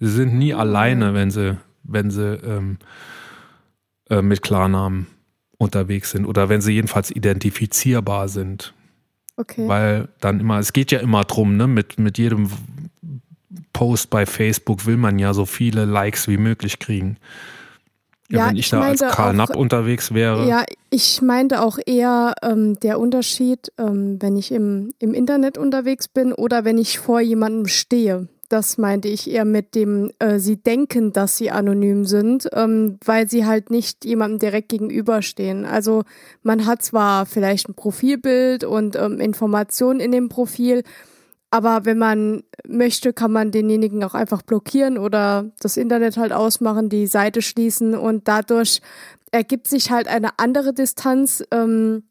Sie 0.00 0.08
sind 0.08 0.34
nie 0.34 0.54
alleine, 0.54 1.14
wenn 1.14 1.30
sie, 1.30 1.58
wenn 1.82 2.10
sie 2.10 2.34
ähm, 2.34 2.78
äh, 4.08 4.22
mit 4.22 4.42
Klarnamen 4.42 5.06
unterwegs 5.58 6.12
sind 6.12 6.24
oder 6.24 6.48
wenn 6.48 6.60
sie 6.60 6.72
jedenfalls 6.72 7.10
identifizierbar 7.10 8.28
sind. 8.28 8.74
Okay. 9.38 9.66
Weil 9.68 10.08
dann 10.20 10.40
immer, 10.40 10.58
es 10.58 10.72
geht 10.72 10.90
ja 10.90 10.98
immer 10.98 11.24
drum, 11.24 11.56
ne, 11.56 11.66
mit, 11.66 11.98
mit 11.98 12.18
jedem 12.18 12.50
Post 13.72 14.10
bei 14.10 14.26
Facebook 14.26 14.84
will 14.84 14.96
man 14.96 15.18
ja 15.18 15.32
so 15.32 15.46
viele 15.46 15.84
Likes 15.84 16.26
wie 16.28 16.36
möglich 16.36 16.78
kriegen. 16.80 17.16
Ja, 18.28 18.40
Ja, 18.40 18.48
wenn 18.48 18.56
ich, 18.56 18.66
ich 18.66 18.70
da 18.70 18.80
als 18.82 19.00
Karl 19.00 19.30
auch- 19.30 19.36
Napp 19.36 19.56
unterwegs 19.56 20.12
wäre, 20.12 20.46
Ja, 20.48 20.64
ich 20.90 21.22
meinte 21.22 21.62
auch 21.62 21.78
eher 21.86 22.34
ähm, 22.42 22.78
der 22.80 22.98
Unterschied, 22.98 23.72
ähm, 23.78 24.20
wenn 24.20 24.36
ich 24.36 24.50
im, 24.52 24.92
im 24.98 25.14
Internet 25.14 25.56
unterwegs 25.56 26.08
bin 26.08 26.32
oder 26.32 26.64
wenn 26.64 26.76
ich 26.76 26.98
vor 26.98 27.20
jemandem 27.20 27.66
stehe. 27.68 28.26
Das 28.48 28.78
meinte 28.78 29.08
ich 29.08 29.30
eher 29.30 29.44
mit 29.44 29.74
dem, 29.74 30.10
äh, 30.18 30.38
sie 30.38 30.56
denken, 30.56 31.12
dass 31.12 31.36
sie 31.36 31.50
anonym 31.50 32.06
sind, 32.06 32.48
ähm, 32.52 32.98
weil 33.04 33.28
sie 33.28 33.44
halt 33.44 33.70
nicht 33.70 34.06
jemandem 34.06 34.38
direkt 34.38 34.70
gegenüberstehen. 34.70 35.66
Also 35.66 36.04
man 36.42 36.64
hat 36.64 36.82
zwar 36.82 37.26
vielleicht 37.26 37.68
ein 37.68 37.74
Profilbild 37.74 38.64
und 38.64 38.96
ähm, 38.96 39.20
Informationen 39.20 40.00
in 40.00 40.12
dem 40.12 40.30
Profil, 40.30 40.82
aber 41.50 41.84
wenn 41.84 41.98
man 41.98 42.42
möchte, 42.66 43.12
kann 43.12 43.32
man 43.32 43.50
denjenigen 43.50 44.04
auch 44.04 44.14
einfach 44.14 44.42
blockieren 44.42 44.98
oder 44.98 45.50
das 45.60 45.76
Internet 45.76 46.16
halt 46.16 46.32
ausmachen, 46.32 46.88
die 46.90 47.06
Seite 47.06 47.40
schließen 47.40 47.94
und 47.94 48.28
dadurch 48.28 48.80
ergibt 49.30 49.66
sich 49.66 49.90
halt 49.90 50.08
eine 50.08 50.38
andere 50.38 50.74
Distanz, 50.74 51.42
ähm, 51.50 52.04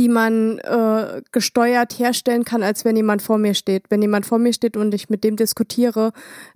die 0.00 0.08
man 0.08 0.58
äh, 0.60 1.20
gesteuert 1.30 1.98
herstellen 1.98 2.46
kann, 2.46 2.62
als 2.62 2.86
wenn 2.86 2.96
jemand 2.96 3.20
vor 3.20 3.36
mir 3.36 3.52
steht. 3.52 3.90
Wenn 3.90 4.00
jemand 4.00 4.24
vor 4.24 4.38
mir 4.38 4.54
steht 4.54 4.78
und 4.78 4.94
ich 4.94 5.10
mit 5.10 5.24
dem 5.24 5.36
diskutiere, 5.36 6.12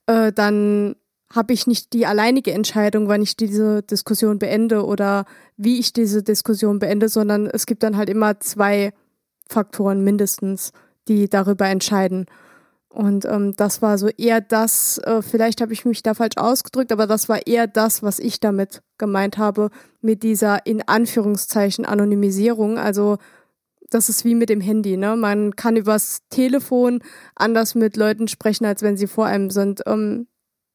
äh, 0.06 0.32
dann 0.32 0.96
habe 1.30 1.52
ich 1.52 1.66
nicht 1.66 1.92
die 1.92 2.06
alleinige 2.06 2.52
Entscheidung, 2.52 3.06
wann 3.06 3.20
ich 3.20 3.36
diese 3.36 3.82
Diskussion 3.82 4.38
beende 4.38 4.86
oder 4.86 5.26
wie 5.58 5.78
ich 5.78 5.92
diese 5.92 6.22
Diskussion 6.22 6.78
beende, 6.78 7.10
sondern 7.10 7.46
es 7.46 7.66
gibt 7.66 7.82
dann 7.82 7.98
halt 7.98 8.08
immer 8.08 8.40
zwei 8.40 8.94
Faktoren 9.46 10.02
mindestens, 10.02 10.72
die 11.06 11.28
darüber 11.28 11.66
entscheiden. 11.66 12.24
Und 12.94 13.24
ähm, 13.26 13.52
das 13.56 13.82
war 13.82 13.98
so 13.98 14.08
eher 14.08 14.40
das, 14.40 14.98
äh, 14.98 15.20
vielleicht 15.20 15.60
habe 15.60 15.74
ich 15.74 15.84
mich 15.84 16.02
da 16.02 16.14
falsch 16.14 16.36
ausgedrückt, 16.36 16.92
aber 16.92 17.08
das 17.08 17.28
war 17.28 17.46
eher 17.46 17.66
das, 17.66 18.02
was 18.02 18.20
ich 18.20 18.40
damit 18.40 18.82
gemeint 18.96 19.36
habe, 19.36 19.70
mit 20.00 20.22
dieser 20.22 20.64
in 20.64 20.80
Anführungszeichen 20.86 21.84
Anonymisierung. 21.84 22.78
Also 22.78 23.18
das 23.94 24.08
ist 24.08 24.24
wie 24.24 24.34
mit 24.34 24.48
dem 24.48 24.60
Handy, 24.60 24.96
ne? 24.96 25.16
Man 25.16 25.56
kann 25.56 25.76
übers 25.76 26.22
Telefon 26.28 27.00
anders 27.34 27.74
mit 27.74 27.96
Leuten 27.96 28.28
sprechen, 28.28 28.64
als 28.66 28.82
wenn 28.82 28.96
sie 28.96 29.06
vor 29.06 29.26
einem 29.26 29.50
sind. 29.50 29.82
Ähm, 29.86 30.26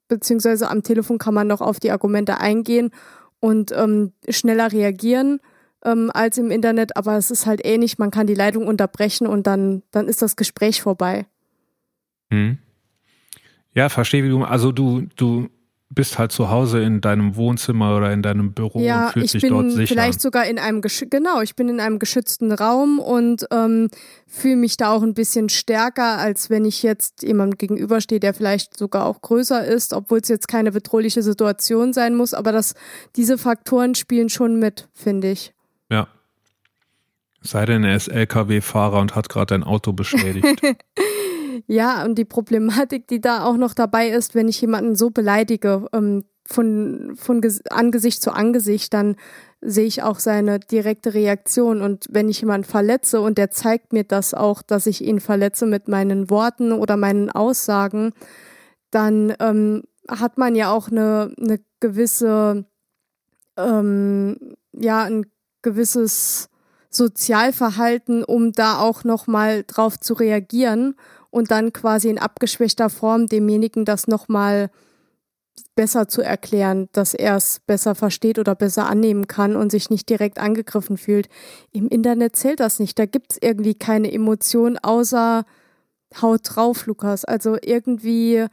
beziehungsweise 0.08 0.70
am 0.70 0.84
Telefon 0.84 1.18
kann 1.18 1.34
man 1.34 1.48
noch 1.48 1.62
auf 1.62 1.80
die 1.80 1.92
Argumente 1.92 2.40
eingehen 2.40 2.92
und 3.40 3.72
ähm, 3.72 4.14
schneller 4.30 4.72
reagieren 4.72 5.40
ähm, 5.84 6.12
als 6.14 6.38
im 6.38 6.52
Internet, 6.52 6.98
aber 6.98 7.18
es 7.18 7.32
ist 7.32 7.46
halt 7.46 7.62
ähnlich, 7.64 7.98
man 7.98 8.12
kann 8.12 8.28
die 8.28 8.34
Leitung 8.34 8.68
unterbrechen 8.68 9.28
und 9.28 9.48
dann, 9.48 9.84
dann 9.92 10.08
ist 10.08 10.22
das 10.22 10.36
Gespräch 10.36 10.82
vorbei. 10.82 11.26
Hm. 12.32 12.58
Ja, 13.74 13.90
verstehe, 13.90 14.24
wie 14.24 14.30
du, 14.30 14.44
also 14.44 14.72
du, 14.72 15.08
du 15.16 15.50
bist 15.92 16.20
halt 16.20 16.32
zu 16.32 16.52
Hause 16.52 16.82
in 16.84 17.02
deinem 17.02 17.36
Wohnzimmer 17.36 17.98
oder 17.98 18.14
in 18.14 18.22
deinem 18.22 18.54
Büro 18.54 18.80
ja, 18.80 19.08
und 19.08 19.14
fühlst 19.14 19.26
ich 19.36 19.42
dich 19.42 19.42
bin 19.42 19.52
dort 19.52 19.72
sicher. 19.72 19.88
vielleicht 19.88 20.22
sogar 20.22 20.46
in 20.46 20.60
einem 20.60 20.82
genau, 20.82 21.42
ich 21.42 21.56
bin 21.56 21.68
in 21.68 21.80
einem 21.80 21.98
geschützten 21.98 22.52
Raum 22.52 23.00
und 23.00 23.46
ähm, 23.52 23.90
fühle 24.28 24.58
mich 24.58 24.78
da 24.78 24.92
auch 24.92 25.02
ein 25.02 25.16
bisschen 25.16 25.50
stärker, 25.50 26.20
als 26.20 26.52
wenn 26.52 26.64
ich 26.64 26.84
jetzt 26.84 27.24
jemandem 27.24 27.58
gegenüberstehe, 27.58 28.20
der 28.20 28.36
vielleicht 28.36 28.78
sogar 28.78 29.08
auch 29.08 29.22
größer 29.22 29.66
ist, 29.66 29.94
obwohl 29.94 30.20
es 30.20 30.28
jetzt 30.28 30.48
keine 30.48 30.72
bedrohliche 30.72 31.24
Situation 31.24 31.92
sein 31.92 32.16
muss. 32.16 32.36
Aber 32.36 32.52
das, 32.52 32.76
diese 33.16 33.40
Faktoren 33.40 33.96
spielen 33.96 34.30
schon 34.30 34.60
mit, 34.60 34.88
finde 34.94 35.32
ich. 35.32 35.54
Ja. 35.90 36.08
Sei 37.42 37.66
denn, 37.66 37.84
er 37.84 37.96
ist 37.96 38.10
LKW-Fahrer 38.10 39.00
und 39.00 39.16
hat 39.16 39.30
gerade 39.30 39.56
ein 39.56 39.64
Auto 39.64 39.94
beschädigt. 39.94 40.46
Ja, 41.68 42.04
und 42.04 42.16
die 42.18 42.26
Problematik, 42.26 43.08
die 43.08 43.22
da 43.22 43.46
auch 43.46 43.58
noch 43.58 43.74
dabei 43.74 44.10
ist, 44.10 44.36
wenn 44.36 44.48
ich 44.48 44.62
jemanden 44.62 44.96
so 44.96 45.10
beleidige, 45.10 45.88
ähm, 45.94 46.24
von, 46.50 47.14
von 47.16 47.42
Ges 47.42 47.62
Angesicht 47.70 48.24
zu 48.24 48.32
Angesicht, 48.32 48.94
dann 48.94 49.16
sehe 49.62 49.86
ich 49.86 50.02
auch 50.02 50.20
seine 50.20 50.60
direkte 50.60 51.14
Reaktion. 51.14 51.82
Und 51.82 52.08
wenn 52.10 52.28
ich 52.28 52.42
jemanden 52.42 52.66
verletze 52.66 53.22
und 53.22 53.38
der 53.38 53.52
zeigt 53.52 53.94
mir 53.94 54.04
das 54.04 54.34
auch, 54.34 54.62
dass 54.64 54.88
ich 54.88 55.04
ihn 55.04 55.20
verletze 55.20 55.66
mit 55.68 55.88
meinen 55.88 56.30
Worten 56.30 56.72
oder 56.72 56.98
meinen 56.98 57.30
Aussagen, 57.30 58.14
dann 58.90 59.34
ähm, 59.40 59.84
hat 60.08 60.38
man 60.38 60.56
ja 60.56 60.72
auch 60.72 60.90
eine, 60.90 61.32
eine 61.40 61.60
gewisse, 61.80 62.66
ähm, 63.58 64.56
ja, 64.74 65.04
ein 65.04 65.28
gewisses 65.62 66.50
Sozialverhalten, 66.90 68.24
um 68.24 68.54
da 68.54 68.80
auch 68.80 69.04
nochmal 69.04 69.64
drauf 69.68 70.00
zu 70.00 70.16
reagieren 70.16 70.96
und 71.30 71.52
dann 71.52 71.74
quasi 71.74 72.10
in 72.10 72.20
abgeschwächter 72.20 72.90
Form 72.90 73.28
demjenigen 73.28 73.86
das 73.86 74.08
nochmal 74.08 74.70
besser 75.76 76.08
zu 76.08 76.22
erklären, 76.22 76.90
dass 76.94 77.14
er 77.14 77.36
es 77.36 77.62
besser 77.66 77.96
versteht 77.96 78.40
oder 78.40 78.56
besser 78.56 78.88
annehmen 78.88 79.28
kann 79.28 79.56
und 79.56 79.72
sich 79.72 79.90
nicht 79.90 80.10
direkt 80.10 80.40
angegriffen 80.40 80.98
fühlt. 80.98 81.30
Im 81.72 81.88
Internet 81.88 82.36
zählt 82.36 82.60
das 82.60 82.80
nicht. 82.80 82.98
Da 82.98 83.06
gibt 83.06 83.34
es 83.34 83.38
irgendwie 83.42 83.76
keine 83.76 84.12
Emotion 84.12 84.78
außer 84.78 85.46
Haut 86.22 86.42
drauf, 86.44 86.86
Lukas. 86.86 87.24
Also 87.24 87.58
irgendwie, 87.62 88.46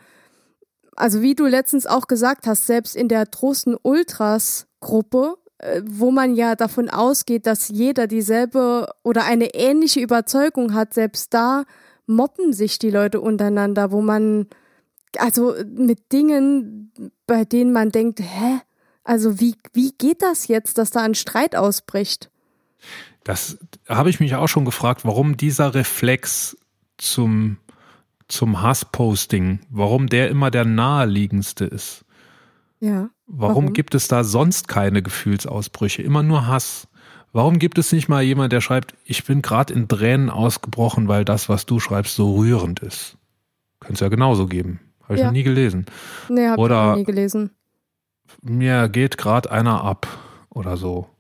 also 0.94 1.22
wie 1.22 1.34
du 1.34 1.46
letztens 1.46 1.86
auch 1.86 2.06
gesagt 2.06 2.46
hast, 2.46 2.66
selbst 2.66 2.94
in 2.94 3.08
der 3.08 3.30
Trosten 3.30 3.76
Ultras 3.82 4.66
Gruppe, 4.80 5.36
äh, 5.58 5.82
wo 5.84 6.10
man 6.10 6.34
ja 6.34 6.54
davon 6.54 6.90
ausgeht, 6.90 7.46
dass 7.46 7.68
jeder 7.68 8.06
dieselbe 8.06 8.88
oder 9.02 9.24
eine 9.24 9.54
ähnliche 9.54 10.00
Überzeugung 10.00 10.74
hat, 10.74 10.92
selbst 10.92 11.32
da 11.32 11.64
mobben 12.06 12.52
sich 12.52 12.78
die 12.78 12.90
Leute 12.90 13.20
untereinander, 13.20 13.90
wo 13.90 14.00
man, 14.00 14.46
also 15.18 15.54
mit 15.66 16.12
Dingen, 16.12 16.92
bei 17.26 17.44
denen 17.44 17.72
man 17.72 17.90
denkt, 17.90 18.20
hä? 18.20 18.60
Also 19.04 19.38
wie, 19.38 19.54
wie 19.72 19.92
geht 19.92 20.22
das 20.22 20.48
jetzt, 20.48 20.78
dass 20.78 20.90
da 20.90 21.02
ein 21.02 21.14
Streit 21.14 21.54
ausbricht? 21.54 22.30
Das 23.22 23.58
habe 23.88 24.10
ich 24.10 24.20
mich 24.20 24.34
auch 24.34 24.48
schon 24.48 24.64
gefragt, 24.64 25.04
warum 25.04 25.36
dieser 25.36 25.74
Reflex 25.74 26.56
zum, 26.98 27.58
zum 28.28 28.62
Hassposting, 28.62 29.60
warum 29.70 30.08
der 30.08 30.28
immer 30.30 30.50
der 30.50 30.64
naheliegendste 30.64 31.64
ist. 31.64 32.04
Ja. 32.80 33.10
Warum, 33.26 33.56
warum, 33.56 33.72
gibt 33.72 33.94
es 33.94 34.08
da 34.08 34.22
sonst 34.22 34.68
keine 34.68 35.02
Gefühlsausbrüche? 35.02 36.02
Immer 36.02 36.22
nur 36.22 36.46
Hass. 36.46 36.88
Warum 37.36 37.58
gibt 37.58 37.76
es 37.76 37.92
nicht 37.92 38.08
mal 38.08 38.22
jemand, 38.22 38.50
der 38.54 38.62
schreibt, 38.62 38.94
ich 39.04 39.22
bin 39.24 39.42
gerade 39.42 39.74
in 39.74 39.88
Tränen 39.88 40.30
ausgebrochen, 40.30 41.06
weil 41.06 41.22
das, 41.22 41.50
was 41.50 41.66
du 41.66 41.80
schreibst, 41.80 42.16
so 42.16 42.34
rührend 42.36 42.80
ist? 42.80 43.18
Könnte 43.78 43.92
es 43.92 44.00
ja 44.00 44.08
genauso 44.08 44.46
geben. 44.46 44.80
Habe 45.02 45.16
ich 45.16 45.20
Ja. 45.20 45.26
noch 45.26 45.34
nie 45.34 45.42
gelesen. 45.42 45.84
Nee, 46.30 46.48
hab 46.48 46.58
ich 46.58 46.66
noch 46.66 46.96
nie 46.96 47.04
gelesen. 47.04 47.50
Mir 48.40 48.88
geht 48.88 49.18
gerade 49.18 49.50
einer 49.50 49.84
ab 49.84 50.08
oder 50.48 50.78
so. 50.78 51.10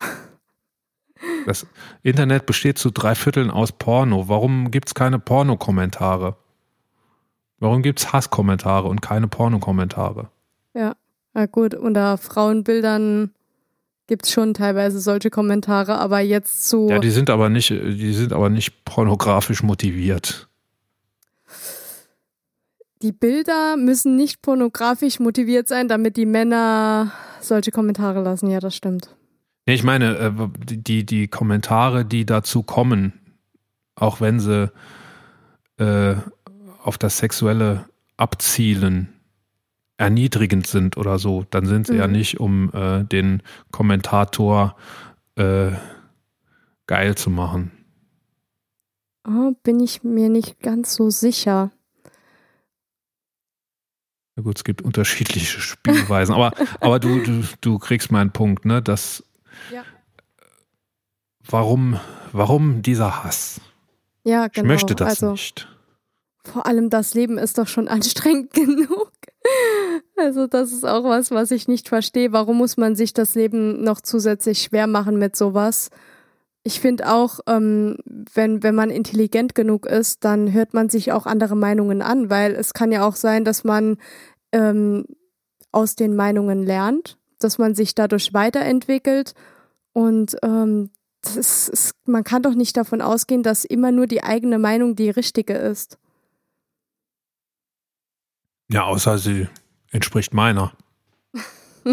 Das 1.44 1.66
Internet 2.02 2.46
besteht 2.46 2.78
zu 2.78 2.90
drei 2.90 3.14
Vierteln 3.14 3.50
aus 3.50 3.72
Porno. 3.72 4.30
Warum 4.30 4.70
gibt 4.70 4.88
es 4.88 4.94
keine 4.94 5.18
Pornokommentare? 5.18 6.36
Warum 7.58 7.82
gibt 7.82 8.00
es 8.00 8.14
Hasskommentare 8.14 8.88
und 8.88 9.02
keine 9.02 9.28
Pornokommentare? 9.28 10.30
Na 10.72 11.44
gut, 11.44 11.74
unter 11.74 12.16
Frauenbildern 12.16 13.32
gibt's 14.06 14.32
schon 14.32 14.54
teilweise 14.54 15.00
solche 15.00 15.30
Kommentare, 15.30 15.98
aber 15.98 16.20
jetzt 16.20 16.68
zu. 16.68 16.88
Ja, 16.88 16.98
die 16.98 17.10
sind 17.10 17.30
aber 17.30 17.48
nicht, 17.48 17.70
die 17.70 18.12
sind 18.12 18.32
aber 18.32 18.50
nicht 18.50 18.84
pornografisch 18.84 19.62
motiviert. 19.62 20.48
Die 23.02 23.12
Bilder 23.12 23.76
müssen 23.76 24.16
nicht 24.16 24.42
pornografisch 24.42 25.20
motiviert 25.20 25.68
sein, 25.68 25.88
damit 25.88 26.16
die 26.16 26.26
Männer 26.26 27.12
solche 27.40 27.70
Kommentare 27.70 28.22
lassen. 28.22 28.50
Ja, 28.50 28.60
das 28.60 28.74
stimmt. 28.74 29.14
Nee, 29.66 29.74
ich 29.74 29.82
meine, 29.82 30.16
äh, 30.16 30.32
die, 30.64 31.04
die 31.04 31.28
Kommentare, 31.28 32.04
die 32.04 32.24
dazu 32.24 32.62
kommen, 32.62 33.12
auch 33.96 34.20
wenn 34.20 34.40
sie 34.40 34.72
äh, 35.78 36.14
auf 36.82 36.98
das 36.98 37.18
Sexuelle 37.18 37.86
abzielen, 38.16 39.15
erniedrigend 39.98 40.66
sind 40.66 40.96
oder 40.96 41.18
so, 41.18 41.44
dann 41.50 41.66
sind 41.66 41.86
sie 41.86 41.96
ja 41.96 42.06
Mhm. 42.06 42.12
nicht, 42.12 42.38
um 42.40 42.70
äh, 42.74 43.04
den 43.04 43.42
Kommentator 43.70 44.76
äh, 45.36 45.72
geil 46.86 47.14
zu 47.14 47.30
machen. 47.30 47.70
Oh, 49.26 49.52
bin 49.62 49.80
ich 49.80 50.02
mir 50.04 50.28
nicht 50.28 50.60
ganz 50.60 50.94
so 50.94 51.10
sicher. 51.10 51.70
Na 54.36 54.42
gut, 54.42 54.58
es 54.58 54.64
gibt 54.64 54.82
unterschiedliche 54.82 55.60
Spielweisen, 55.60 56.34
aber, 56.34 56.52
aber 56.80 57.00
du, 57.00 57.20
du, 57.22 57.42
du 57.60 57.78
kriegst 57.78 58.12
meinen 58.12 58.30
Punkt, 58.32 58.64
ne? 58.66 58.82
Das, 58.82 59.24
Ja. 59.72 59.82
warum, 61.40 61.98
warum 62.32 62.82
dieser 62.82 63.24
Hass? 63.24 63.60
Ja, 64.24 64.48
genau. 64.48 64.64
Ich 64.66 64.68
möchte 64.68 64.94
das 64.94 65.08
also, 65.08 65.32
nicht. 65.32 65.68
Vor 66.44 66.66
allem 66.66 66.90
das 66.90 67.14
Leben 67.14 67.38
ist 67.38 67.58
doch 67.58 67.66
schon 67.66 67.88
anstrengend 67.88 68.52
genug. 68.54 69.10
Also 70.16 70.46
das 70.46 70.72
ist 70.72 70.84
auch 70.84 71.04
was, 71.04 71.30
was 71.30 71.50
ich 71.50 71.68
nicht 71.68 71.88
verstehe. 71.88 72.32
Warum 72.32 72.56
muss 72.56 72.78
man 72.78 72.96
sich 72.96 73.12
das 73.12 73.34
Leben 73.34 73.82
noch 73.82 74.00
zusätzlich 74.00 74.62
schwer 74.62 74.86
machen 74.86 75.18
mit 75.18 75.36
sowas? 75.36 75.90
Ich 76.62 76.80
finde 76.80 77.12
auch, 77.12 77.40
ähm, 77.46 77.98
wenn, 78.34 78.62
wenn 78.62 78.74
man 78.74 78.90
intelligent 78.90 79.54
genug 79.54 79.86
ist, 79.86 80.24
dann 80.24 80.52
hört 80.52 80.74
man 80.74 80.88
sich 80.88 81.12
auch 81.12 81.26
andere 81.26 81.54
Meinungen 81.54 82.02
an, 82.02 82.30
weil 82.30 82.54
es 82.54 82.72
kann 82.72 82.90
ja 82.90 83.06
auch 83.06 83.14
sein, 83.14 83.44
dass 83.44 83.62
man 83.62 83.98
ähm, 84.52 85.04
aus 85.70 85.94
den 85.94 86.16
Meinungen 86.16 86.64
lernt, 86.64 87.18
dass 87.38 87.58
man 87.58 87.74
sich 87.74 87.94
dadurch 87.94 88.32
weiterentwickelt 88.32 89.34
und 89.92 90.36
ähm, 90.42 90.90
ist, 91.22 91.68
ist, 91.68 91.94
man 92.06 92.24
kann 92.24 92.42
doch 92.42 92.54
nicht 92.54 92.76
davon 92.76 93.02
ausgehen, 93.02 93.42
dass 93.42 93.64
immer 93.64 93.92
nur 93.92 94.06
die 94.06 94.22
eigene 94.22 94.58
Meinung 94.58 94.96
die 94.96 95.10
richtige 95.10 95.54
ist. 95.54 95.98
Ja, 98.68 98.84
außer 98.84 99.18
sie 99.18 99.48
entspricht 99.90 100.34
meiner. 100.34 100.72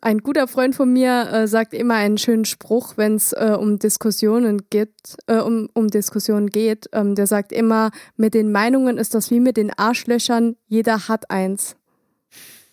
Ein 0.00 0.18
guter 0.18 0.48
Freund 0.48 0.74
von 0.74 0.92
mir 0.92 1.30
äh, 1.30 1.46
sagt 1.46 1.74
immer 1.74 1.94
einen 1.94 2.18
schönen 2.18 2.44
Spruch, 2.44 2.96
wenn 2.96 3.14
es 3.14 3.32
äh, 3.32 3.56
um 3.56 3.78
Diskussionen 3.78 4.68
geht, 4.68 5.16
äh, 5.26 5.36
um, 5.36 5.68
um 5.74 5.86
Diskussionen 5.88 6.50
geht. 6.50 6.88
Ähm, 6.92 7.14
der 7.14 7.28
sagt 7.28 7.52
immer, 7.52 7.92
mit 8.16 8.34
den 8.34 8.50
Meinungen 8.50 8.98
ist 8.98 9.14
das 9.14 9.30
wie 9.30 9.38
mit 9.38 9.56
den 9.56 9.72
Arschlöchern, 9.72 10.56
jeder 10.66 11.06
hat 11.06 11.30
eins. 11.30 11.76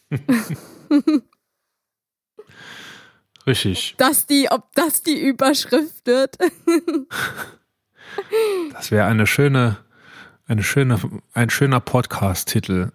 Richtig. 3.45 3.93
Dass 3.97 4.25
die, 4.25 4.49
ob 4.49 4.73
das 4.73 5.03
die 5.03 5.19
Überschrift 5.19 6.07
wird. 6.07 6.37
Das 8.73 8.89
wäre 8.89 9.05
eine 9.05 9.27
schöne, 9.27 9.77
eine 10.47 10.63
schöne, 10.63 10.99
ein 11.33 11.51
schöner 11.51 11.79
Podcast-Titel. 11.79 12.91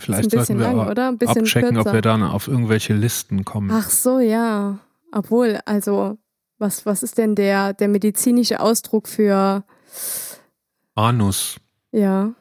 Vielleicht 0.00 0.26
ist 0.26 0.34
ein 0.34 0.38
bisschen 0.38 0.58
sollten 0.58 0.76
wir 0.76 0.82
lang, 0.82 0.90
oder? 0.90 1.08
Ein 1.08 1.18
bisschen 1.18 1.42
abchecken, 1.42 1.76
ob 1.76 1.84
kürzer. 1.84 1.92
wir 1.92 2.02
dann 2.02 2.22
auf 2.22 2.48
irgendwelche 2.48 2.94
Listen 2.94 3.44
kommen. 3.44 3.70
Ach 3.70 3.88
so, 3.90 4.18
ja. 4.18 4.78
Obwohl, 5.12 5.60
also, 5.66 6.18
was, 6.58 6.86
was 6.86 7.02
ist 7.02 7.18
denn 7.18 7.34
der, 7.34 7.74
der 7.74 7.88
medizinische 7.88 8.60
Ausdruck 8.60 9.08
für, 9.08 9.64
Anus. 10.94 11.56
ja, 11.92 12.32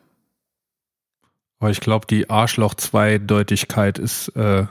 Aber 1.60 1.70
ich 1.70 1.82
glaube, 1.82 2.08
die 2.08 2.30
Arschloch-Zweideutigkeit 2.30 4.00
ist 4.00 4.30
äh, 4.36 4.66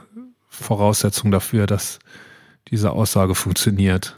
Voraussetzung 0.47 1.31
dafür, 1.31 1.67
dass 1.67 1.99
diese 2.69 2.91
Aussage 2.91 3.35
funktioniert. 3.35 4.17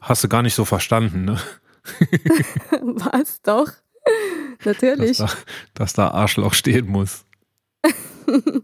Hast 0.00 0.22
du 0.22 0.28
gar 0.28 0.42
nicht 0.42 0.54
so 0.54 0.64
verstanden, 0.64 1.24
ne? 1.24 1.38
was 2.82 3.42
doch? 3.42 3.72
Natürlich. 4.66 5.18
Dass 5.18 5.34
da, 5.34 5.38
dass 5.74 5.92
da 5.92 6.08
Arschloch 6.08 6.54
stehen 6.54 6.86
muss. 6.86 7.24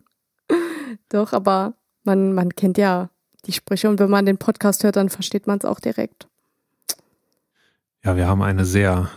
Doch, 1.09 1.33
aber 1.33 1.75
man, 2.05 2.33
man 2.33 2.55
kennt 2.55 2.79
ja 2.79 3.11
die 3.47 3.53
Sprüche 3.53 3.89
und 3.89 3.99
wenn 3.99 4.11
man 4.11 4.27
den 4.27 4.39
Podcast 4.39 4.85
hört, 4.85 4.97
dann 4.97 5.09
versteht 5.09 5.47
man 5.47 5.59
es 5.59 5.65
auch 5.65 5.81
direkt. 5.81 6.29
Ja, 8.03 8.17
wir 8.17 8.27
haben 8.27 8.43
eine 8.43 8.65
sehr 8.65 9.11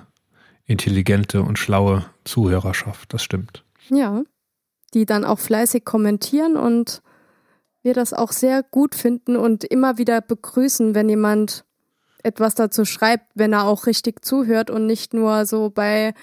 intelligente 0.65 1.41
und 1.41 1.59
schlaue 1.59 2.05
Zuhörerschaft, 2.23 3.13
das 3.13 3.23
stimmt. 3.23 3.63
Ja, 3.89 4.23
die 4.93 5.05
dann 5.05 5.25
auch 5.25 5.39
fleißig 5.39 5.85
kommentieren 5.85 6.55
und 6.57 7.01
wir 7.81 7.93
das 7.93 8.13
auch 8.13 8.31
sehr 8.31 8.63
gut 8.63 8.95
finden 8.95 9.35
und 9.35 9.63
immer 9.63 9.97
wieder 9.97 10.21
begrüßen, 10.21 10.95
wenn 10.95 11.09
jemand 11.09 11.65
etwas 12.23 12.55
dazu 12.55 12.85
schreibt, 12.85 13.25
wenn 13.35 13.51
er 13.51 13.65
auch 13.65 13.85
richtig 13.85 14.23
zuhört 14.23 14.69
und 14.69 14.85
nicht 14.85 15.13
nur 15.13 15.45
so 15.45 15.69
bei 15.69 16.13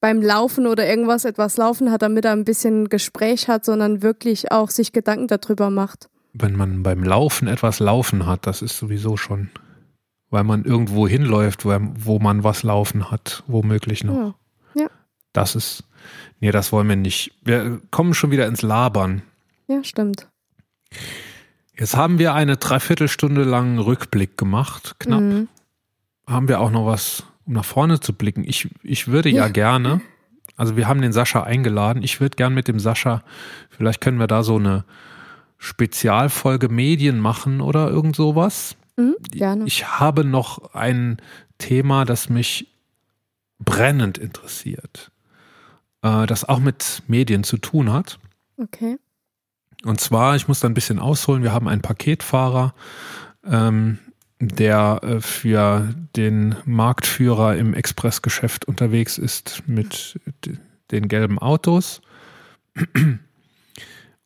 beim 0.00 0.22
Laufen 0.22 0.66
oder 0.66 0.86
irgendwas 0.86 1.24
etwas 1.24 1.56
laufen 1.56 1.90
hat, 1.90 2.02
damit 2.02 2.24
er 2.24 2.32
ein 2.32 2.44
bisschen 2.44 2.88
Gespräch 2.88 3.48
hat, 3.48 3.64
sondern 3.64 4.02
wirklich 4.02 4.52
auch 4.52 4.70
sich 4.70 4.92
Gedanken 4.92 5.26
darüber 5.26 5.70
macht. 5.70 6.08
Wenn 6.32 6.54
man 6.56 6.82
beim 6.82 7.02
Laufen 7.02 7.48
etwas 7.48 7.80
laufen 7.80 8.26
hat, 8.26 8.46
das 8.46 8.62
ist 8.62 8.78
sowieso 8.78 9.16
schon, 9.16 9.50
weil 10.30 10.44
man 10.44 10.64
irgendwo 10.64 11.08
hinläuft, 11.08 11.64
wo, 11.64 12.18
man 12.18 12.44
was 12.44 12.62
laufen 12.62 13.10
hat, 13.10 13.42
womöglich 13.46 14.04
noch. 14.04 14.34
Ja. 14.74 14.82
ja. 14.82 14.90
Das 15.32 15.56
ist, 15.56 15.84
nee, 16.40 16.52
das 16.52 16.70
wollen 16.70 16.88
wir 16.88 16.96
nicht. 16.96 17.32
Wir 17.42 17.80
kommen 17.90 18.14
schon 18.14 18.30
wieder 18.30 18.46
ins 18.46 18.62
Labern. 18.62 19.22
Ja, 19.66 19.82
stimmt. 19.82 20.28
Jetzt 21.76 21.96
haben 21.96 22.18
wir 22.18 22.34
eine 22.34 22.56
Dreiviertelstunde 22.56 23.44
lang 23.44 23.78
Rückblick 23.78 24.36
gemacht, 24.36 24.96
knapp. 24.98 25.20
Mhm. 25.20 25.48
Haben 26.26 26.48
wir 26.48 26.60
auch 26.60 26.70
noch 26.70 26.86
was, 26.86 27.24
um 27.48 27.54
nach 27.54 27.64
vorne 27.64 27.98
zu 27.98 28.12
blicken? 28.12 28.44
Ich, 28.44 28.68
ich 28.82 29.08
würde 29.08 29.30
ja. 29.30 29.46
ja 29.46 29.48
gerne, 29.48 30.00
also 30.56 30.76
wir 30.76 30.86
haben 30.86 31.02
den 31.02 31.12
Sascha 31.12 31.42
eingeladen, 31.42 32.02
ich 32.02 32.20
würde 32.20 32.36
gern 32.36 32.54
mit 32.54 32.68
dem 32.68 32.78
Sascha, 32.78 33.24
vielleicht 33.70 34.00
können 34.00 34.18
wir 34.18 34.28
da 34.28 34.42
so 34.42 34.56
eine 34.56 34.84
Spezialfolge 35.56 36.68
Medien 36.68 37.18
machen 37.18 37.60
oder 37.60 37.88
irgend 37.88 38.14
sowas. 38.14 38.76
Mhm, 38.96 39.16
gerne. 39.30 39.64
Ich 39.66 39.98
habe 39.98 40.24
noch 40.24 40.74
ein 40.74 41.16
Thema, 41.58 42.04
das 42.04 42.28
mich 42.28 42.68
brennend 43.58 44.18
interessiert, 44.18 45.10
äh, 46.02 46.26
das 46.26 46.44
auch 46.44 46.60
mit 46.60 47.02
Medien 47.08 47.42
zu 47.42 47.56
tun 47.56 47.92
hat. 47.92 48.20
Okay. 48.56 48.98
Und 49.84 50.00
zwar, 50.00 50.36
ich 50.36 50.48
muss 50.48 50.60
da 50.60 50.68
ein 50.68 50.74
bisschen 50.74 50.98
ausholen, 50.98 51.42
wir 51.42 51.52
haben 51.52 51.68
einen 51.68 51.82
Paketfahrer, 51.82 52.74
ähm, 53.44 53.98
der 54.40 55.00
äh, 55.02 55.20
für 55.20 55.94
den 56.16 56.56
Marktführer 56.64 57.56
im 57.56 57.74
Expressgeschäft 57.74 58.66
unterwegs 58.66 59.18
ist 59.18 59.62
mit 59.66 60.20
den 60.90 61.08
gelben 61.08 61.38
Autos. 61.38 62.00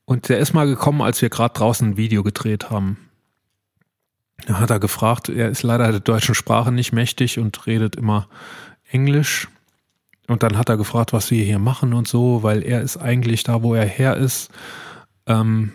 Und 0.05 0.29
der 0.29 0.39
ist 0.39 0.53
mal 0.53 0.67
gekommen, 0.67 1.01
als 1.01 1.23
wir 1.23 1.31
gerade 1.31 1.55
draußen 1.55 1.91
ein 1.91 1.97
Video 1.97 2.23
gedreht 2.23 2.71
haben. 2.71 3.09
Da 4.47 4.59
hat 4.59 4.71
er 4.71 4.81
gefragt, 4.81 5.29
er 5.29 5.49
ist 5.49 5.63
leider 5.63 5.91
der 5.91 6.01
deutschen 6.01 6.35
Sprache 6.35 6.73
nicht 6.73 6.93
mächtig 6.93 7.39
und 7.39 7.67
redet 7.67 7.97
immer 7.97 8.29
Englisch. 8.91 9.49
Und 10.29 10.43
dann 10.43 10.59
hat 10.59 10.69
er 10.69 10.77
gefragt, 10.77 11.13
was 11.13 11.31
wir 11.31 11.45
hier 11.45 11.59
machen 11.59 11.95
und 11.95 12.09
so, 12.09 12.43
weil 12.43 12.63
er 12.63 12.83
ist 12.83 12.97
eigentlich 12.97 13.45
da, 13.45 13.63
wo 13.63 13.75
er 13.75 13.87
her 13.87 14.17
ist, 14.17 14.51
ähm, 15.27 15.73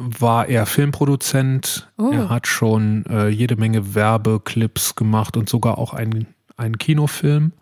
war 0.00 0.48
er 0.48 0.66
Filmproduzent. 0.66 1.90
Oh. 1.98 2.10
Er 2.10 2.30
hat 2.30 2.46
schon 2.46 3.04
äh, 3.06 3.28
jede 3.28 3.56
Menge 3.56 3.94
Werbeclips 3.94 4.94
gemacht 4.94 5.36
und 5.36 5.48
sogar 5.48 5.78
auch 5.78 5.92
einen, 5.92 6.26
einen 6.56 6.78
Kinofilm. 6.78 7.52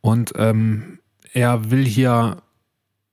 Und 0.00 0.32
ähm, 0.36 1.00
er 1.32 1.70
will 1.70 1.84
hier 1.84 2.42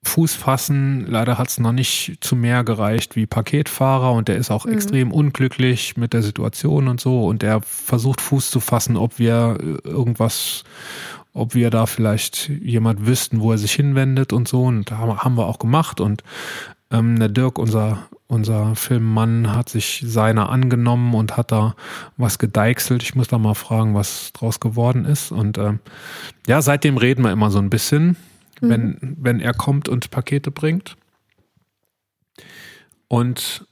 Fuß 0.04 0.34
fassen. 0.34 1.06
Leider 1.08 1.38
hat 1.38 1.50
es 1.50 1.60
noch 1.60 1.72
nicht 1.72 2.18
zu 2.22 2.36
mehr 2.36 2.64
gereicht 2.64 3.16
wie 3.16 3.26
Paketfahrer 3.26 4.14
und 4.14 4.28
der 4.28 4.38
ist 4.38 4.52
auch 4.52 4.66
mhm. 4.66 4.74
extrem 4.74 5.12
unglücklich 5.12 5.98
mit 5.98 6.14
der 6.14 6.22
Situation 6.22 6.88
und 6.88 7.00
so. 7.00 7.26
Und 7.26 7.44
er 7.44 7.62
versucht 7.62 8.22
Fuß 8.22 8.52
zu 8.52 8.60
fassen, 8.60 8.96
ob 8.96 9.18
wir 9.18 9.58
äh, 9.60 9.88
irgendwas, 9.88 10.64
ob 11.34 11.56
wir 11.56 11.72
da 11.72 11.88
vielleicht 11.88 12.50
jemand 12.50 13.08
wüssten, 13.08 13.42
wo 13.42 13.52
er 13.52 13.58
sich 13.58 13.74
hinwendet 13.74 14.34
und 14.34 14.48
so. 14.48 14.64
Und 14.66 14.92
da 14.92 14.98
haben 14.98 15.36
wir 15.36 15.48
auch 15.48 15.60
gemacht. 15.60 16.00
Und 16.00 16.24
ähm, 16.92 17.20
der 17.20 17.30
Dirk, 17.30 17.58
unser, 17.58 18.08
unser 18.28 18.76
Filmmann, 18.76 19.56
hat 19.56 19.70
sich 19.70 20.04
seiner 20.06 20.50
angenommen 20.50 21.14
und 21.14 21.38
hat 21.38 21.52
da 21.52 21.76
was 22.18 22.40
gedeichselt. 22.40 23.04
Ich 23.04 23.16
muss 23.16 23.28
da 23.28 23.38
mal 23.38 23.56
fragen, 23.56 23.96
was 23.96 24.34
draus 24.34 24.60
geworden 24.60 25.06
ist. 25.06 25.32
Und 25.32 25.58
ähm, 25.58 25.80
ja, 26.48 26.62
seitdem 26.62 26.98
reden 26.98 27.24
wir 27.24 27.32
immer 27.32 27.50
so 27.50 27.60
ein 27.60 27.70
bisschen, 27.70 28.18
mhm. 28.62 28.70
wenn, 28.70 29.18
wenn 29.20 29.40
er 29.40 29.54
kommt 29.54 29.90
und 29.90 30.12
Pakete 30.12 30.52
bringt. 30.52 30.98
Und 33.08 33.66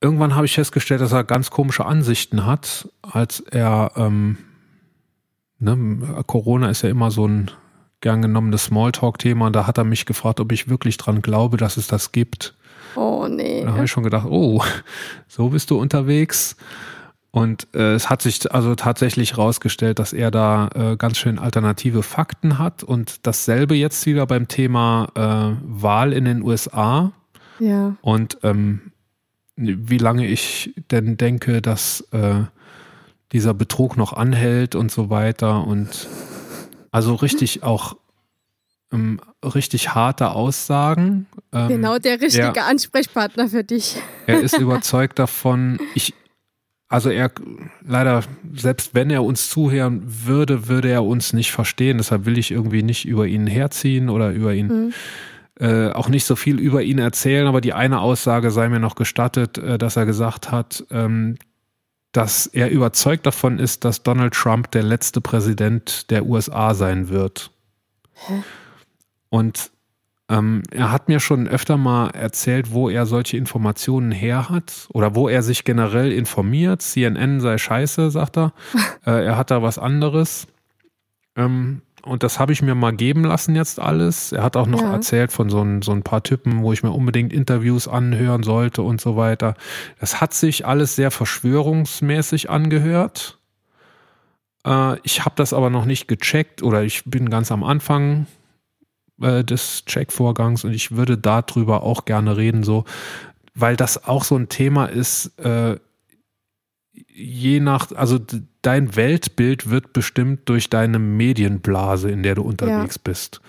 irgendwann 0.00 0.34
habe 0.34 0.46
ich 0.46 0.54
festgestellt, 0.54 1.00
dass 1.00 1.12
er 1.12 1.24
ganz 1.24 1.50
komische 1.50 1.86
Ansichten 1.86 2.44
hat, 2.44 2.88
als 3.02 3.40
er 3.40 3.92
ähm, 3.96 4.38
ne, 5.58 6.24
Corona 6.26 6.68
ist 6.68 6.82
ja 6.82 6.90
immer 6.90 7.10
so 7.10 7.26
ein 7.26 7.50
gern 8.04 8.20
genommenes 8.20 8.66
Smalltalk-Thema. 8.66 9.46
Und 9.46 9.56
da 9.56 9.66
hat 9.66 9.78
er 9.78 9.84
mich 9.84 10.04
gefragt, 10.04 10.38
ob 10.38 10.52
ich 10.52 10.68
wirklich 10.68 10.98
dran 10.98 11.22
glaube, 11.22 11.56
dass 11.56 11.78
es 11.78 11.86
das 11.86 12.12
gibt. 12.12 12.54
Oh 12.96 13.26
nee. 13.28 13.64
Da 13.64 13.72
habe 13.72 13.86
ich 13.86 13.90
schon 13.90 14.04
gedacht, 14.04 14.26
oh, 14.28 14.62
so 15.26 15.48
bist 15.48 15.70
du 15.70 15.80
unterwegs. 15.80 16.56
Und 17.30 17.66
äh, 17.74 17.94
es 17.94 18.10
hat 18.10 18.20
sich 18.20 18.52
also 18.52 18.74
tatsächlich 18.74 19.32
herausgestellt, 19.32 19.98
dass 19.98 20.12
er 20.12 20.30
da 20.30 20.68
äh, 20.74 20.96
ganz 20.96 21.16
schön 21.16 21.38
alternative 21.38 22.02
Fakten 22.02 22.58
hat. 22.58 22.84
Und 22.84 23.26
dasselbe 23.26 23.74
jetzt 23.74 24.04
wieder 24.04 24.26
beim 24.26 24.48
Thema 24.48 25.08
äh, 25.14 25.56
Wahl 25.66 26.12
in 26.12 26.26
den 26.26 26.42
USA. 26.42 27.10
Ja. 27.58 27.96
Und 28.02 28.36
ähm, 28.42 28.92
wie 29.56 29.98
lange 29.98 30.26
ich 30.26 30.74
denn 30.90 31.16
denke, 31.16 31.62
dass 31.62 32.02
äh, 32.12 32.42
dieser 33.32 33.54
Betrug 33.54 33.96
noch 33.96 34.12
anhält 34.12 34.74
und 34.74 34.92
so 34.92 35.08
weiter. 35.08 35.66
Und 35.66 36.06
also 36.94 37.16
richtig 37.16 37.64
auch 37.64 37.96
ähm, 38.92 39.18
richtig 39.42 39.96
harte 39.96 40.30
Aussagen. 40.30 41.26
Ähm, 41.52 41.66
genau 41.66 41.98
der 41.98 42.20
richtige 42.20 42.60
er, 42.60 42.66
Ansprechpartner 42.66 43.48
für 43.48 43.64
dich. 43.64 43.96
Er 44.28 44.40
ist 44.40 44.56
überzeugt 44.60 45.18
davon, 45.18 45.80
ich, 45.96 46.14
also 46.86 47.10
er, 47.10 47.32
leider, 47.84 48.22
selbst 48.54 48.94
wenn 48.94 49.10
er 49.10 49.24
uns 49.24 49.50
zuhören 49.50 50.02
würde, 50.04 50.68
würde 50.68 50.88
er 50.88 51.02
uns 51.02 51.32
nicht 51.32 51.50
verstehen. 51.50 51.98
Deshalb 51.98 52.26
will 52.26 52.38
ich 52.38 52.52
irgendwie 52.52 52.84
nicht 52.84 53.06
über 53.06 53.26
ihn 53.26 53.48
herziehen 53.48 54.08
oder 54.08 54.30
über 54.30 54.54
ihn. 54.54 54.68
Mhm. 54.68 54.92
Äh, 55.58 55.90
auch 55.90 56.08
nicht 56.08 56.24
so 56.24 56.36
viel 56.36 56.60
über 56.60 56.82
ihn 56.82 56.98
erzählen, 56.98 57.48
aber 57.48 57.60
die 57.60 57.72
eine 57.72 57.98
Aussage 57.98 58.52
sei 58.52 58.68
mir 58.68 58.78
noch 58.78 58.94
gestattet, 58.94 59.58
äh, 59.58 59.78
dass 59.78 59.96
er 59.96 60.06
gesagt 60.06 60.52
hat, 60.52 60.84
ähm, 60.92 61.38
dass 62.14 62.46
er 62.46 62.70
überzeugt 62.70 63.26
davon 63.26 63.58
ist, 63.58 63.84
dass 63.84 64.04
Donald 64.04 64.34
Trump 64.34 64.70
der 64.70 64.84
letzte 64.84 65.20
Präsident 65.20 66.10
der 66.10 66.26
USA 66.26 66.72
sein 66.72 67.08
wird. 67.08 67.50
Hä? 68.12 68.42
Und 69.30 69.72
ähm, 70.28 70.62
er 70.70 70.92
hat 70.92 71.08
mir 71.08 71.18
schon 71.18 71.48
öfter 71.48 71.76
mal 71.76 72.10
erzählt, 72.10 72.72
wo 72.72 72.88
er 72.88 73.04
solche 73.04 73.36
Informationen 73.36 74.12
her 74.12 74.48
hat 74.48 74.86
oder 74.92 75.16
wo 75.16 75.28
er 75.28 75.42
sich 75.42 75.64
generell 75.64 76.12
informiert. 76.12 76.82
CNN 76.82 77.40
sei 77.40 77.58
scheiße, 77.58 78.12
sagt 78.12 78.38
er. 78.38 78.52
äh, 79.04 79.24
er 79.24 79.36
hat 79.36 79.50
da 79.50 79.62
was 79.62 79.78
anderes. 79.78 80.46
Ähm, 81.34 81.82
und 82.04 82.22
das 82.22 82.38
habe 82.38 82.52
ich 82.52 82.60
mir 82.60 82.74
mal 82.74 82.92
geben 82.92 83.24
lassen 83.24 83.56
jetzt 83.56 83.80
alles. 83.80 84.32
Er 84.32 84.42
hat 84.42 84.56
auch 84.56 84.66
noch 84.66 84.82
ja. 84.82 84.92
erzählt 84.92 85.32
von 85.32 85.48
so 85.48 85.62
ein, 85.62 85.80
so 85.80 85.92
ein 85.92 86.02
paar 86.02 86.22
Typen, 86.22 86.62
wo 86.62 86.72
ich 86.72 86.82
mir 86.82 86.90
unbedingt 86.90 87.32
Interviews 87.32 87.88
anhören 87.88 88.42
sollte 88.42 88.82
und 88.82 89.00
so 89.00 89.16
weiter. 89.16 89.54
Das 90.00 90.20
hat 90.20 90.34
sich 90.34 90.66
alles 90.66 90.96
sehr 90.96 91.10
verschwörungsmäßig 91.10 92.50
angehört. 92.50 93.38
Äh, 94.66 94.98
ich 95.02 95.24
habe 95.24 95.34
das 95.36 95.54
aber 95.54 95.70
noch 95.70 95.86
nicht 95.86 96.06
gecheckt 96.06 96.62
oder 96.62 96.82
ich 96.82 97.04
bin 97.04 97.30
ganz 97.30 97.50
am 97.50 97.64
Anfang 97.64 98.26
äh, 99.22 99.42
des 99.42 99.84
Checkvorgangs 99.86 100.64
und 100.64 100.72
ich 100.72 100.96
würde 100.96 101.16
darüber 101.16 101.82
auch 101.82 102.04
gerne 102.04 102.36
reden, 102.36 102.64
so, 102.64 102.84
weil 103.54 103.76
das 103.76 104.04
auch 104.04 104.24
so 104.24 104.36
ein 104.36 104.48
Thema 104.50 104.86
ist, 104.86 105.38
äh, 105.38 105.78
je 107.12 107.60
nach, 107.60 107.92
also 107.92 108.18
dein 108.62 108.96
Weltbild 108.96 109.70
wird 109.70 109.92
bestimmt 109.92 110.48
durch 110.48 110.70
deine 110.70 110.98
Medienblase, 110.98 112.10
in 112.10 112.22
der 112.22 112.34
du 112.34 112.42
unterwegs 112.42 112.96
ja. 112.96 113.00
bist. 113.04 113.40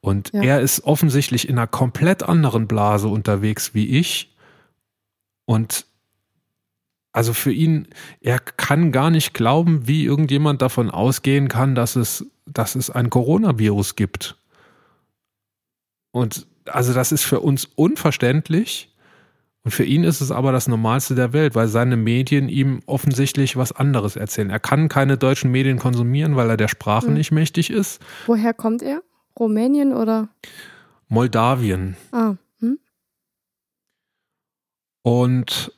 Und 0.00 0.32
ja. 0.32 0.42
er 0.42 0.60
ist 0.60 0.84
offensichtlich 0.84 1.48
in 1.48 1.58
einer 1.58 1.66
komplett 1.66 2.22
anderen 2.22 2.66
Blase 2.66 3.08
unterwegs 3.08 3.74
wie 3.74 3.98
ich. 3.98 4.34
Und 5.44 5.86
also 7.12 7.32
für 7.32 7.52
ihn, 7.52 7.88
er 8.20 8.38
kann 8.38 8.92
gar 8.92 9.10
nicht 9.10 9.34
glauben, 9.34 9.88
wie 9.88 10.04
irgendjemand 10.04 10.62
davon 10.62 10.90
ausgehen 10.90 11.48
kann, 11.48 11.74
dass 11.74 11.96
es, 11.96 12.26
dass 12.46 12.74
es 12.74 12.90
ein 12.90 13.10
Coronavirus 13.10 13.96
gibt. 13.96 14.36
Und 16.12 16.46
also 16.66 16.92
das 16.92 17.12
ist 17.12 17.24
für 17.24 17.40
uns 17.40 17.64
unverständlich. 17.64 18.94
Und 19.68 19.72
für 19.72 19.84
ihn 19.84 20.02
ist 20.02 20.22
es 20.22 20.30
aber 20.30 20.50
das 20.50 20.66
Normalste 20.66 21.14
der 21.14 21.34
Welt, 21.34 21.54
weil 21.54 21.68
seine 21.68 21.98
Medien 21.98 22.48
ihm 22.48 22.80
offensichtlich 22.86 23.54
was 23.58 23.70
anderes 23.70 24.16
erzählen. 24.16 24.48
Er 24.48 24.60
kann 24.60 24.88
keine 24.88 25.18
deutschen 25.18 25.50
Medien 25.50 25.78
konsumieren, 25.78 26.36
weil 26.36 26.48
er 26.48 26.56
der 26.56 26.68
Sprache 26.68 27.08
hm. 27.08 27.12
nicht 27.12 27.32
mächtig 27.32 27.68
ist. 27.68 28.00
Woher 28.24 28.54
kommt 28.54 28.80
er? 28.80 29.02
Rumänien 29.38 29.92
oder? 29.92 30.30
Moldawien. 31.08 31.98
Ah. 32.12 32.36
Hm? 32.60 32.78
Und 35.02 35.70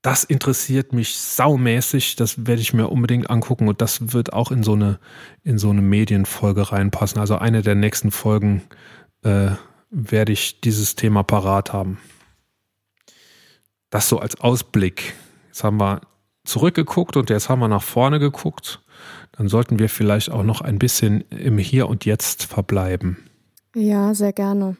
das 0.00 0.22
interessiert 0.22 0.92
mich 0.92 1.16
saumäßig. 1.16 2.14
Das 2.14 2.46
werde 2.46 2.62
ich 2.62 2.72
mir 2.72 2.86
unbedingt 2.86 3.30
angucken 3.30 3.66
und 3.66 3.80
das 3.80 4.12
wird 4.12 4.32
auch 4.32 4.52
in 4.52 4.62
so 4.62 4.74
eine, 4.74 5.00
in 5.42 5.58
so 5.58 5.70
eine 5.70 5.82
Medienfolge 5.82 6.70
reinpassen. 6.70 7.20
Also 7.20 7.34
eine 7.34 7.62
der 7.62 7.74
nächsten 7.74 8.12
Folgen 8.12 8.62
äh, 9.24 9.50
werde 9.90 10.30
ich 10.30 10.60
dieses 10.60 10.94
Thema 10.94 11.24
parat 11.24 11.72
haben. 11.72 11.98
Das 13.92 14.08
so 14.08 14.18
als 14.18 14.40
Ausblick. 14.40 15.12
Jetzt 15.48 15.62
haben 15.64 15.76
wir 15.78 16.00
zurückgeguckt 16.44 17.14
und 17.18 17.28
jetzt 17.28 17.50
haben 17.50 17.58
wir 17.60 17.68
nach 17.68 17.82
vorne 17.82 18.18
geguckt. 18.18 18.80
Dann 19.32 19.48
sollten 19.48 19.78
wir 19.78 19.90
vielleicht 19.90 20.30
auch 20.30 20.42
noch 20.44 20.62
ein 20.62 20.78
bisschen 20.78 21.20
im 21.28 21.58
Hier 21.58 21.88
und 21.88 22.06
Jetzt 22.06 22.44
verbleiben. 22.44 23.18
Ja, 23.74 24.14
sehr 24.14 24.32
gerne. 24.32 24.78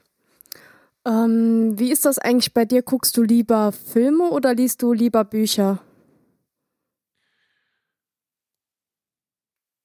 Ähm, 1.06 1.78
wie 1.78 1.92
ist 1.92 2.06
das 2.06 2.18
eigentlich 2.18 2.54
bei 2.54 2.64
dir? 2.64 2.80
Guckst 2.82 3.14
du 3.18 3.22
lieber 3.22 3.72
Filme 3.72 4.30
oder 4.30 4.54
liest 4.54 4.80
du 4.80 4.94
lieber 4.94 5.24
Bücher? 5.24 5.78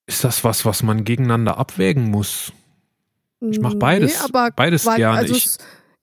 Ist 0.06 0.24
das 0.24 0.46
was, 0.46 0.64
was 0.64 0.84
man 0.84 1.04
gegeneinander 1.04 1.58
abwägen 1.58 2.10
muss? 2.10 2.54
Ich 3.42 3.60
mache 3.60 3.76
beides, 3.76 4.14
Nee, 4.14 4.26
aber 4.26 4.52
beides 4.52 4.86
weil- 4.86 4.96
gerne. 4.98 5.18
Also 5.18 5.36
ich, 5.36 5.50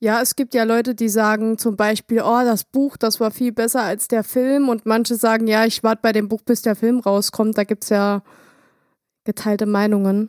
ja, 0.04 0.20
es 0.20 0.36
gibt 0.36 0.52
ja 0.52 0.64
Leute, 0.64 0.94
die 0.94 1.08
sagen 1.08 1.56
zum 1.56 1.76
Beispiel, 1.76 2.20
oh, 2.20 2.42
das 2.44 2.64
Buch, 2.64 2.98
das 2.98 3.20
war 3.20 3.30
viel 3.30 3.52
besser 3.52 3.82
als 3.82 4.06
der 4.06 4.22
Film. 4.22 4.68
Und 4.68 4.84
manche 4.84 5.14
sagen, 5.14 5.46
ja, 5.46 5.64
ich 5.64 5.82
warte 5.82 6.02
bei 6.02 6.12
dem 6.12 6.28
Buch, 6.28 6.42
bis 6.42 6.60
der 6.60 6.76
Film 6.76 7.00
rauskommt. 7.00 7.56
Da 7.56 7.64
gibt 7.64 7.84
es 7.84 7.88
ja 7.90 8.22
geteilte 9.24 9.64
Meinungen. 9.64 10.28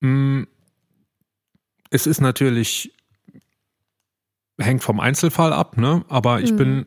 Mm, 0.00 0.42
es 1.88 2.06
ist 2.06 2.20
natürlich, 2.20 2.94
hängt 4.60 4.82
vom 4.82 5.00
Einzelfall 5.00 5.54
ab, 5.54 5.78
ne? 5.78 6.04
Aber 6.08 6.42
ich 6.42 6.52
Mhm. 6.52 6.56
bin, 6.58 6.86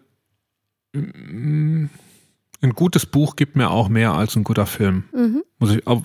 mm, 0.93 1.89
ein 2.61 2.73
gutes 2.73 3.07
Buch 3.07 3.35
gibt 3.35 3.55
mir 3.55 3.71
auch 3.71 3.89
mehr 3.89 4.13
als 4.13 4.35
ein 4.35 4.43
guter 4.43 4.67
Film. 4.67 5.05
Mhm. 5.11 5.43
Muss 5.57 5.71
ich 5.71 5.87
auch, 5.87 6.03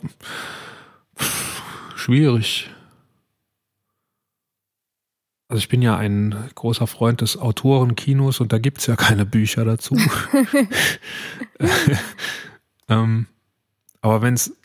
schwierig. 1.95 2.71
Also 5.53 5.61
ich 5.61 5.69
bin 5.69 5.83
ja 5.83 5.99
ein 5.99 6.35
großer 6.55 6.87
Freund 6.87 7.21
des 7.21 7.37
Autorenkinos 7.37 8.41
und 8.41 8.55
da 8.55 8.59
gibt 8.59 8.79
es 8.79 8.87
ja 8.87 8.97
keine 8.97 9.27
Bücher 9.27 9.67
dazu. 9.67 9.95
ähm, 12.89 13.27
aber 14.01 14.23
wenn 14.23 14.33
es, 14.33 14.57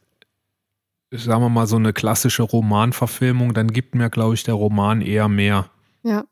sagen 1.11 1.41
wir 1.41 1.49
mal, 1.49 1.67
so 1.67 1.75
eine 1.75 1.91
klassische 1.91 2.43
Romanverfilmung, 2.43 3.53
dann 3.53 3.73
gibt 3.73 3.95
mir, 3.95 4.09
glaube 4.09 4.35
ich, 4.35 4.45
der 4.45 4.53
Roman 4.53 5.01
eher 5.01 5.27
mehr. 5.27 5.69
Ja. 6.03 6.23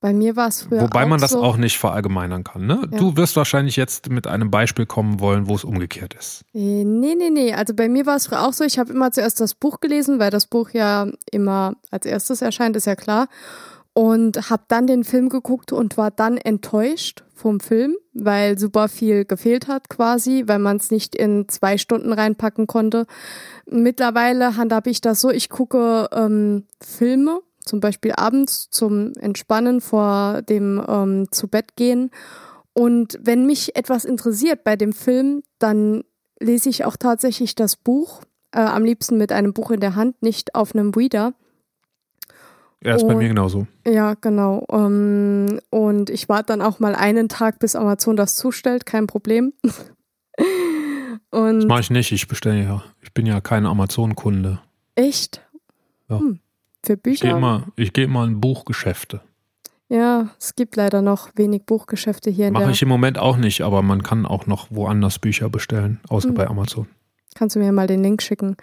Bei 0.00 0.12
mir 0.12 0.36
war 0.36 0.48
es 0.48 0.62
früher 0.62 0.82
Wobei 0.82 1.06
man 1.06 1.20
das 1.20 1.32
so. 1.32 1.42
auch 1.42 1.56
nicht 1.56 1.78
verallgemeinern 1.78 2.44
kann. 2.44 2.66
Ne? 2.66 2.88
Ja. 2.90 2.98
Du 2.98 3.16
wirst 3.16 3.34
wahrscheinlich 3.34 3.74
jetzt 3.76 4.10
mit 4.10 4.28
einem 4.28 4.50
Beispiel 4.50 4.86
kommen 4.86 5.18
wollen, 5.18 5.48
wo 5.48 5.56
es 5.56 5.64
umgekehrt 5.64 6.14
ist. 6.14 6.44
Äh, 6.54 6.84
Nee, 6.84 7.14
nee, 7.16 7.30
nee. 7.30 7.52
Also 7.52 7.74
bei 7.74 7.88
mir 7.88 8.06
war 8.06 8.16
es 8.16 8.26
früher 8.28 8.46
auch 8.46 8.52
so, 8.52 8.64
ich 8.64 8.78
habe 8.78 8.92
immer 8.92 9.10
zuerst 9.10 9.40
das 9.40 9.54
Buch 9.54 9.80
gelesen, 9.80 10.18
weil 10.20 10.30
das 10.30 10.46
Buch 10.46 10.70
ja 10.70 11.06
immer 11.30 11.74
als 11.90 12.06
erstes 12.06 12.42
erscheint, 12.42 12.76
ist 12.76 12.86
ja 12.86 12.94
klar. 12.96 13.28
Und 13.92 14.50
habe 14.50 14.62
dann 14.68 14.86
den 14.86 15.02
Film 15.02 15.28
geguckt 15.28 15.72
und 15.72 15.96
war 15.96 16.12
dann 16.12 16.36
enttäuscht 16.36 17.24
vom 17.34 17.58
Film, 17.58 17.96
weil 18.14 18.56
super 18.58 18.88
viel 18.88 19.24
gefehlt 19.24 19.66
hat 19.66 19.88
quasi, 19.88 20.44
weil 20.46 20.60
man 20.60 20.76
es 20.76 20.92
nicht 20.92 21.16
in 21.16 21.48
zwei 21.48 21.78
Stunden 21.78 22.12
reinpacken 22.12 22.68
konnte. 22.68 23.06
Mittlerweile 23.66 24.56
handhabe 24.56 24.90
ich 24.90 25.00
das 25.00 25.20
so, 25.20 25.30
ich 25.30 25.48
gucke 25.48 26.08
ähm, 26.12 26.66
Filme, 26.80 27.40
zum 27.68 27.80
Beispiel 27.80 28.12
abends 28.16 28.68
zum 28.70 29.12
Entspannen 29.20 29.80
vor 29.80 30.42
dem 30.42 30.82
ähm, 30.88 31.26
zu 31.30 31.46
Bett 31.48 31.76
gehen. 31.76 32.10
Und 32.72 33.18
wenn 33.22 33.46
mich 33.46 33.76
etwas 33.76 34.04
interessiert 34.04 34.64
bei 34.64 34.76
dem 34.76 34.92
Film, 34.92 35.42
dann 35.58 36.02
lese 36.40 36.68
ich 36.68 36.84
auch 36.84 36.96
tatsächlich 36.96 37.54
das 37.54 37.76
Buch, 37.76 38.22
äh, 38.52 38.60
am 38.60 38.84
liebsten 38.84 39.18
mit 39.18 39.32
einem 39.32 39.52
Buch 39.52 39.70
in 39.70 39.80
der 39.80 39.94
Hand, 39.96 40.22
nicht 40.22 40.54
auf 40.54 40.74
einem 40.74 40.90
Reader. 40.90 41.34
Ja, 42.84 42.94
ist 42.94 43.02
bei 43.06 43.14
Und- 43.14 43.18
mir 43.18 43.28
genauso. 43.28 43.66
Ja, 43.86 44.14
genau. 44.14 44.64
Ähm, 44.70 45.60
und 45.70 46.10
ich 46.10 46.28
warte 46.28 46.46
dann 46.52 46.62
auch 46.62 46.78
mal 46.78 46.94
einen 46.94 47.28
Tag, 47.28 47.58
bis 47.58 47.74
Amazon 47.74 48.14
das 48.16 48.36
zustellt, 48.36 48.86
kein 48.86 49.08
Problem. 49.08 49.52
und 51.30 51.56
Das 51.60 51.66
mache 51.66 51.80
ich 51.80 51.90
nicht. 51.90 52.12
Ich 52.12 52.28
bestelle 52.28 52.62
ja. 52.62 52.84
Ich 53.02 53.12
bin 53.12 53.26
ja 53.26 53.40
kein 53.40 53.66
Amazon-Kunde. 53.66 54.60
echt? 54.94 55.42
Ja. 56.08 56.20
Hm. 56.20 56.38
Für 56.88 56.94
Ich 56.94 57.02
Bücher? 57.02 57.28
gehe 57.28 57.36
immer, 57.36 57.66
ich 57.76 57.92
gehe 57.92 58.04
immer 58.04 58.24
in 58.24 58.40
Buchgeschäfte. 58.40 59.20
Ja, 59.90 60.28
es 60.38 60.54
gibt 60.56 60.76
leider 60.76 61.02
noch 61.02 61.28
wenig 61.34 61.64
Buchgeschäfte 61.66 62.30
hier 62.30 62.46
in 62.48 62.54
Mache 62.54 62.70
ich 62.70 62.80
im 62.80 62.88
Moment 62.88 63.18
auch 63.18 63.36
nicht, 63.36 63.60
aber 63.60 63.82
man 63.82 64.02
kann 64.02 64.24
auch 64.24 64.46
noch 64.46 64.68
woanders 64.70 65.18
Bücher 65.18 65.50
bestellen, 65.50 66.00
außer 66.08 66.28
Hm. 66.28 66.34
bei 66.34 66.46
Amazon. 66.46 66.86
Kannst 67.34 67.56
du 67.56 67.60
mir 67.60 67.72
mal 67.72 67.86
den 67.86 68.02
Link 68.02 68.22
schicken? 68.22 68.56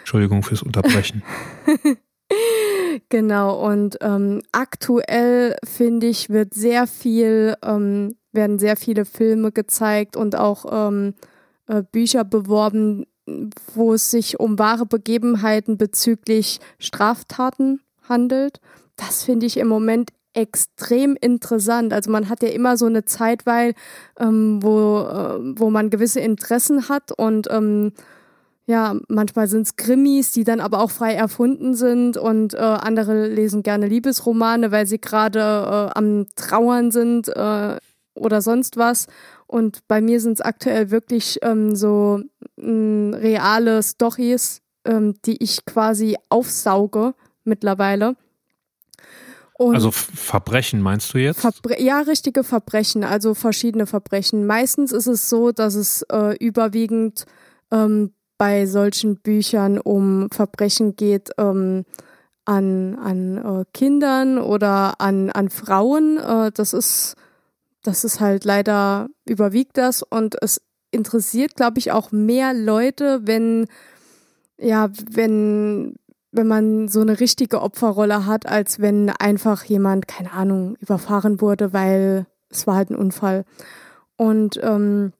Entschuldigung 0.00 0.42
fürs 0.44 0.62
Unterbrechen. 0.62 1.22
Genau, 3.08 3.66
und 3.66 3.98
ähm, 4.00 4.42
aktuell 4.52 5.56
finde 5.64 6.06
ich, 6.06 6.28
wird 6.30 6.52
sehr 6.54 6.86
viel, 6.86 7.54
ähm, 7.64 8.14
werden 8.32 8.58
sehr 8.58 8.76
viele 8.76 9.04
Filme 9.06 9.50
gezeigt 9.52 10.16
und 10.16 10.36
auch 10.36 10.64
ähm, 10.70 11.14
äh, 11.68 11.82
Bücher 11.82 12.24
beworben, 12.24 13.04
wo 13.74 13.94
es 13.94 14.10
sich 14.10 14.40
um 14.40 14.58
wahre 14.58 14.86
Begebenheiten 14.86 15.76
bezüglich 15.76 16.60
Straftaten 16.78 17.80
handelt. 18.08 18.60
Das 18.96 19.22
finde 19.22 19.46
ich 19.46 19.56
im 19.56 19.68
Moment 19.68 20.10
extrem 20.34 21.16
interessant. 21.20 21.92
Also 21.92 22.10
man 22.10 22.28
hat 22.28 22.42
ja 22.42 22.48
immer 22.48 22.76
so 22.76 22.86
eine 22.86 23.04
Zeit, 23.04 23.46
weil 23.46 23.74
ähm, 24.18 24.62
wo, 24.62 25.00
äh, 25.00 25.58
wo 25.58 25.70
man 25.70 25.90
gewisse 25.90 26.20
Interessen 26.20 26.88
hat 26.88 27.12
und 27.12 27.48
ähm, 27.50 27.92
ja, 28.66 28.94
manchmal 29.08 29.48
sind 29.48 29.62
es 29.62 29.76
Krimis, 29.76 30.30
die 30.30 30.44
dann 30.44 30.60
aber 30.60 30.80
auch 30.80 30.90
frei 30.90 31.14
erfunden 31.14 31.74
sind 31.74 32.16
und 32.16 32.54
äh, 32.54 32.58
andere 32.58 33.26
lesen 33.26 33.62
gerne 33.62 33.86
Liebesromane, 33.88 34.70
weil 34.70 34.86
sie 34.86 35.00
gerade 35.00 35.40
äh, 35.40 35.98
am 35.98 36.26
Trauern 36.36 36.92
sind 36.92 37.28
äh, 37.28 37.76
oder 38.14 38.42
sonst 38.42 38.76
was. 38.76 39.06
Und 39.46 39.86
bei 39.88 40.00
mir 40.00 40.20
sind 40.20 40.34
es 40.34 40.40
aktuell 40.40 40.90
wirklich 40.90 41.38
ähm, 41.42 41.76
so 41.76 42.20
mh, 42.56 43.16
reale 43.18 43.82
Stories, 43.82 44.60
ähm, 44.84 45.14
die 45.24 45.42
ich 45.42 45.64
quasi 45.64 46.16
aufsauge 46.28 47.14
mittlerweile. 47.44 48.16
Und 49.54 49.74
Also 49.74 49.90
Verbrechen 49.90 50.80
meinst 50.80 51.12
du 51.14 51.18
jetzt? 51.18 51.40
Verbre 51.40 51.80
ja, 51.80 52.00
richtige 52.00 52.42
Verbrechen, 52.42 53.04
also 53.04 53.34
verschiedene 53.34 53.86
Verbrechen. 53.86 54.46
Meistens 54.46 54.92
ist 54.92 55.06
es 55.06 55.28
so, 55.28 55.52
dass 55.52 55.74
es 55.74 56.02
äh, 56.10 56.36
überwiegend 56.38 57.26
ähm, 57.70 58.12
bei 58.38 58.66
solchen 58.66 59.18
Büchern 59.18 59.78
um 59.78 60.28
Verbrechen 60.30 60.96
geht 60.96 61.30
ähm, 61.38 61.84
an, 62.44 62.96
an 62.96 63.38
äh, 63.38 63.64
Kindern 63.72 64.38
oder 64.38 65.00
an, 65.00 65.30
an 65.30 65.48
Frauen. 65.48 66.16
Äh, 66.18 66.50
das 66.52 66.72
ist, 66.72 67.14
das 67.82 68.04
ist 68.04 68.20
halt 68.20 68.44
leider 68.44 69.08
überwiegt 69.24 69.76
das 69.76 70.02
und 70.02 70.40
es 70.42 70.60
interessiert, 70.90 71.56
glaube 71.56 71.78
ich, 71.78 71.90
auch 71.90 72.12
mehr 72.12 72.54
Leute, 72.54 73.20
wenn, 73.24 73.66
ja, 74.58 74.90
wenn, 75.10 75.96
wenn 76.30 76.46
man 76.46 76.88
so 76.88 77.00
eine 77.00 77.18
richtige 77.18 77.60
Opferrolle 77.62 78.26
hat, 78.26 78.46
als 78.46 78.78
wenn 78.80 79.10
einfach 79.10 79.64
jemand, 79.64 80.06
keine 80.06 80.32
Ahnung, 80.32 80.76
überfahren 80.76 81.40
wurde, 81.40 81.72
weil 81.72 82.26
es 82.50 82.66
war 82.66 82.76
halt 82.76 82.90
ein 82.90 82.96
Unfall. 82.96 83.44
Und 84.16 84.60
ähm, 84.62 85.12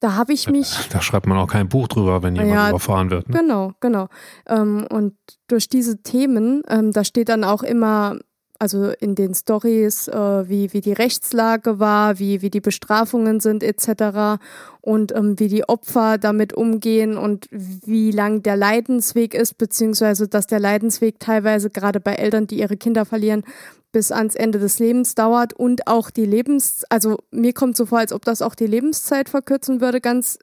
da 0.00 0.14
habe 0.14 0.32
ich 0.32 0.48
mich 0.48 0.88
Da 0.90 1.02
schreibt 1.02 1.26
man 1.26 1.38
auch 1.38 1.48
kein 1.48 1.68
Buch 1.68 1.88
drüber, 1.88 2.22
wenn 2.22 2.36
jemand 2.36 2.52
Ja, 2.52 2.68
überfahren 2.70 3.10
wird. 3.10 3.28
Ne? 3.28 3.38
Genau, 3.40 3.72
genau. 3.80 4.08
Ähm, 4.46 4.86
und 4.90 5.14
durch 5.48 5.68
diese 5.68 6.02
Themen, 6.02 6.62
ähm, 6.68 6.92
da 6.92 7.04
steht 7.04 7.28
dann 7.28 7.44
auch 7.44 7.62
immer, 7.62 8.16
also 8.58 8.90
in 8.90 9.14
den 9.14 9.34
Stories, 9.34 10.08
äh, 10.08 10.48
wie, 10.48 10.72
wie 10.72 10.80
die 10.80 10.92
Rechtslage 10.92 11.78
war, 11.78 12.18
wie, 12.18 12.42
wie 12.42 12.50
die 12.50 12.60
Bestrafungen 12.60 13.40
sind 13.40 13.62
etc. 13.62 14.40
und 14.80 15.14
ähm, 15.14 15.38
wie 15.38 15.48
die 15.48 15.68
Opfer 15.68 16.18
damit 16.18 16.52
umgehen 16.52 17.16
und 17.16 17.46
wie 17.50 18.10
lang 18.10 18.42
der 18.42 18.56
Leidensweg 18.56 19.34
ist, 19.34 19.58
beziehungsweise 19.58 20.28
dass 20.28 20.46
der 20.46 20.60
Leidensweg 20.60 21.20
teilweise 21.20 21.70
gerade 21.70 22.00
bei 22.00 22.14
Eltern, 22.14 22.46
die 22.46 22.58
ihre 22.58 22.76
Kinder 22.76 23.04
verlieren, 23.04 23.44
bis 23.92 24.12
ans 24.12 24.34
Ende 24.34 24.58
des 24.58 24.78
Lebens 24.78 25.14
dauert 25.14 25.54
und 25.54 25.86
auch 25.86 26.10
die 26.10 26.26
Lebens, 26.26 26.84
also 26.90 27.18
mir 27.30 27.52
kommt 27.52 27.76
so 27.76 27.86
vor, 27.86 27.98
als 27.98 28.12
ob 28.12 28.24
das 28.24 28.42
auch 28.42 28.54
die 28.54 28.66
Lebenszeit 28.66 29.28
verkürzen 29.28 29.80
würde, 29.80 30.00
ganz 30.00 30.38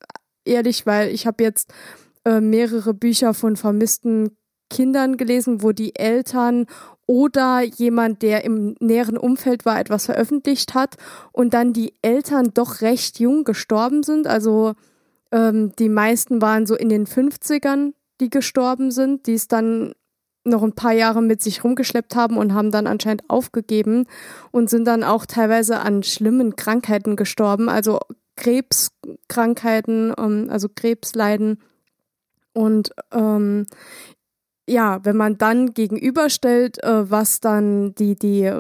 ehrlich, 0.46 0.86
weil 0.86 1.10
ich 1.10 1.28
habe 1.28 1.44
jetzt 1.44 1.74
äh, 2.24 2.40
mehrere 2.40 2.94
Bücher 2.94 3.34
von 3.34 3.56
vermissten 3.56 4.36
Kindern 4.70 5.18
gelesen, 5.18 5.62
wo 5.62 5.72
die 5.72 5.96
Eltern 5.96 6.66
oder 7.08 7.62
jemand, 7.62 8.22
der 8.22 8.44
im 8.44 8.76
näheren 8.80 9.18
Umfeld 9.18 9.66
war, 9.66 9.80
etwas 9.80 10.06
veröffentlicht 10.06 10.74
hat 10.74 10.96
und 11.32 11.54
dann 11.54 11.74
die 11.74 11.94
Eltern 12.02 12.52
doch 12.54 12.82
recht 12.82 13.20
jung 13.20 13.44
gestorben 13.44 14.04
sind. 14.04 14.28
Also 14.28 14.74
ähm, 15.32 15.74
die 15.78 15.90
meisten 15.90 16.42
waren 16.42 16.66
so 16.66 16.76
in 16.76 16.90
den 16.90 17.06
50ern, 17.06 17.94
die 18.20 18.30
gestorben 18.30 18.92
sind, 18.92 19.28
die 19.28 19.34
es 19.34 19.48
dann 19.48 19.94
noch 20.46 20.64
ein 20.64 20.74
paar 20.74 20.94
Jahre 20.94 21.22
mit 21.22 21.42
sich 21.42 21.64
rumgeschleppt 21.64 22.16
haben 22.16 22.38
und 22.38 22.54
haben 22.54 22.72
dann 22.72 22.88
anscheinend 22.88 23.24
aufgegeben 23.30 24.06
und 24.52 24.70
sind 24.70 24.86
dann 24.86 25.04
auch 25.04 25.26
teilweise 25.26 25.80
an 25.80 26.04
schlimmen 26.04 26.56
Krankheiten 26.56 27.16
gestorben, 27.16 27.68
also 27.68 28.00
Krebskrankheiten, 28.36 30.14
ähm, 30.18 30.48
also 30.50 30.70
Krebsleiden. 30.74 31.60
Und 32.54 32.92
ähm, 33.12 33.66
ja, 34.68 35.04
wenn 35.04 35.16
man 35.16 35.38
dann 35.38 35.74
gegenüberstellt, 35.74 36.84
äh, 36.84 37.10
was 37.10 37.40
dann 37.40 37.94
die, 37.96 38.16
die, 38.16 38.52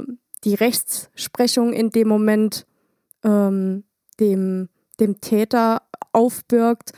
die 0.43 0.53
Rechtsprechung 0.53 1.73
in 1.73 1.89
dem 1.89 2.07
Moment 2.07 2.65
ähm, 3.23 3.83
dem, 4.19 4.69
dem 4.99 5.19
Täter 5.19 5.81
aufbürgt, 6.11 6.93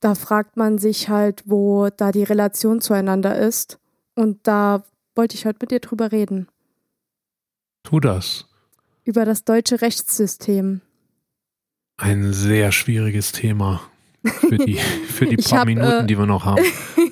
da 0.00 0.14
fragt 0.14 0.56
man 0.56 0.78
sich 0.78 1.08
halt, 1.08 1.44
wo 1.46 1.88
da 1.88 2.12
die 2.12 2.24
Relation 2.24 2.80
zueinander 2.80 3.38
ist. 3.38 3.78
Und 4.14 4.46
da 4.46 4.84
wollte 5.14 5.36
ich 5.36 5.46
heute 5.46 5.58
mit 5.62 5.70
dir 5.70 5.80
drüber 5.80 6.12
reden. 6.12 6.48
Tu 7.84 8.00
das. 8.00 8.46
Über 9.04 9.24
das 9.24 9.44
deutsche 9.44 9.80
Rechtssystem. 9.80 10.80
Ein 11.96 12.32
sehr 12.32 12.72
schwieriges 12.72 13.32
Thema 13.32 13.80
für 14.24 14.58
die, 14.58 14.76
für 14.76 15.26
die 15.26 15.36
paar 15.36 15.60
hab, 15.60 15.66
Minuten, 15.66 16.04
äh, 16.04 16.06
die 16.06 16.18
wir 16.18 16.26
noch 16.26 16.44
haben. 16.44 16.64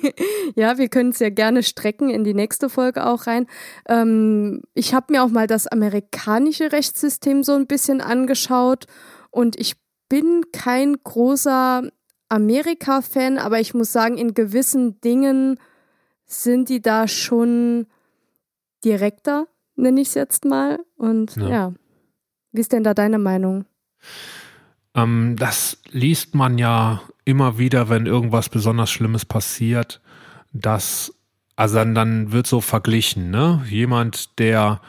ja, 0.55 0.77
wir 0.77 0.89
können 0.89 1.09
es 1.09 1.19
ja 1.19 1.29
gerne 1.29 1.63
strecken 1.63 2.09
in 2.09 2.23
die 2.23 2.33
nächste 2.33 2.69
Folge 2.69 3.05
auch 3.05 3.27
rein. 3.27 3.47
Ähm, 3.87 4.61
ich 4.73 4.93
habe 4.93 5.13
mir 5.13 5.23
auch 5.23 5.29
mal 5.29 5.47
das 5.47 5.67
amerikanische 5.67 6.71
Rechtssystem 6.71 7.43
so 7.43 7.53
ein 7.53 7.67
bisschen 7.67 8.01
angeschaut 8.01 8.85
und 9.29 9.59
ich 9.59 9.75
bin 10.09 10.43
kein 10.51 10.97
großer 11.03 11.83
Amerika-Fan, 12.29 13.37
aber 13.37 13.59
ich 13.59 13.73
muss 13.73 13.91
sagen, 13.91 14.17
in 14.17 14.33
gewissen 14.33 14.99
Dingen 15.01 15.59
sind 16.25 16.69
die 16.69 16.81
da 16.81 17.07
schon 17.07 17.87
direkter, 18.83 19.47
nenne 19.75 20.01
ich 20.01 20.09
es 20.09 20.13
jetzt 20.13 20.45
mal. 20.45 20.79
Und 20.95 21.35
ja. 21.35 21.49
ja. 21.49 21.73
wie 22.51 22.61
ist 22.61 22.71
denn 22.71 22.83
da 22.83 22.93
deine 22.93 23.19
Meinung? 23.19 23.65
Ähm, 24.95 25.35
das 25.37 25.77
liest 25.91 26.35
man 26.35 26.57
ja 26.57 27.01
immer 27.25 27.57
wieder, 27.57 27.89
wenn 27.89 28.05
irgendwas 28.05 28.49
besonders 28.49 28.91
Schlimmes 28.91 29.25
passiert, 29.25 30.01
dass, 30.53 31.13
also 31.55 31.75
dann, 31.75 31.95
dann 31.95 32.31
wird 32.31 32.47
so 32.47 32.61
verglichen, 32.61 33.29
ne? 33.29 33.63
Jemand, 33.69 34.39
der 34.39 34.81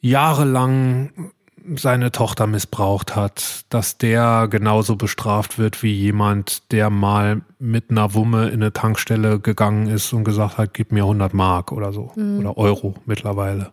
jahrelang 0.00 1.32
seine 1.76 2.10
Tochter 2.10 2.46
missbraucht 2.46 3.14
hat, 3.14 3.64
dass 3.68 3.98
der 3.98 4.48
genauso 4.50 4.96
bestraft 4.96 5.58
wird 5.58 5.82
wie 5.82 5.92
jemand, 5.92 6.72
der 6.72 6.90
mal 6.90 7.42
mit 7.58 7.90
einer 7.90 8.14
Wumme 8.14 8.48
in 8.48 8.54
eine 8.54 8.72
Tankstelle 8.72 9.38
gegangen 9.38 9.86
ist 9.88 10.12
und 10.12 10.24
gesagt 10.24 10.58
hat, 10.58 10.74
gib 10.74 10.92
mir 10.92 11.04
100 11.04 11.34
Mark 11.34 11.72
oder 11.72 11.92
so 11.92 12.12
mhm. 12.16 12.40
oder 12.40 12.58
Euro 12.58 12.94
mittlerweile. 13.06 13.72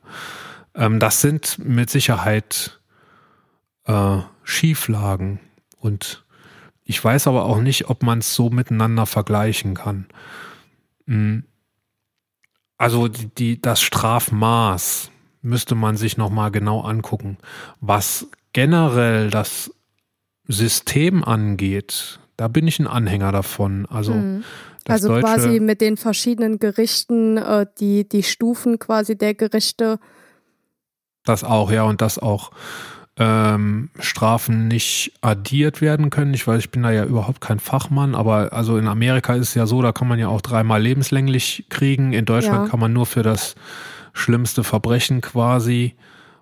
Ähm, 0.76 1.00
das 1.00 1.22
sind 1.22 1.58
mit 1.60 1.90
Sicherheit 1.90 2.79
äh, 3.90 4.22
Schieflagen 4.44 5.40
und 5.80 6.24
ich 6.86 7.04
weiß 7.04 7.28
aber 7.28 7.46
auch 7.46 7.60
nicht, 7.60 7.90
ob 7.90 8.04
man 8.04 8.20
es 8.20 8.34
so 8.34 8.50
miteinander 8.50 9.06
vergleichen 9.06 9.74
kann. 9.76 10.08
Mhm. 11.06 11.44
Also 12.78 13.08
die, 13.08 13.28
die, 13.28 13.62
das 13.62 13.82
Strafmaß 13.82 15.12
müsste 15.42 15.76
man 15.76 15.98
sich 15.98 16.18
nochmal 16.18 16.52
genau 16.52 16.82
angucken. 16.82 17.38
Was 17.82 18.28
generell 18.54 19.30
das 19.30 19.72
System 20.48 21.24
angeht, 21.24 22.20
da 22.38 22.48
bin 22.48 22.68
ich 22.68 22.80
ein 22.80 22.88
Anhänger 22.88 23.32
davon. 23.32 23.86
Also, 23.88 24.14
mhm. 24.14 24.44
also 24.88 25.20
quasi 25.20 25.60
mit 25.60 25.82
den 25.82 25.98
verschiedenen 25.98 26.58
Gerichten, 26.60 27.38
äh, 27.38 27.66
die, 27.80 28.08
die 28.08 28.24
Stufen 28.24 28.80
quasi 28.80 29.18
der 29.18 29.34
Gerichte. 29.34 30.00
Das 31.24 31.44
auch, 31.44 31.72
ja, 31.72 31.84
und 31.84 32.02
das 32.02 32.18
auch 32.18 32.52
ähm, 33.20 33.90
Strafen 34.00 34.70
nicht 34.70 35.12
addiert 35.20 35.82
werden 35.82 36.10
können. 36.10 36.34
Ich 36.34 36.48
weiß, 36.48 36.60
ich 36.60 36.72
bin 36.72 36.84
da 36.84 36.92
ja 36.92 37.04
überhaupt 37.04 37.42
kein 37.42 37.60
Fachmann, 37.60 38.16
aber 38.16 38.54
also 38.54 38.78
in 38.78 38.88
Amerika 38.88 39.36
ist 39.36 39.50
es 39.50 39.54
ja 39.56 39.66
so, 39.66 39.82
da 39.82 39.92
kann 39.92 40.08
man 40.08 40.20
ja 40.20 40.30
auch 40.30 40.40
dreimal 40.40 40.82
lebenslänglich 40.82 41.66
kriegen. 41.70 42.14
In 42.14 42.26
Deutschland 42.26 42.66
ja. 42.66 42.70
kann 42.70 42.80
man 42.80 42.94
nur 42.94 43.06
für 43.06 43.22
das 43.22 43.56
schlimmste 44.14 44.64
Verbrechen 44.64 45.20
quasi 45.20 45.96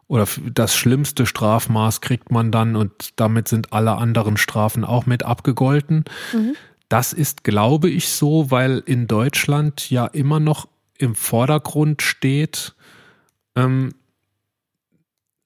oder 0.08 0.28
das 0.54 0.76
schlimmste 0.76 1.26
Strafmaß 1.26 2.00
kriegt 2.02 2.32
man 2.32 2.52
dann 2.52 2.76
und 2.76 3.20
damit 3.20 3.48
sind 3.48 3.74
alle 3.74 3.96
anderen 3.96 4.38
Strafen 4.38 4.86
auch 4.86 5.08
mit 5.08 5.24
abgegolten. 5.24 6.06
Mhm. 6.32 6.56
Das 6.90 7.12
ist, 7.12 7.44
glaube 7.44 7.90
ich, 7.90 8.10
so, 8.10 8.52
weil 8.52 8.84
in 8.86 9.08
Deutschland 9.08 9.90
ja 9.90 10.06
immer 10.06 10.40
noch 10.40 10.68
im 10.98 11.16
Vordergrund 11.16 12.04
steht, 12.04 12.76
ähm, 13.56 13.94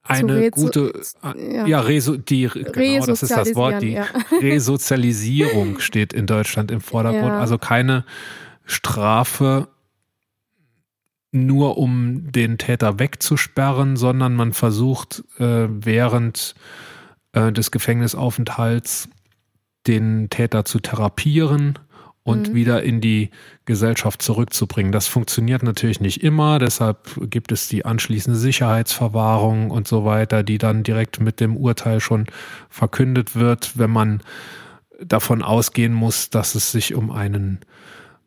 eine 0.04 0.50
gute, 0.50 0.94
ja, 1.24 1.68
ja 1.68 1.80
Reso, 1.82 2.18
die, 2.18 2.48
genau, 2.48 3.06
das 3.06 3.24
ist 3.24 3.32
das 3.32 3.56
Wort, 3.56 3.82
die 3.82 3.92
ja. 3.92 4.06
Resozialisierung 4.42 5.80
steht 5.80 6.14
in 6.14 6.26
Deutschland 6.26 6.72
im 6.72 6.82
Vordergrund. 6.82 7.34
Ja. 7.34 7.40
Also 7.40 7.58
keine 7.58 8.04
Strafe 8.66 9.68
nur 11.32 11.78
um 11.78 12.32
den 12.32 12.58
Täter 12.58 13.00
wegzusperren, 13.00 13.96
sondern 13.96 14.34
man 14.36 14.54
versucht 14.54 15.24
äh, 15.38 15.68
während 15.70 16.56
äh, 17.34 17.52
des 17.52 17.72
Gefängnisaufenthalts 17.72 19.08
den 19.88 20.30
Täter 20.30 20.66
zu 20.66 20.80
therapieren 20.80 21.80
und 22.24 22.50
mhm. 22.50 22.54
wieder 22.54 22.84
in 22.84 23.02
die 23.02 23.32
Gesellschaft 23.66 24.22
zurückzubringen. 24.22 24.92
Das 24.92 25.08
funktioniert 25.08 25.64
natürlich 25.64 26.00
nicht 26.00 26.24
immer, 26.24 26.60
deshalb 26.60 27.30
gibt 27.30 27.52
es 27.52 27.68
die 27.68 27.86
anschließende 27.86 28.38
Sicherheitsverwahrung 28.38 29.72
und 29.72 29.88
so 29.88 30.06
weiter, 30.06 30.44
die 30.44 30.58
dann 30.58 30.84
direkt 30.84 31.20
mit 31.20 31.40
dem 31.40 31.58
Urteil 31.58 32.00
schon 32.00 32.28
verkündet 32.70 33.36
wird, 33.36 33.78
wenn 33.78 33.92
man 33.92 34.22
davon 35.04 35.42
ausgehen 35.42 35.94
muss, 35.94 36.30
dass 36.30 36.54
es 36.54 36.72
sich 36.72 36.94
um 36.94 37.12
einen 37.12 37.60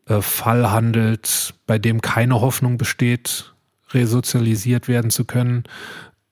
äh, 0.06 0.20
Fall 0.20 0.70
handelt, 0.70 1.54
bei 1.66 1.78
dem 1.78 2.00
keine 2.00 2.40
Hoffnung 2.40 2.78
besteht, 2.78 3.54
resozialisiert 3.92 4.88
werden 4.88 5.10
zu 5.10 5.24
können. 5.24 5.64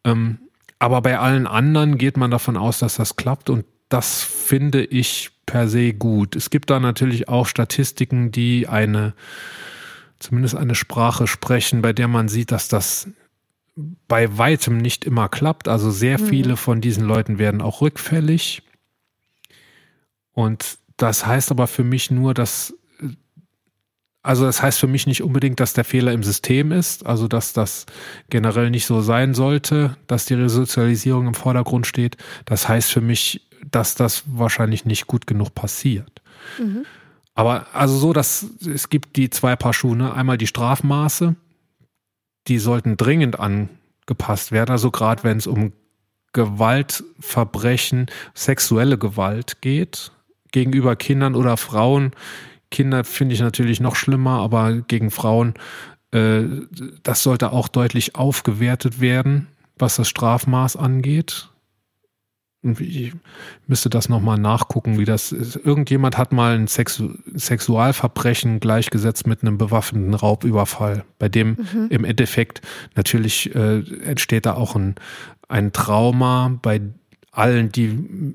Ähm, 0.05 0.39
aber 0.79 1.01
bei 1.01 1.19
allen 1.19 1.47
anderen 1.47 1.97
geht 1.97 2.17
man 2.17 2.33
davon 2.33 2.57
aus, 2.57 2.81
dass 2.81 2.97
das 2.97 3.15
klappt 3.15 3.51
und 3.51 3.65
das 3.89 4.23
finde 4.23 4.85
ich 4.85 5.32
per 5.47 5.69
se 5.69 5.93
gut. 5.93 6.37
Es 6.37 6.51
gibt 6.51 6.71
da 6.71 6.81
natürlich 6.81 7.29
auch 7.29 7.47
Statistiken, 7.47 8.31
die 8.31 8.69
eine, 8.69 9.15
zumindest 10.19 10.55
eine 10.55 10.75
Sprache 10.75 11.27
sprechen, 11.27 11.83
bei 11.83 11.93
der 11.93 12.09
man 12.09 12.29
sieht, 12.29 12.53
dass 12.53 12.69
das 12.69 13.09
bei 14.07 14.37
weitem 14.39 14.79
nicht 14.79 15.05
immer 15.05 15.29
klappt. 15.29 15.69
Also 15.69 15.91
sehr 15.91 16.19
mhm. 16.19 16.27
viele 16.27 16.57
von 16.57 16.81
diesen 16.81 17.05
Leuten 17.05 17.39
werden 17.39 17.61
auch 17.61 17.81
rückfällig. 17.81 18.63
Und 20.33 20.79
das 20.97 21.27
heißt 21.27 21.51
aber 21.51 21.67
für 21.67 21.85
mich 21.85 22.11
nur, 22.11 22.35
dass 22.35 22.75
also 24.25 24.45
das 24.45 24.63
heißt 24.63 24.79
für 24.79 24.87
mich 24.87 25.07
nicht 25.09 25.23
unbedingt, 25.23 25.59
dass 25.59 25.73
der 25.73 25.85
Fehler 25.85 26.13
im 26.13 26.23
System 26.23 26.71
ist, 26.71 27.05
also 27.05 27.27
dass 27.27 27.53
das 27.53 27.87
generell 28.31 28.71
nicht 28.71 28.87
so 28.87 29.01
sein 29.01 29.35
sollte, 29.35 29.97
dass 30.07 30.27
die 30.27 30.35
Resozialisierung 30.35 31.27
im 31.27 31.35
Vordergrund 31.35 31.89
steht. 31.89 32.17
Das 32.45 32.69
heißt 32.69 32.93
für 32.93 33.01
mich, 33.01 33.49
dass 33.71 33.95
das 33.95 34.25
wahrscheinlich 34.27 34.85
nicht 34.85 35.07
gut 35.07 35.27
genug 35.27 35.55
passiert. 35.55 36.23
Mhm. 36.59 36.85
Aber 37.35 37.67
also 37.73 37.97
so, 37.97 38.13
dass 38.13 38.47
es 38.67 38.91
gibt 38.91 39.17
die 39.17 39.31
zwei 39.31 39.57
Paar 39.57 39.73
Schuhe, 39.73 39.97
ne? 39.97 40.13
einmal 40.13 40.39
die 40.39 40.47
Strafmaße, 40.47 41.35
die 42.49 42.59
sollten 42.59 42.97
dringend 42.97 43.39
angepasst 43.39 44.53
werden, 44.53 44.71
also 44.71 44.91
gerade 44.91 45.25
wenn 45.25 45.39
es 45.39 45.47
um 45.47 45.73
Gewaltverbrechen, 46.35 48.07
sexuelle 48.35 48.99
Gewalt 48.99 49.61
geht, 49.61 50.13
gegenüber 50.51 50.97
Kindern 50.97 51.35
oder 51.35 51.57
Frauen, 51.57 52.13
Kinder 52.71 53.05
finde 53.05 53.35
ich 53.35 53.41
natürlich 53.41 53.81
noch 53.81 53.95
schlimmer, 53.95 54.41
aber 54.41 54.81
gegen 54.83 55.11
Frauen, 55.11 55.55
äh, 56.11 56.43
das 57.03 57.23
sollte 57.23 57.53
auch 57.53 57.69
deutlich 57.69 58.17
aufgewertet 58.17 59.01
werden, 59.01 59.47
was 59.79 59.97
das 59.97 60.09
Strafmaß 60.09 60.77
angeht. 60.77 61.49
Ich 62.63 63.13
müsste 63.67 63.91
das 63.91 64.09
nochmal 64.09 64.39
nachgucken, 64.39 64.97
wie 64.97 65.05
das 65.05 65.33
ist. 65.33 65.57
Irgendjemand 65.57 66.17
hat 66.17 66.33
mal 66.33 66.55
ein 66.55 66.69
Sexu 66.69 67.11
Sexualverbrechen 67.35 68.61
gleichgesetzt 68.61 69.27
mit 69.27 69.43
einem 69.43 69.59
bewaffneten 69.59 70.15
Raubüberfall, 70.15 71.05
bei 71.19 71.29
dem 71.29 71.57
mhm. 71.73 71.89
im 71.91 72.05
Endeffekt 72.05 72.61
natürlich 72.95 73.53
äh, 73.57 73.81
entsteht 74.05 74.47
da 74.47 74.55
auch 74.55 74.77
ein, 74.77 74.95
ein 75.49 75.73
Trauma 75.73 76.57
bei 76.63 76.81
allen, 77.33 77.73
die 77.73 78.35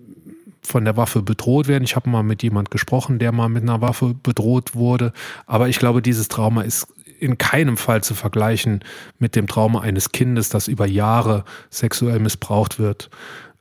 von 0.61 0.83
der 0.83 0.97
Waffe 0.97 1.21
bedroht 1.21 1.69
werden. 1.69 1.85
Ich 1.85 1.95
habe 1.95 2.09
mal 2.09 2.23
mit 2.23 2.43
jemand 2.43 2.69
gesprochen, 2.69 3.19
der 3.19 3.31
mal 3.31 3.47
mit 3.47 3.63
einer 3.63 3.79
Waffe 3.79 4.13
bedroht 4.21 4.75
wurde. 4.75 5.13
Aber 5.45 5.69
ich 5.69 5.79
glaube, 5.79 6.01
dieses 6.01 6.27
Trauma 6.27 6.63
ist 6.63 6.87
in 7.19 7.37
keinem 7.37 7.77
Fall 7.77 8.03
zu 8.03 8.13
vergleichen 8.13 8.83
mit 9.17 9.35
dem 9.35 9.47
Trauma 9.47 9.81
eines 9.81 10.11
Kindes, 10.11 10.49
das 10.49 10.67
über 10.67 10.85
Jahre 10.85 11.45
sexuell 11.69 12.19
missbraucht 12.19 12.79
wird. 12.79 13.09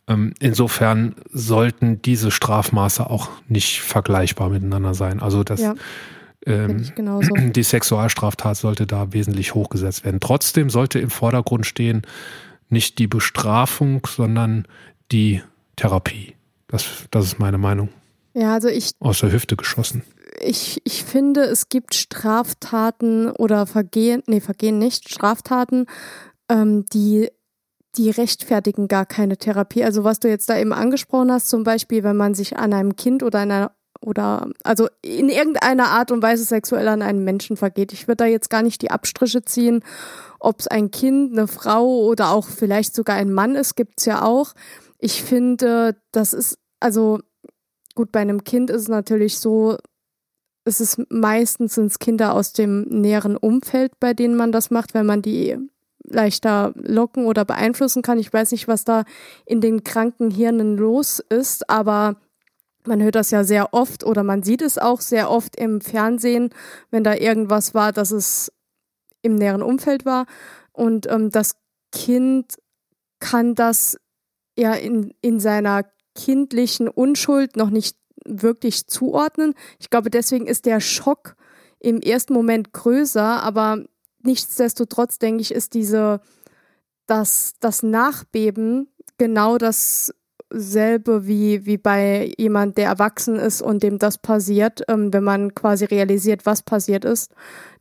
Ähm, 0.08 0.34
insofern 0.38 1.16
sollten 1.32 2.00
diese 2.02 2.30
Strafmaße 2.30 3.08
auch 3.10 3.28
nicht 3.48 3.80
vergleichbar 3.80 4.50
miteinander 4.50 4.94
sein. 4.94 5.20
Also 5.20 5.42
das, 5.42 5.60
ja, 5.60 5.74
ähm, 6.46 6.92
die 7.52 7.62
Sexualstraftat 7.62 8.56
sollte 8.56 8.86
da 8.86 9.12
wesentlich 9.12 9.54
hochgesetzt 9.54 10.04
werden. 10.04 10.20
Trotzdem 10.20 10.70
sollte 10.70 10.98
im 11.00 11.10
Vordergrund 11.10 11.66
stehen 11.66 12.02
nicht 12.68 12.98
die 12.98 13.06
Bestrafung, 13.06 14.06
sondern 14.06 14.66
die 15.12 15.42
Therapie. 15.76 16.34
Das, 16.68 16.86
das 17.10 17.26
ist 17.26 17.38
meine 17.38 17.58
Meinung. 17.58 17.90
Ja, 18.34 18.54
also 18.54 18.68
ich. 18.68 18.92
Aus 19.00 19.20
der 19.20 19.32
Hüfte 19.32 19.56
geschossen. 19.56 20.02
ich, 20.40 20.80
ich 20.84 21.04
finde, 21.04 21.42
es 21.42 21.68
gibt 21.68 21.94
Straftaten 21.94 23.30
oder 23.30 23.66
Vergehen, 23.66 24.22
nee, 24.26 24.40
Vergehen 24.40 24.78
nicht, 24.78 25.08
Straftaten, 25.08 25.86
ähm, 26.48 26.84
die, 26.92 27.30
die 27.98 28.10
rechtfertigen 28.10 28.88
gar 28.88 29.06
keine 29.06 29.36
Therapie. 29.36 29.84
Also 29.84 30.04
was 30.04 30.20
du 30.20 30.28
jetzt 30.28 30.48
da 30.48 30.58
eben 30.58 30.72
angesprochen 30.72 31.32
hast, 31.32 31.48
zum 31.48 31.64
Beispiel, 31.64 32.02
wenn 32.02 32.16
man 32.16 32.34
sich 32.34 32.56
an 32.56 32.72
einem 32.72 32.96
Kind 32.96 33.22
oder 33.22 33.40
einer 33.40 33.72
oder 34.00 34.50
also 34.62 34.88
in 35.02 35.28
irgendeiner 35.28 35.88
Art 35.88 36.10
und 36.10 36.22
Weise 36.22 36.44
sexuell 36.44 36.86
an 36.88 37.02
einem 37.02 37.24
Menschen 37.24 37.56
vergeht. 37.56 37.92
Ich 37.92 38.06
würde 38.06 38.24
da 38.24 38.26
jetzt 38.26 38.50
gar 38.50 38.62
nicht 38.62 38.82
die 38.82 38.90
Abstriche 38.90 39.42
ziehen, 39.42 39.82
ob 40.38 40.60
es 40.60 40.68
ein 40.68 40.90
Kind, 40.90 41.32
eine 41.32 41.48
Frau 41.48 42.04
oder 42.04 42.30
auch 42.30 42.46
vielleicht 42.46 42.94
sogar 42.94 43.16
ein 43.16 43.32
Mann 43.32 43.54
ist, 43.54 43.74
gibt 43.74 43.94
es 43.98 44.06
ja 44.06 44.22
auch. 44.22 44.52
Ich 44.98 45.22
finde, 45.22 45.96
das 46.12 46.34
ist, 46.34 46.58
also 46.78 47.20
gut, 47.94 48.12
bei 48.12 48.20
einem 48.20 48.44
Kind 48.44 48.70
ist 48.70 48.82
es 48.82 48.88
natürlich 48.88 49.38
so, 49.38 49.76
es 50.64 50.80
ist 50.80 51.00
meistens 51.10 51.74
sind 51.74 51.98
Kinder 52.00 52.34
aus 52.34 52.52
dem 52.52 52.82
näheren 52.82 53.36
Umfeld, 53.36 53.92
bei 54.00 54.14
denen 54.14 54.36
man 54.36 54.52
das 54.52 54.70
macht, 54.70 54.94
wenn 54.94 55.06
man 55.06 55.22
die 55.22 55.56
leichter 56.08 56.72
locken 56.76 57.26
oder 57.26 57.44
beeinflussen 57.44 58.02
kann. 58.02 58.18
Ich 58.18 58.32
weiß 58.32 58.52
nicht, 58.52 58.68
was 58.68 58.84
da 58.84 59.04
in 59.44 59.60
den 59.60 59.84
kranken 59.84 60.30
Hirnen 60.30 60.76
los 60.76 61.18
ist, 61.18 61.68
aber 61.68 62.16
man 62.86 63.02
hört 63.02 63.16
das 63.16 63.30
ja 63.30 63.44
sehr 63.44 63.74
oft 63.74 64.04
oder 64.04 64.22
man 64.22 64.42
sieht 64.42 64.62
es 64.62 64.78
auch 64.78 65.00
sehr 65.00 65.30
oft 65.30 65.56
im 65.56 65.80
Fernsehen, 65.80 66.50
wenn 66.90 67.04
da 67.04 67.14
irgendwas 67.14 67.74
war, 67.74 67.92
dass 67.92 68.10
es 68.10 68.52
im 69.22 69.34
näheren 69.34 69.62
Umfeld 69.62 70.04
war. 70.04 70.26
Und 70.72 71.10
ähm, 71.10 71.30
das 71.30 71.56
Kind 71.92 72.56
kann 73.18 73.54
das 73.54 73.98
ja 74.56 74.74
in, 74.74 75.12
in 75.20 75.40
seiner 75.40 75.84
kindlichen 76.14 76.88
Unschuld 76.88 77.56
noch 77.56 77.70
nicht 77.70 77.96
wirklich 78.24 78.86
zuordnen. 78.86 79.54
Ich 79.78 79.90
glaube, 79.90 80.10
deswegen 80.10 80.46
ist 80.46 80.66
der 80.66 80.80
Schock 80.80 81.36
im 81.78 82.00
ersten 82.00 82.32
Moment 82.32 82.72
größer, 82.72 83.42
aber 83.42 83.84
nichtsdestotrotz 84.26 85.18
denke 85.18 85.40
ich, 85.40 85.52
ist 85.52 85.74
diese, 85.74 86.20
das, 87.06 87.54
das 87.60 87.82
Nachbeben 87.82 88.88
genau 89.18 89.58
das 89.58 90.12
selbe 90.50 91.26
wie, 91.26 91.66
wie 91.66 91.76
bei 91.76 92.32
jemand, 92.38 92.78
der 92.78 92.86
erwachsen 92.86 93.36
ist 93.36 93.62
und 93.62 93.82
dem 93.82 93.98
das 93.98 94.18
passiert, 94.18 94.82
ähm, 94.88 95.12
wenn 95.12 95.24
man 95.24 95.54
quasi 95.54 95.84
realisiert, 95.86 96.46
was 96.46 96.62
passiert 96.62 97.04
ist. 97.04 97.32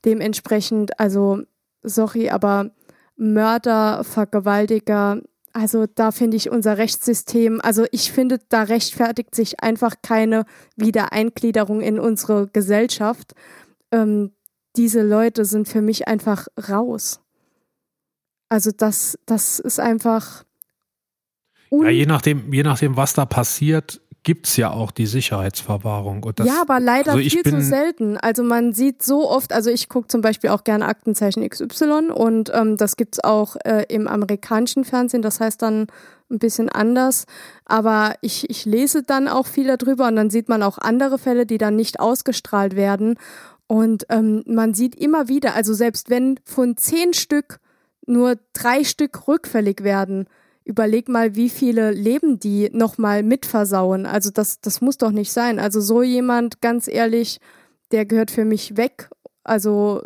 Dementsprechend, 0.04 1.00
also, 1.00 1.42
sorry, 1.84 2.30
aber 2.30 2.72
Mörder, 3.18 4.04
Vergewaltiger, 4.04 5.22
also 5.54 5.86
da 5.86 6.12
finde 6.12 6.38
ich 6.38 6.50
unser 6.50 6.78
Rechtssystem, 6.78 7.62
also 7.62 7.86
ich 7.92 8.12
finde, 8.12 8.40
da 8.50 8.64
rechtfertigt 8.64 9.34
sich 9.36 9.62
einfach 9.62 9.96
keine 10.02 10.46
Wiedereingliederung 10.76 11.82
in 11.82 12.00
unsere 12.00 12.48
Gesellschaft. 12.48 13.34
Ähm, 13.92 14.32
diese 14.78 15.02
Leute 15.02 15.46
sind 15.46 15.68
für 15.68 15.82
mich 15.82 16.08
einfach 16.08 16.48
raus. 16.70 17.22
Also 18.50 18.72
das, 18.76 19.18
das 19.26 19.60
ist 19.60 19.80
einfach, 19.80 20.44
ja, 21.72 21.90
je 21.90 22.06
nachdem, 22.06 22.54
je 22.54 22.64
nachdem, 22.64 22.96
was 22.96 23.14
da 23.14 23.26
passiert, 23.26 24.02
gibt 24.26 24.48
es 24.48 24.58
ja 24.58 24.72
auch 24.72 24.92
die 24.92 25.06
Sicherheitsverwahrung. 25.06 26.26
Das, 26.36 26.48
ja, 26.48 26.62
aber 26.62 26.80
leider 26.80 27.14
also 27.14 27.30
viel 27.30 27.44
zu 27.44 27.62
selten. 27.62 28.18
Also 28.18 28.44
man 28.44 28.74
sieht 28.74 29.04
so 29.04 29.30
oft, 29.30 29.54
also 29.54 29.70
ich 29.70 29.88
gucke 29.88 30.08
zum 30.08 30.22
Beispiel 30.22 30.50
auch 30.50 30.64
gerne 30.64 30.86
Aktenzeichen 30.88 31.48
XY 31.48 32.12
und 32.14 32.52
ähm, 32.54 32.76
das 32.76 32.98
gibt 32.98 33.16
es 33.16 33.24
auch 33.24 33.56
äh, 33.64 33.86
im 33.88 34.08
amerikanischen 34.08 34.84
Fernsehen, 34.84 35.22
das 35.22 35.40
heißt 35.40 35.62
dann 35.62 35.88
ein 36.32 36.40
bisschen 36.40 36.70
anders. 36.70 37.26
Aber 37.66 38.16
ich, 38.22 38.50
ich 38.50 38.66
lese 38.66 39.04
dann 39.04 39.28
auch 39.28 39.46
viel 39.46 39.76
darüber 39.78 40.08
und 40.08 40.16
dann 40.16 40.32
sieht 40.32 40.50
man 40.50 40.64
auch 40.64 40.80
andere 40.80 41.20
Fälle, 41.20 41.46
die 41.46 41.60
dann 41.60 41.76
nicht 41.76 42.00
ausgestrahlt 42.00 42.76
werden. 42.76 43.20
Und 43.68 44.06
ähm, 44.10 44.44
man 44.46 44.74
sieht 44.74 44.96
immer 44.96 45.28
wieder, 45.28 45.56
also 45.56 45.74
selbst 45.74 46.10
wenn 46.10 46.40
von 46.44 46.78
zehn 46.78 47.14
Stück 47.14 47.60
nur 48.06 48.38
drei 48.54 48.84
Stück 48.84 49.28
rückfällig 49.28 49.84
werden, 49.84 50.28
überleg 50.64 51.10
mal, 51.10 51.36
wie 51.36 51.50
viele 51.50 51.92
Leben 51.92 52.40
die 52.40 52.70
nochmal 52.72 53.24
mitversauen. 53.24 54.06
Also 54.06 54.32
das, 54.32 54.60
das 54.62 54.82
muss 54.82 54.98
doch 54.98 55.12
nicht 55.12 55.32
sein. 55.32 55.60
Also 55.60 55.82
so 55.82 56.04
jemand, 56.04 56.62
ganz 56.62 56.88
ehrlich, 56.88 57.40
der 57.92 58.06
gehört 58.06 58.32
für 58.32 58.46
mich 58.46 58.78
weg. 58.78 59.10
Also 59.44 60.04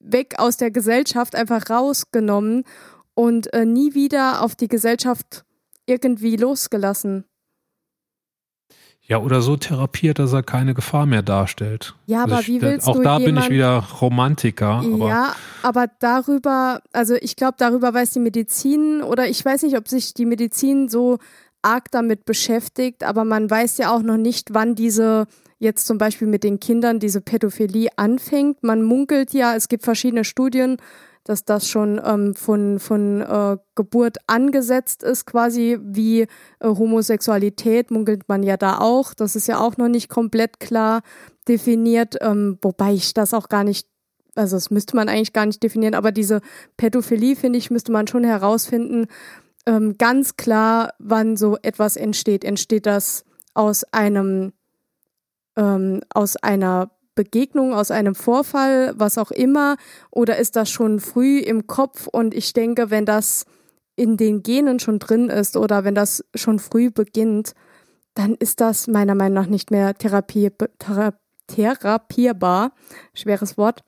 weg 0.00 0.34
aus 0.38 0.56
der 0.56 0.70
Gesellschaft, 0.70 1.34
einfach 1.34 1.70
rausgenommen 1.70 2.64
und 3.14 3.52
äh, 3.52 3.64
nie 3.64 3.94
wieder 3.94 4.42
auf 4.42 4.56
die 4.56 4.68
Gesellschaft 4.68 5.44
irgendwie 5.86 6.36
losgelassen. 6.36 7.24
Ja, 9.12 9.18
oder 9.18 9.42
so 9.42 9.58
therapiert, 9.58 10.18
dass 10.18 10.32
er 10.32 10.42
keine 10.42 10.72
Gefahr 10.72 11.04
mehr 11.04 11.20
darstellt. 11.20 11.94
Ja, 12.06 12.22
aber 12.22 12.36
also 12.36 12.48
wie 12.48 12.62
willst 12.62 12.88
auch 12.88 12.96
du 12.96 13.02
da 13.02 13.18
jemand, 13.18 13.34
bin 13.34 13.44
ich 13.44 13.50
wieder 13.50 13.84
Romantiker. 14.00 14.82
Aber 14.82 15.06
ja, 15.06 15.36
aber 15.60 15.88
darüber, 15.98 16.80
also 16.94 17.16
ich 17.16 17.36
glaube, 17.36 17.56
darüber 17.58 17.92
weiß 17.92 18.12
die 18.12 18.20
Medizin 18.20 19.02
oder 19.02 19.28
ich 19.28 19.44
weiß 19.44 19.64
nicht, 19.64 19.76
ob 19.76 19.86
sich 19.86 20.14
die 20.14 20.24
Medizin 20.24 20.88
so 20.88 21.18
arg 21.60 21.90
damit 21.90 22.24
beschäftigt, 22.24 23.04
aber 23.04 23.26
man 23.26 23.50
weiß 23.50 23.76
ja 23.76 23.94
auch 23.94 24.00
noch 24.00 24.16
nicht, 24.16 24.54
wann 24.54 24.76
diese 24.76 25.26
jetzt 25.58 25.86
zum 25.86 25.98
Beispiel 25.98 26.26
mit 26.26 26.42
den 26.42 26.58
Kindern 26.58 26.98
diese 26.98 27.20
Pädophilie 27.20 27.90
anfängt. 27.96 28.62
Man 28.62 28.82
munkelt 28.82 29.34
ja, 29.34 29.54
es 29.54 29.68
gibt 29.68 29.84
verschiedene 29.84 30.24
Studien, 30.24 30.78
dass 31.24 31.44
das 31.44 31.68
schon 31.68 32.00
ähm, 32.04 32.34
von, 32.34 32.78
von 32.78 33.20
äh, 33.20 33.56
Geburt 33.74 34.18
angesetzt 34.26 35.02
ist, 35.02 35.26
quasi 35.26 35.78
wie 35.80 36.22
äh, 36.22 36.26
Homosexualität, 36.64 37.90
munkelt 37.90 38.28
man 38.28 38.42
ja 38.42 38.56
da 38.56 38.78
auch. 38.78 39.14
Das 39.14 39.36
ist 39.36 39.46
ja 39.46 39.58
auch 39.58 39.76
noch 39.76 39.88
nicht 39.88 40.08
komplett 40.08 40.58
klar 40.58 41.02
definiert, 41.48 42.16
ähm, 42.20 42.58
wobei 42.62 42.94
ich 42.94 43.14
das 43.14 43.34
auch 43.34 43.48
gar 43.48 43.64
nicht, 43.64 43.86
also 44.34 44.56
das 44.56 44.70
müsste 44.70 44.96
man 44.96 45.08
eigentlich 45.08 45.32
gar 45.32 45.46
nicht 45.46 45.62
definieren, 45.62 45.94
aber 45.94 46.12
diese 46.12 46.40
Pädophilie, 46.76 47.36
finde 47.36 47.58
ich, 47.58 47.70
müsste 47.70 47.92
man 47.92 48.06
schon 48.06 48.24
herausfinden, 48.24 49.06
ähm, 49.66 49.96
ganz 49.98 50.36
klar, 50.36 50.94
wann 50.98 51.36
so 51.36 51.56
etwas 51.62 51.96
entsteht. 51.96 52.44
Entsteht 52.44 52.86
das 52.86 53.24
aus 53.54 53.84
einem, 53.92 54.52
ähm, 55.56 56.00
aus 56.12 56.36
einer 56.36 56.90
Begegnung, 57.14 57.74
aus 57.74 57.90
einem 57.90 58.14
Vorfall, 58.14 58.92
was 58.96 59.18
auch 59.18 59.30
immer, 59.30 59.76
oder 60.10 60.38
ist 60.38 60.56
das 60.56 60.70
schon 60.70 61.00
früh 61.00 61.38
im 61.38 61.66
Kopf? 61.66 62.06
Und 62.06 62.34
ich 62.34 62.52
denke, 62.52 62.90
wenn 62.90 63.04
das 63.04 63.44
in 63.96 64.16
den 64.16 64.42
Genen 64.42 64.80
schon 64.80 64.98
drin 64.98 65.28
ist 65.28 65.56
oder 65.56 65.84
wenn 65.84 65.94
das 65.94 66.24
schon 66.34 66.58
früh 66.58 66.90
beginnt, 66.90 67.54
dann 68.14 68.34
ist 68.34 68.60
das 68.60 68.86
meiner 68.86 69.14
Meinung 69.14 69.34
nach 69.34 69.46
nicht 69.46 69.70
mehr 69.70 69.94
Therapie, 69.94 70.50
thera, 70.78 71.14
therapierbar. 71.46 72.72
Schweres 73.14 73.56
Wort. 73.56 73.82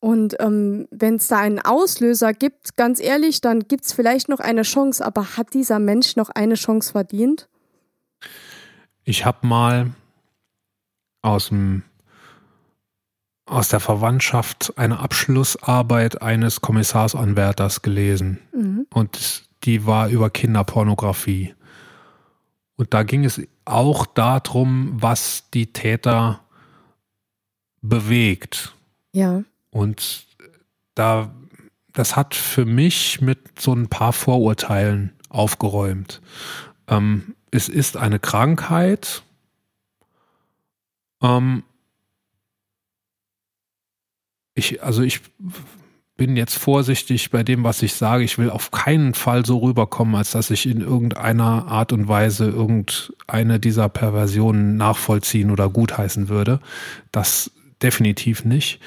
Und 0.00 0.34
ähm, 0.40 0.88
wenn 0.90 1.16
es 1.16 1.28
da 1.28 1.38
einen 1.38 1.60
Auslöser 1.60 2.32
gibt, 2.32 2.76
ganz 2.76 3.00
ehrlich, 3.00 3.40
dann 3.40 3.60
gibt 3.60 3.84
es 3.84 3.92
vielleicht 3.92 4.28
noch 4.28 4.40
eine 4.40 4.62
Chance. 4.62 5.04
Aber 5.04 5.36
hat 5.36 5.54
dieser 5.54 5.78
Mensch 5.78 6.16
noch 6.16 6.28
eine 6.30 6.54
Chance 6.54 6.92
verdient? 6.92 7.48
Ich 9.04 9.24
habe 9.24 9.46
mal 9.46 9.92
aus 11.22 11.48
dem 11.48 11.84
aus 13.46 13.68
der 13.68 13.80
Verwandtschaft 13.80 14.74
eine 14.76 15.00
Abschlussarbeit 15.00 16.22
eines 16.22 16.60
Kommissarsanwärters 16.60 17.82
gelesen. 17.82 18.38
Mhm. 18.54 18.86
Und 18.92 19.44
die 19.64 19.86
war 19.86 20.08
über 20.08 20.30
Kinderpornografie. 20.30 21.54
Und 22.76 22.94
da 22.94 23.02
ging 23.02 23.24
es 23.24 23.40
auch 23.64 24.06
darum, 24.06 24.96
was 25.00 25.50
die 25.50 25.72
Täter 25.72 26.40
bewegt. 27.80 28.74
Ja. 29.12 29.42
Und 29.70 30.26
da, 30.94 31.32
das 31.92 32.16
hat 32.16 32.34
für 32.34 32.64
mich 32.64 33.20
mit 33.20 33.60
so 33.60 33.72
ein 33.72 33.88
paar 33.88 34.12
Vorurteilen 34.12 35.12
aufgeräumt. 35.28 36.20
Ähm, 36.88 37.34
es 37.50 37.68
ist 37.68 37.96
eine 37.96 38.18
Krankheit. 38.18 39.22
Ähm, 41.20 41.62
ich, 44.62 44.82
also 44.82 45.02
ich 45.02 45.20
bin 46.16 46.36
jetzt 46.36 46.56
vorsichtig 46.56 47.30
bei 47.30 47.42
dem, 47.42 47.64
was 47.64 47.82
ich 47.82 47.94
sage. 47.94 48.22
Ich 48.22 48.38
will 48.38 48.50
auf 48.50 48.70
keinen 48.70 49.14
Fall 49.14 49.44
so 49.44 49.58
rüberkommen, 49.58 50.14
als 50.14 50.32
dass 50.32 50.50
ich 50.50 50.66
in 50.66 50.80
irgendeiner 50.80 51.66
Art 51.66 51.92
und 51.92 52.06
Weise 52.06 52.46
irgendeine 52.46 53.58
dieser 53.58 53.88
Perversionen 53.88 54.76
nachvollziehen 54.76 55.50
oder 55.50 55.68
gutheißen 55.68 56.28
würde. 56.28 56.60
Das 57.10 57.50
definitiv 57.82 58.44
nicht. 58.44 58.78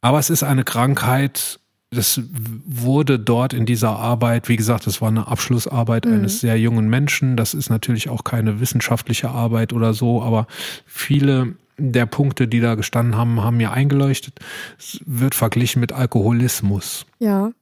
Aber 0.00 0.18
es 0.18 0.28
ist 0.28 0.42
eine 0.42 0.64
Krankheit, 0.64 1.60
das 1.90 2.20
wurde 2.66 3.18
dort 3.18 3.54
in 3.54 3.64
dieser 3.64 3.96
Arbeit, 3.96 4.48
wie 4.48 4.56
gesagt, 4.56 4.86
das 4.86 5.00
war 5.00 5.08
eine 5.08 5.28
Abschlussarbeit 5.28 6.04
mhm. 6.04 6.14
eines 6.14 6.40
sehr 6.40 6.58
jungen 6.58 6.90
Menschen. 6.90 7.36
Das 7.36 7.54
ist 7.54 7.70
natürlich 7.70 8.10
auch 8.10 8.24
keine 8.24 8.60
wissenschaftliche 8.60 9.30
Arbeit 9.30 9.72
oder 9.72 9.94
so, 9.94 10.22
aber 10.22 10.46
viele 10.84 11.54
der 11.78 12.06
Punkte, 12.06 12.48
die 12.48 12.60
da 12.60 12.74
gestanden 12.74 13.16
haben, 13.16 13.42
haben 13.42 13.56
mir 13.56 13.72
eingeleuchtet. 13.72 14.38
Es 14.78 15.00
wird 15.06 15.34
verglichen 15.34 15.80
mit 15.80 15.92
Alkoholismus. 15.92 17.06
Ja. 17.18 17.52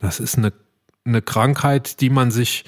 Das 0.00 0.20
ist 0.20 0.38
eine, 0.38 0.52
eine 1.04 1.20
Krankheit, 1.22 2.00
die 2.00 2.10
man 2.10 2.30
sich 2.30 2.64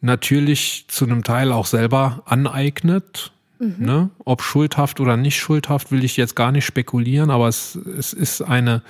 natürlich 0.00 0.86
zu 0.88 1.06
einem 1.06 1.24
Teil 1.24 1.50
auch 1.50 1.66
selber 1.66 2.22
aneignet. 2.26 3.32
Ne? 3.60 4.10
Ob 4.24 4.42
schuldhaft 4.42 5.00
oder 5.00 5.16
nicht 5.16 5.36
schuldhaft, 5.36 5.90
will 5.90 6.04
ich 6.04 6.16
jetzt 6.16 6.36
gar 6.36 6.52
nicht 6.52 6.64
spekulieren, 6.64 7.30
aber 7.30 7.48
es, 7.48 7.74
es 7.74 8.12
ist 8.12 8.40
eine, 8.40 8.82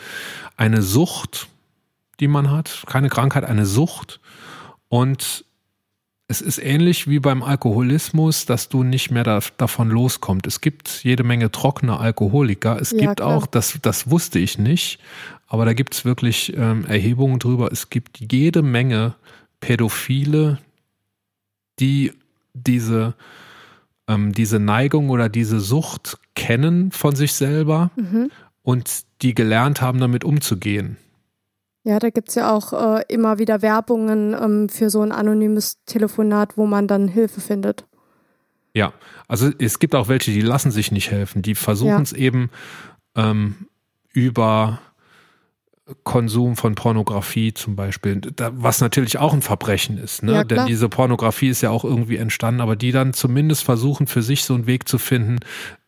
eine 0.58 0.82
Sucht, 0.82 1.48
die 2.20 2.28
man 2.28 2.50
hat, 2.50 2.82
keine 2.86 3.08
Krankheit, 3.08 3.44
eine 3.44 3.64
Sucht. 3.64 4.20
Und 4.90 5.46
es 6.30 6.42
ist 6.42 6.58
ähnlich 6.58 7.08
wie 7.08 7.20
beim 7.20 7.42
Alkoholismus, 7.42 8.44
dass 8.44 8.68
du 8.68 8.82
nicht 8.82 9.10
mehr 9.10 9.24
da, 9.24 9.40
davon 9.56 9.88
loskommst. 9.88 10.46
Es 10.46 10.60
gibt 10.60 11.02
jede 11.02 11.24
Menge 11.24 11.50
trockene 11.50 11.98
Alkoholiker. 11.98 12.78
Es 12.80 12.90
Ja, 12.92 12.98
gibt 12.98 13.16
klar. 13.16 13.34
auch, 13.36 13.46
das, 13.46 13.78
das 13.80 14.10
wusste 14.10 14.38
ich 14.38 14.58
nicht, 14.58 14.98
aber 15.46 15.64
da 15.64 15.72
gibt 15.72 15.94
es 15.94 16.04
wirklich 16.04 16.54
ähm, 16.56 16.84
Erhebungen 16.84 17.38
drüber. 17.38 17.72
Es 17.72 17.88
gibt 17.88 18.20
jede 18.30 18.60
Menge 18.62 19.14
Pädophile, 19.60 20.58
die 21.80 22.12
diese, 22.52 23.14
ähm, 24.06 24.32
diese 24.32 24.58
Neigung 24.58 25.08
oder 25.08 25.28
diese 25.30 25.60
Sucht 25.60 26.18
kennen 26.34 26.92
von 26.92 27.16
sich 27.16 27.32
selber 27.32 27.90
Mhm. 27.96 28.30
und 28.62 28.90
die 29.22 29.34
gelernt 29.34 29.80
haben, 29.80 29.98
damit 29.98 30.24
umzugehen. 30.24 30.98
Ja, 31.88 31.98
da 31.98 32.10
gibt's 32.10 32.34
ja 32.34 32.52
auch 32.54 32.74
äh, 32.74 33.02
immer 33.08 33.38
wieder 33.38 33.62
Werbungen 33.62 34.34
ähm, 34.34 34.68
für 34.68 34.90
so 34.90 35.00
ein 35.00 35.10
anonymes 35.10 35.82
Telefonat, 35.86 36.58
wo 36.58 36.66
man 36.66 36.86
dann 36.86 37.08
Hilfe 37.08 37.40
findet. 37.40 37.86
Ja, 38.74 38.92
also 39.26 39.50
es 39.58 39.78
gibt 39.78 39.94
auch 39.94 40.06
welche, 40.06 40.30
die 40.30 40.42
lassen 40.42 40.70
sich 40.70 40.92
nicht 40.92 41.10
helfen. 41.10 41.40
Die 41.40 41.54
versuchen 41.54 41.88
Ja. 41.88 42.00
es 42.02 42.12
eben 42.12 42.50
ähm, 43.16 43.68
über 44.12 44.80
Konsum 46.04 46.56
von 46.56 46.74
Pornografie 46.74 47.54
zum 47.54 47.74
Beispiel, 47.74 48.20
was 48.36 48.82
natürlich 48.82 49.18
auch 49.18 49.32
ein 49.32 49.40
Verbrechen 49.40 49.96
ist. 49.96 50.22
Ne? 50.22 50.32
Ja, 50.32 50.44
Denn 50.44 50.66
diese 50.66 50.90
Pornografie 50.90 51.48
ist 51.48 51.62
ja 51.62 51.70
auch 51.70 51.84
irgendwie 51.84 52.18
entstanden, 52.18 52.60
aber 52.60 52.76
die 52.76 52.92
dann 52.92 53.14
zumindest 53.14 53.64
versuchen 53.64 54.06
für 54.06 54.20
sich 54.20 54.44
so 54.44 54.52
einen 54.52 54.66
Weg 54.66 54.86
zu 54.86 54.98
finden, 54.98 55.38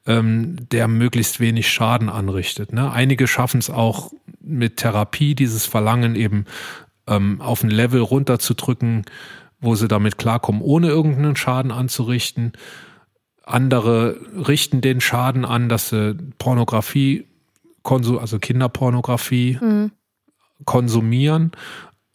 ähm, 0.07 0.57
der 0.73 0.89
möglichst 0.89 1.41
wenig 1.41 1.69
Schaden 1.69 2.09
anrichtet. 2.09 2.73
Ne? 2.73 2.91
Einige 2.91 3.27
schaffen 3.27 3.59
es 3.59 3.69
auch 3.69 4.11
mit 4.51 4.77
Therapie, 4.77 5.35
dieses 5.35 5.67
Verlangen 5.67 6.15
eben 6.15 6.45
ähm, 7.07 7.41
auf 7.41 7.63
ein 7.63 7.71
Level 7.71 8.01
runterzudrücken, 8.01 9.05
wo 9.61 9.75
sie 9.75 9.89
damit 9.89 10.19
klarkommen, 10.19 10.63
ohne 10.63 10.89
irgendeinen 10.89 11.37
Schaden 11.37 11.71
anzurichten. 11.73 12.53
Andere 13.45 14.19
richten 14.47 14.81
den 14.81 15.01
Schaden 15.01 15.45
an, 15.45 15.69
dass 15.69 15.89
sie 15.91 16.17
Pornografie, 16.39 17.27
also 17.85 18.39
Kinderpornografie 18.39 19.59
Mhm. 19.61 19.93
konsumieren 20.65 21.53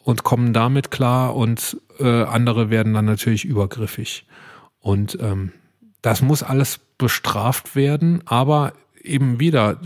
und 0.04 0.24
kommen 0.24 0.54
damit 0.54 0.92
klar 0.92 1.36
und 1.36 1.78
äh, 2.00 2.24
andere 2.24 2.70
werden 2.70 2.94
dann 2.94 3.06
natürlich 3.06 3.44
übergriffig. 3.46 4.26
Und 4.80 5.18
ähm, 5.20 5.52
das 6.02 6.22
muss 6.22 6.44
alles 6.44 6.80
bestraft 6.98 7.76
werden, 7.76 8.22
aber 8.26 8.74
eben 9.02 9.40
wieder, 9.40 9.80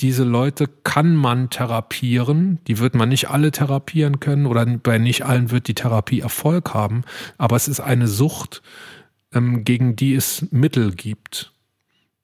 diese 0.00 0.24
Leute 0.24 0.66
kann 0.84 1.14
man 1.14 1.50
therapieren, 1.50 2.58
die 2.66 2.78
wird 2.78 2.94
man 2.94 3.08
nicht 3.08 3.28
alle 3.28 3.50
therapieren 3.50 4.20
können 4.20 4.46
oder 4.46 4.64
bei 4.64 4.98
nicht 4.98 5.24
allen 5.24 5.50
wird 5.50 5.68
die 5.68 5.74
Therapie 5.74 6.20
Erfolg 6.20 6.74
haben, 6.74 7.02
aber 7.38 7.56
es 7.56 7.68
ist 7.68 7.80
eine 7.80 8.08
Sucht, 8.08 8.62
ähm, 9.32 9.64
gegen 9.64 9.96
die 9.96 10.14
es 10.14 10.46
Mittel 10.50 10.92
gibt, 10.92 11.52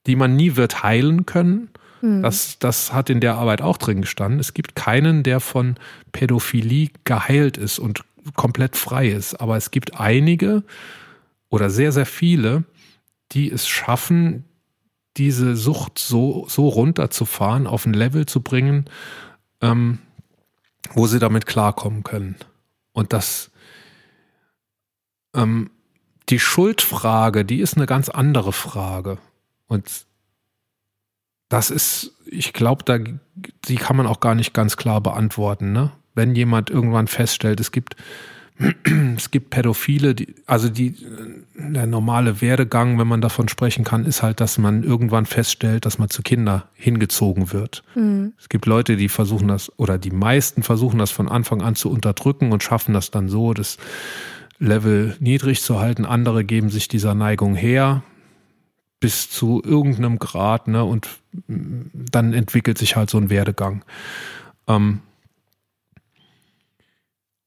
die 0.06 0.16
man 0.16 0.36
nie 0.36 0.56
wird 0.56 0.82
heilen 0.82 1.26
können, 1.26 1.70
das, 2.02 2.58
das 2.58 2.92
hat 2.92 3.10
in 3.10 3.20
der 3.20 3.36
Arbeit 3.36 3.62
auch 3.62 3.78
drin 3.78 4.02
gestanden. 4.02 4.38
Es 4.38 4.54
gibt 4.54 4.76
keinen, 4.76 5.22
der 5.22 5.40
von 5.40 5.76
Pädophilie 6.12 6.90
geheilt 7.04 7.56
ist 7.56 7.78
und 7.78 8.04
komplett 8.34 8.76
frei 8.76 9.08
ist. 9.08 9.34
Aber 9.40 9.56
es 9.56 9.70
gibt 9.70 9.98
einige 9.98 10.62
oder 11.48 11.70
sehr, 11.70 11.92
sehr 11.92 12.06
viele, 12.06 12.64
die 13.32 13.50
es 13.50 13.66
schaffen, 13.66 14.44
diese 15.16 15.56
Sucht 15.56 15.98
so, 15.98 16.46
so 16.48 16.68
runterzufahren, 16.68 17.66
auf 17.66 17.86
ein 17.86 17.94
Level 17.94 18.26
zu 18.26 18.40
bringen, 18.42 18.88
ähm, 19.60 19.98
wo 20.92 21.06
sie 21.06 21.18
damit 21.18 21.46
klarkommen 21.46 22.04
können. 22.04 22.36
Und 22.92 23.12
das, 23.12 23.50
ähm, 25.34 25.70
die 26.28 26.38
Schuldfrage, 26.38 27.44
die 27.44 27.60
ist 27.60 27.76
eine 27.76 27.86
ganz 27.86 28.08
andere 28.08 28.52
Frage. 28.52 29.18
Und 29.66 30.06
das 31.48 31.70
ist, 31.70 32.12
ich 32.26 32.52
glaube, 32.52 32.84
da, 32.84 32.98
die 33.66 33.76
kann 33.76 33.96
man 33.96 34.06
auch 34.06 34.20
gar 34.20 34.34
nicht 34.34 34.52
ganz 34.52 34.76
klar 34.76 35.00
beantworten, 35.00 35.72
ne? 35.72 35.92
Wenn 36.14 36.34
jemand 36.34 36.70
irgendwann 36.70 37.08
feststellt, 37.08 37.60
es 37.60 37.72
gibt, 37.72 37.94
es 39.16 39.30
gibt 39.30 39.50
Pädophile, 39.50 40.14
die, 40.14 40.34
also 40.46 40.68
die, 40.68 40.94
der 41.54 41.86
normale 41.86 42.40
Werdegang, 42.40 42.98
wenn 42.98 43.06
man 43.06 43.20
davon 43.20 43.48
sprechen 43.48 43.84
kann, 43.84 44.04
ist 44.04 44.22
halt, 44.22 44.40
dass 44.40 44.58
man 44.58 44.82
irgendwann 44.82 45.26
feststellt, 45.26 45.84
dass 45.84 45.98
man 45.98 46.08
zu 46.08 46.22
Kinder 46.22 46.68
hingezogen 46.74 47.52
wird. 47.52 47.82
Mhm. 47.94 48.32
Es 48.38 48.48
gibt 48.48 48.66
Leute, 48.66 48.96
die 48.96 49.08
versuchen 49.08 49.48
das, 49.48 49.70
oder 49.78 49.98
die 49.98 50.10
meisten 50.10 50.62
versuchen 50.62 50.98
das 50.98 51.10
von 51.10 51.28
Anfang 51.28 51.60
an 51.60 51.74
zu 51.74 51.90
unterdrücken 51.90 52.52
und 52.52 52.62
schaffen 52.62 52.94
das 52.94 53.10
dann 53.10 53.28
so, 53.28 53.52
das 53.52 53.76
Level 54.58 55.16
niedrig 55.20 55.62
zu 55.62 55.78
halten. 55.78 56.06
Andere 56.06 56.44
geben 56.44 56.70
sich 56.70 56.88
dieser 56.88 57.14
Neigung 57.14 57.54
her 57.54 58.02
bis 59.00 59.28
zu 59.28 59.62
irgendeinem 59.62 60.18
Grad, 60.18 60.68
ne, 60.68 60.82
und 60.82 61.06
mm, 61.46 61.82
dann 62.10 62.32
entwickelt 62.32 62.78
sich 62.78 62.96
halt 62.96 63.10
so 63.10 63.18
ein 63.18 63.28
Werdegang. 63.28 63.84
Ähm, 64.66 65.00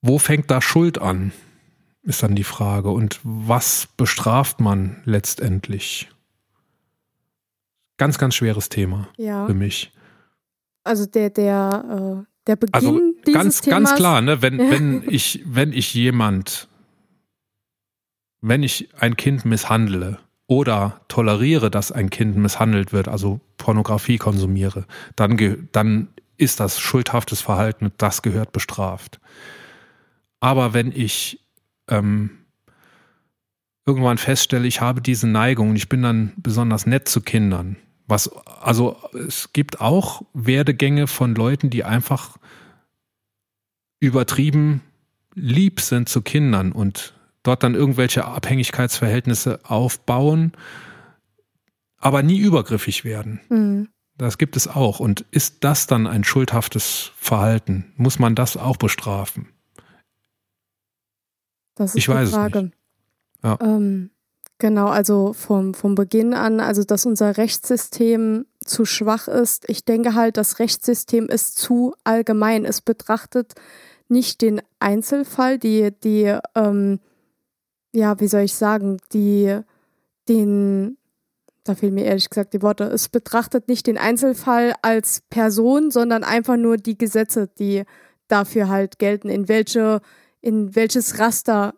wo 0.02 0.18
fängt 0.20 0.50
da 0.52 0.62
Schuld 0.62 1.00
an? 1.00 1.32
Ist 2.04 2.24
dann 2.24 2.36
die 2.36 2.44
Frage. 2.46 2.90
Und 2.92 3.20
was 3.24 3.88
bestraft 3.98 4.60
man 4.60 5.02
letztendlich? 5.06 6.10
Ganz, 7.98 8.18
ganz 8.18 8.36
schweres 8.36 8.70
Thema 8.70 9.10
Ja, 9.18 9.46
für 9.46 9.54
mich. 9.54 9.92
also 10.86 11.06
der, 11.06 11.30
der, 11.30 12.24
äh, 12.24 12.32
der 12.48 12.56
Beginn 12.56 12.74
Also 12.74 13.00
dieses 13.28 13.34
ganz, 13.34 13.62
Themas. 13.62 13.84
ganz 13.90 13.96
klar, 13.98 14.22
ne, 14.22 14.42
wenn, 14.42 14.58
Ja. 14.60 14.72
wenn 14.72 15.04
ich, 15.10 15.44
wenn 15.46 15.74
ich 15.74 15.94
jemand, 15.94 16.70
wenn 18.42 18.64
ich 18.64 18.90
ein 18.98 19.18
Kind 19.18 19.44
misshandle 19.44 20.20
oder 20.48 21.02
toleriere, 21.10 21.70
dass 21.70 21.92
ein 21.92 22.10
Kind 22.10 22.38
misshandelt 22.38 22.94
wird, 22.94 23.10
also 23.10 23.42
Pornografie 23.58 24.18
konsumiere, 24.18 24.86
dann, 25.18 25.68
dann 25.74 26.08
ist 26.38 26.62
das 26.62 26.80
schuldhaftes 26.80 27.42
Verhalten 27.42 27.92
das 27.98 28.22
gehört 28.22 28.54
bestraft. 28.54 29.20
Aber 30.40 30.74
wenn 30.74 30.92
ich 30.92 31.46
ähm, 31.90 32.32
irgendwann 33.86 34.18
feststelle, 34.18 34.68
ich 34.68 34.82
habe 34.82 35.02
diese 35.02 35.28
Neigung 35.28 35.72
und 35.72 35.76
ich 35.76 35.90
bin 35.90 36.02
dann 36.02 36.34
besonders 36.38 36.86
nett 36.86 37.10
zu 37.10 37.22
Kindern, 37.22 37.76
was, 38.08 38.30
also 38.46 38.98
es 39.28 39.54
gibt 39.54 39.82
auch 39.82 40.24
Werdegänge 40.34 41.08
von 41.08 41.36
Leuten, 41.36 41.70
die 41.70 41.84
einfach 41.84 42.38
übertrieben 44.00 44.82
lieb 45.36 45.80
sind 45.80 46.10
zu 46.10 46.22
Kindern 46.22 46.72
und 46.72 47.14
dort 47.44 47.64
dann 47.64 47.76
irgendwelche 47.76 48.26
Abhängigkeitsverhältnisse 48.26 49.60
aufbauen, 49.64 50.54
aber 51.98 52.24
nie 52.24 52.40
übergriffig 52.40 53.04
werden. 53.04 53.42
Mhm. 53.50 53.90
Das 54.18 54.38
gibt 54.38 54.58
es 54.58 54.68
auch. 54.68 55.00
Und 55.00 55.26
ist 55.32 55.64
das 55.64 55.88
dann 55.88 56.06
ein 56.06 56.24
schuldhaftes 56.24 57.12
Verhalten? 57.16 57.94
Muss 57.96 58.20
man 58.20 58.36
das 58.36 58.58
auch 58.58 58.76
bestrafen? 58.76 59.48
Das 61.80 61.92
ist 61.92 61.96
Ich 61.96 62.10
weiß 62.10 62.30
die 62.30 62.36
es 62.36 62.36
Frage. 62.36 62.64
nicht. 62.64 62.76
Ja. 63.44 63.58
Ähm, 63.62 64.12
genau, 64.58 64.88
also 64.88 65.34
vom, 65.34 65.74
vom 65.74 65.96
Beginn 65.96 66.34
an, 66.34 66.60
also 66.60 66.84
dass 66.84 67.06
unser 67.06 67.38
Rechtssystem 67.38 68.46
zu 68.60 68.86
schwach 68.86 69.28
ist. 69.28 69.68
Ich 69.70 69.86
denke 69.86 70.14
halt, 70.14 70.36
das 70.38 70.60
Rechtssystem 70.60 71.28
ist 71.28 71.58
zu 71.58 71.96
allgemein. 72.04 72.66
Es 72.66 72.82
betrachtet 72.82 73.54
nicht 74.10 74.42
den 74.42 74.62
Einzelfall, 74.80 75.58
die, 75.58 75.92
die, 76.04 76.38
ähm, 76.54 77.00
ja, 77.94 78.20
wie 78.20 78.28
soll 78.28 78.42
ich 78.42 78.56
sagen, 78.56 78.98
die, 79.14 79.58
den, 80.28 80.98
da 81.64 81.76
fehlen 81.76 81.94
mir 81.94 82.06
ehrlich 82.06 82.30
gesagt 82.30 82.54
die 82.54 82.62
Worte, 82.62 82.84
es 82.84 83.08
betrachtet 83.08 83.70
nicht 83.70 83.88
den 83.88 83.98
Einzelfall 83.98 84.74
als 84.82 85.22
Person, 85.30 85.92
sondern 85.92 86.26
einfach 86.26 86.58
nur 86.58 86.76
die 86.76 86.98
Gesetze, 86.98 87.48
die 87.58 87.84
dafür 88.28 88.68
halt 88.68 89.00
gelten, 89.00 89.30
in 89.30 89.48
welche, 89.48 90.02
in 90.42 90.76
welches 90.76 91.20
Raster 91.20 91.76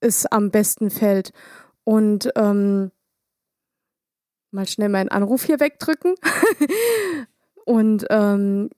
es 0.00 0.26
am 0.26 0.50
besten 0.50 0.90
fällt. 0.90 1.32
Und 1.84 2.30
ähm, 2.36 2.90
mal 4.50 4.66
schnell 4.66 4.88
meinen 4.88 5.08
Anruf 5.08 5.44
hier 5.44 5.60
wegdrücken. 5.60 6.14
Und 7.64 8.06
ähm, 8.10 8.70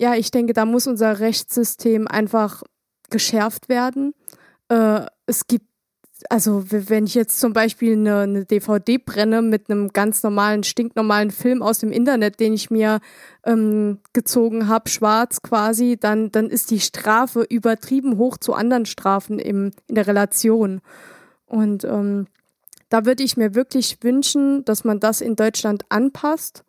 ja, 0.00 0.14
ich 0.14 0.30
denke, 0.30 0.52
da 0.52 0.64
muss 0.64 0.86
unser 0.86 1.20
Rechtssystem 1.20 2.08
einfach 2.08 2.62
geschärft 3.10 3.68
werden. 3.68 4.14
Äh, 4.68 5.06
es 5.26 5.46
gibt, 5.46 5.66
also 6.30 6.64
wenn 6.70 7.04
ich 7.04 7.14
jetzt 7.14 7.40
zum 7.40 7.52
Beispiel 7.52 7.92
eine, 7.92 8.20
eine 8.20 8.44
DVD 8.44 8.98
brenne 8.98 9.42
mit 9.42 9.70
einem 9.70 9.92
ganz 9.92 10.22
normalen, 10.22 10.62
stinknormalen 10.62 11.30
Film 11.30 11.62
aus 11.62 11.78
dem 11.78 11.92
Internet, 11.92 12.40
den 12.40 12.52
ich 12.52 12.70
mir 12.70 13.00
ähm, 13.44 13.98
gezogen 14.12 14.68
habe, 14.68 14.88
schwarz 14.88 15.42
quasi, 15.42 15.96
dann, 15.98 16.30
dann 16.30 16.48
ist 16.48 16.70
die 16.70 16.80
Strafe 16.80 17.42
übertrieben 17.42 18.18
hoch 18.18 18.36
zu 18.36 18.54
anderen 18.54 18.86
Strafen 18.86 19.38
im, 19.38 19.72
in 19.88 19.94
der 19.94 20.06
Relation. 20.06 20.80
Und 21.46 21.84
ähm, 21.84 22.26
da 22.88 23.06
würde 23.06 23.22
ich 23.22 23.36
mir 23.36 23.54
wirklich 23.54 23.98
wünschen, 24.02 24.64
dass 24.64 24.84
man 24.84 25.00
das 25.00 25.20
in 25.20 25.36
Deutschland 25.36 25.84
anpasst. 25.88 26.64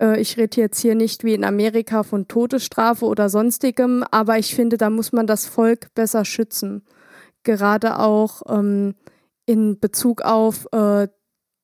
Äh, 0.00 0.20
ich 0.20 0.36
rede 0.36 0.60
jetzt 0.60 0.80
hier 0.80 0.94
nicht 0.94 1.24
wie 1.24 1.34
in 1.34 1.44
Amerika 1.44 2.02
von 2.02 2.28
Todesstrafe 2.28 3.04
oder 3.04 3.28
sonstigem, 3.28 4.04
aber 4.10 4.38
ich 4.38 4.54
finde, 4.54 4.76
da 4.76 4.90
muss 4.90 5.12
man 5.12 5.26
das 5.26 5.46
Volk 5.46 5.92
besser 5.94 6.24
schützen. 6.24 6.82
Gerade 7.44 7.98
auch 7.98 8.42
ähm, 8.48 8.94
in 9.46 9.78
Bezug 9.78 10.22
auf 10.22 10.66
äh, 10.72 11.08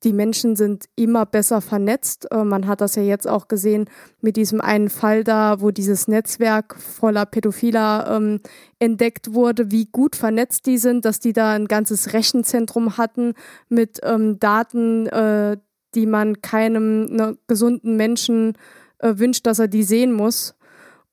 die 0.03 0.13
Menschen 0.15 0.57
sind 0.57 0.87
immer 0.97 1.27
besser 1.27 1.61
vernetzt. 1.61 2.27
Äh, 2.31 2.45
man 2.45 2.67
hat 2.67 2.81
das 2.81 2.95
ja 2.95 3.03
jetzt 3.03 3.29
auch 3.29 3.49
gesehen 3.49 3.87
mit 4.21 4.37
diesem 4.37 4.61
einen 4.61 4.89
Fall 4.89 5.25
da, 5.25 5.61
wo 5.61 5.71
dieses 5.71 6.09
Netzwerk 6.09 6.77
voller 6.77 7.27
Pädophiler 7.27 8.17
ähm, 8.17 8.41
entdeckt 8.79 9.35
wurde, 9.35 9.71
wie 9.71 9.87
gut 9.87 10.17
vernetzt 10.17 10.67
die 10.67 10.79
sind, 10.79 11.05
dass 11.05 11.21
die 11.21 11.33
da 11.33 11.53
ein 11.53 11.69
ganzes 11.69 12.13
Rechenzentrum 12.15 12.97
hatten 12.97 13.35
mit 13.69 14.01
ähm, 14.03 14.39
Daten, 14.39 15.07
äh, 15.07 15.59
die 15.95 16.07
man 16.07 16.41
keinem 16.41 17.05
ne, 17.05 17.39
gesunden 17.47 17.97
Menschen 17.97 18.57
äh, 18.99 19.15
wünscht, 19.17 19.47
dass 19.47 19.59
er 19.59 19.69
die 19.69 19.83
sehen 19.83 20.13
muss. 20.13 20.55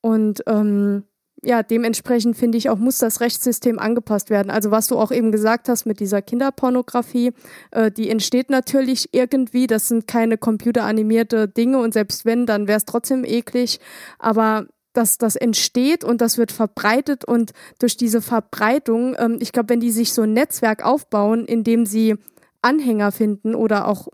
Und 0.02 0.44
ähm, 0.48 1.04
ja, 1.44 1.62
dementsprechend 1.62 2.36
finde 2.36 2.58
ich 2.58 2.70
auch, 2.70 2.78
muss 2.78 2.98
das 2.98 3.22
Rechtssystem 3.22 3.78
angepasst 3.78 4.30
werden. 4.30 4.50
Also 4.50 4.72
was 4.72 4.88
du 4.88 4.98
auch 4.98 5.12
eben 5.12 5.32
gesagt 5.32 5.70
hast 5.70 5.86
mit 5.86 6.00
dieser 6.00 6.22
Kinderpornografie, 6.22 7.32
äh, 7.72 7.92
die 7.92 8.10
entsteht 8.10 8.50
natürlich 8.50 9.10
irgendwie. 9.14 9.68
Das 9.68 9.88
sind 9.88 10.08
keine 10.08 10.38
computeranimierte 10.38 11.48
Dinge 11.48 11.80
und 11.80 11.94
selbst 11.94 12.26
wenn, 12.26 12.46
dann 12.46 12.68
wäre 12.68 12.78
es 12.78 12.86
trotzdem 12.86 13.24
eklig. 13.24 13.80
Aber 14.18 14.66
dass 14.94 15.20
das 15.20 15.36
entsteht 15.36 16.04
und 16.04 16.22
das 16.22 16.40
wird 16.40 16.52
verbreitet 16.52 17.24
und 17.24 17.52
durch 17.78 17.98
diese 17.98 18.22
Verbreitung, 18.22 19.16
ähm, 19.20 19.38
ich 19.40 19.52
glaube, 19.52 19.70
wenn 19.70 19.80
die 19.80 19.92
sich 19.92 20.14
so 20.14 20.24
ein 20.24 20.34
Netzwerk 20.34 20.84
aufbauen, 20.84 21.46
in 21.46 21.64
dem 21.64 21.86
sie 21.86 22.16
Anhänger 22.64 23.12
finden 23.12 23.54
oder 23.54 23.88
auch 23.88 24.08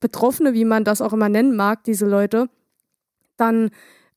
Betroffene, 0.00 0.52
wie 0.52 0.66
man 0.66 0.84
das 0.84 1.00
auch 1.00 1.14
immer 1.14 1.30
nennen 1.30 1.56
mag, 1.56 1.84
diese 1.84 2.04
Leute, 2.04 2.50
dann 3.38 3.70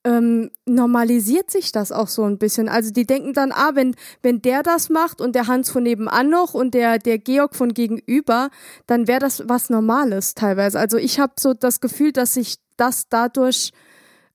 ähm, 0.08 0.52
normalisiert 0.66 1.52
sich 1.52 1.74
das 1.74 1.92
auch 1.92 2.08
so 2.08 2.24
ein 2.24 2.38
bisschen. 2.38 2.70
Also 2.70 2.92
die 2.92 3.06
denken 3.06 3.34
dann, 3.34 3.52
ah, 3.52 3.72
wenn, 3.74 3.94
wenn 4.22 4.42
der 4.42 4.64
das 4.64 4.90
macht 4.90 5.20
und 5.20 5.36
der 5.36 5.48
Hans 5.48 5.70
von 5.70 5.84
nebenan 5.84 6.30
noch 6.30 6.54
und 6.54 6.74
der, 6.74 6.98
der 6.98 7.18
Georg 7.18 7.56
von 7.56 7.74
gegenüber, 7.74 8.50
dann 8.86 9.10
wäre 9.10 9.20
das 9.20 9.44
was 9.50 9.70
Normales 9.70 10.34
teilweise. 10.34 10.80
Also 10.80 10.96
ich 10.98 11.20
habe 11.20 11.34
so 11.38 11.54
das 11.54 11.82
Gefühl, 11.82 12.14
dass 12.14 12.36
sich 12.36 12.56
das 12.78 13.10
dadurch 13.10 13.74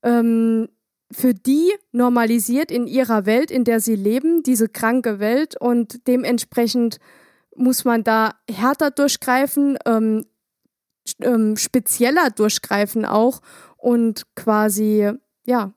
ähm, 0.02 0.68
für 1.10 1.32
die 1.32 1.72
normalisiert 1.90 2.70
in 2.70 2.86
ihrer 2.86 3.24
Welt, 3.24 3.50
in 3.50 3.64
der 3.64 3.80
sie 3.80 3.96
leben, 3.96 4.42
diese 4.42 4.68
kranke 4.68 5.20
Welt 5.20 5.58
und 5.58 6.06
dementsprechend 6.06 6.98
muss 7.56 7.86
man 7.86 8.04
da 8.04 8.34
härter 8.50 8.90
durchgreifen, 8.90 9.78
ähm, 9.86 10.26
ähm, 11.22 11.56
spezieller 11.56 12.28
durchgreifen 12.28 13.06
auch 13.06 13.40
und 13.78 14.24
quasi 14.36 15.12
ja, 15.44 15.72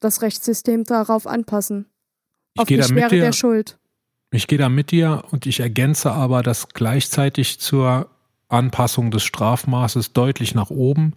das 0.00 0.22
Rechtssystem 0.22 0.84
darauf 0.84 1.26
anpassen. 1.26 1.86
Ich 2.54 2.60
auf 2.60 2.68
die 2.68 2.82
Schwere 2.82 3.08
dir, 3.08 3.20
der 3.20 3.32
Schuld. 3.32 3.78
Ich 4.30 4.46
gehe 4.46 4.58
da 4.58 4.68
mit 4.68 4.90
dir 4.90 5.24
und 5.30 5.46
ich 5.46 5.60
ergänze 5.60 6.12
aber 6.12 6.42
das 6.42 6.68
gleichzeitig 6.68 7.60
zur 7.60 8.10
Anpassung 8.48 9.10
des 9.10 9.24
Strafmaßes 9.24 10.12
deutlich 10.12 10.54
nach 10.54 10.70
oben. 10.70 11.14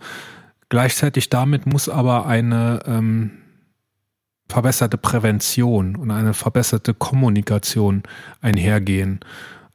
Gleichzeitig 0.70 1.30
damit 1.30 1.66
muss 1.66 1.90
aber 1.90 2.26
eine 2.26 2.82
ähm, 2.86 3.32
verbesserte 4.50 4.98
Prävention 4.98 5.96
und 5.96 6.12
eine 6.12 6.34
verbesserte 6.34 6.94
Kommunikation 6.94 8.04
einhergehen. 8.42 9.20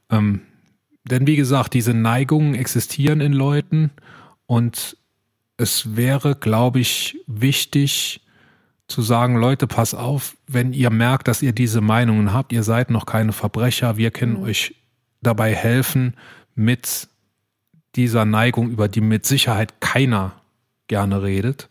Ähm, 0.09 0.41
denn 1.05 1.27
wie 1.27 1.35
gesagt, 1.35 1.73
diese 1.73 1.93
Neigungen 1.93 2.55
existieren 2.55 3.21
in 3.21 3.33
Leuten 3.33 3.91
und 4.45 4.97
es 5.57 5.95
wäre, 5.95 6.35
glaube 6.35 6.79
ich, 6.79 7.17
wichtig 7.27 8.21
zu 8.87 9.01
sagen, 9.01 9.37
Leute, 9.37 9.67
pass 9.67 9.93
auf, 9.93 10.35
wenn 10.47 10.73
ihr 10.73 10.89
merkt, 10.89 11.27
dass 11.27 11.41
ihr 11.41 11.53
diese 11.53 11.81
Meinungen 11.81 12.33
habt, 12.33 12.51
ihr 12.51 12.63
seid 12.63 12.89
noch 12.89 13.05
keine 13.05 13.33
Verbrecher, 13.33 13.97
wir 13.97 14.11
können 14.11 14.37
mhm. 14.39 14.43
euch 14.43 14.75
dabei 15.21 15.55
helfen, 15.55 16.15
mit 16.55 17.07
dieser 17.95 18.25
Neigung, 18.25 18.69
über 18.69 18.87
die 18.87 19.01
mit 19.01 19.25
Sicherheit 19.25 19.79
keiner 19.81 20.33
gerne 20.87 21.23
redet. 21.23 21.69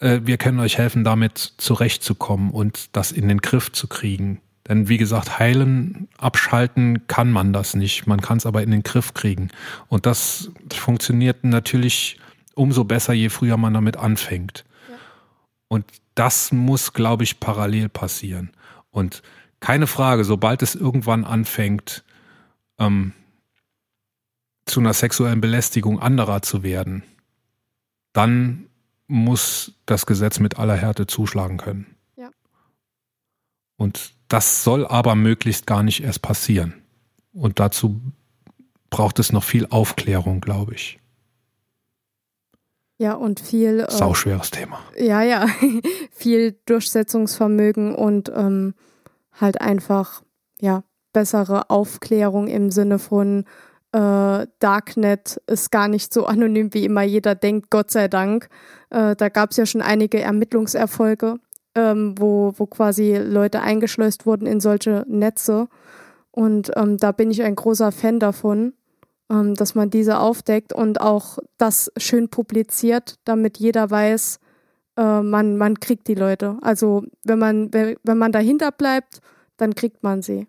Äh, 0.00 0.20
wir 0.24 0.36
können 0.36 0.60
euch 0.60 0.78
helfen, 0.78 1.04
damit 1.04 1.38
zurechtzukommen 1.38 2.50
und 2.50 2.94
das 2.96 3.12
in 3.12 3.28
den 3.28 3.38
Griff 3.38 3.72
zu 3.72 3.86
kriegen. 3.86 4.40
Denn 4.68 4.88
wie 4.88 4.96
gesagt, 4.96 5.38
heilen, 5.38 6.08
abschalten 6.18 7.06
kann 7.06 7.30
man 7.30 7.52
das 7.52 7.74
nicht. 7.74 8.06
Man 8.06 8.20
kann 8.20 8.38
es 8.38 8.46
aber 8.46 8.62
in 8.62 8.72
den 8.72 8.82
Griff 8.82 9.14
kriegen. 9.14 9.50
Und 9.88 10.06
das 10.06 10.50
funktioniert 10.70 11.44
natürlich 11.44 12.18
umso 12.56 12.84
besser, 12.84 13.12
je 13.12 13.28
früher 13.28 13.56
man 13.56 13.74
damit 13.74 13.96
anfängt. 13.96 14.64
Ja. 14.88 14.96
Und 15.68 15.84
das 16.14 16.50
muss, 16.50 16.92
glaube 16.92 17.24
ich, 17.24 17.38
parallel 17.38 17.88
passieren. 17.88 18.50
Und 18.90 19.22
keine 19.60 19.86
Frage, 19.86 20.24
sobald 20.24 20.62
es 20.62 20.74
irgendwann 20.74 21.24
anfängt, 21.24 22.04
ähm, 22.78 23.12
zu 24.64 24.80
einer 24.80 24.94
sexuellen 24.94 25.40
Belästigung 25.40 26.00
anderer 26.00 26.42
zu 26.42 26.62
werden, 26.62 27.04
dann 28.12 28.66
muss 29.06 29.72
das 29.86 30.06
Gesetz 30.06 30.40
mit 30.40 30.58
aller 30.58 30.74
Härte 30.74 31.06
zuschlagen 31.06 31.58
können. 31.58 31.94
Ja. 32.16 32.30
Und 33.76 34.14
das 34.28 34.64
soll 34.64 34.86
aber 34.86 35.14
möglichst 35.14 35.66
gar 35.66 35.82
nicht 35.82 36.02
erst 36.02 36.22
passieren. 36.22 36.74
Und 37.32 37.60
dazu 37.60 38.00
braucht 38.90 39.18
es 39.18 39.30
noch 39.30 39.44
viel 39.44 39.66
Aufklärung, 39.66 40.40
glaube 40.40 40.74
ich. 40.74 40.98
Ja, 42.98 43.14
und 43.14 43.40
viel. 43.40 43.80
Äh, 43.80 43.90
Sauschweres 43.90 44.50
Thema. 44.50 44.80
Ja, 44.96 45.22
ja. 45.22 45.46
viel 46.10 46.58
Durchsetzungsvermögen 46.66 47.94
und 47.94 48.32
ähm, 48.34 48.74
halt 49.32 49.60
einfach, 49.60 50.22
ja, 50.60 50.82
bessere 51.12 51.70
Aufklärung 51.70 52.48
im 52.48 52.70
Sinne 52.70 52.98
von 52.98 53.44
äh, 53.92 54.46
Darknet 54.58 55.40
ist 55.46 55.70
gar 55.70 55.88
nicht 55.88 56.12
so 56.12 56.26
anonym, 56.26 56.74
wie 56.74 56.84
immer 56.84 57.02
jeder 57.02 57.34
denkt, 57.34 57.70
Gott 57.70 57.90
sei 57.90 58.08
Dank. 58.08 58.48
Äh, 58.90 59.16
da 59.16 59.28
gab 59.28 59.50
es 59.50 59.56
ja 59.56 59.66
schon 59.66 59.82
einige 59.82 60.20
Ermittlungserfolge, 60.20 61.36
ähm, 61.74 62.14
wo, 62.18 62.52
wo 62.56 62.66
quasi 62.66 63.16
Leute 63.16 63.62
eingeschleust 63.62 64.26
wurden 64.26 64.46
in 64.46 64.60
solche 64.60 65.04
Netze. 65.08 65.68
Und 66.30 66.70
ähm, 66.76 66.98
da 66.98 67.12
bin 67.12 67.30
ich 67.30 67.42
ein 67.42 67.56
großer 67.56 67.92
Fan 67.92 68.20
davon 68.20 68.74
ähm, 69.30 69.54
dass 69.54 69.74
man 69.74 69.90
diese 69.90 70.18
aufdeckt 70.18 70.72
und 70.72 71.00
auch 71.00 71.38
das 71.58 71.90
schön 71.96 72.28
publiziert, 72.28 73.16
damit 73.24 73.58
jeder 73.58 73.90
weiß, 73.90 74.38
äh, 74.96 75.22
man, 75.22 75.56
man 75.56 75.80
kriegt 75.80 76.08
die 76.08 76.14
Leute. 76.14 76.58
Also 76.62 77.04
wenn 77.24 77.38
man, 77.38 77.72
wenn 77.72 78.18
man 78.18 78.32
dahinter 78.32 78.72
bleibt, 78.72 79.20
dann 79.56 79.74
kriegt 79.74 80.02
man 80.02 80.22
sie. 80.22 80.46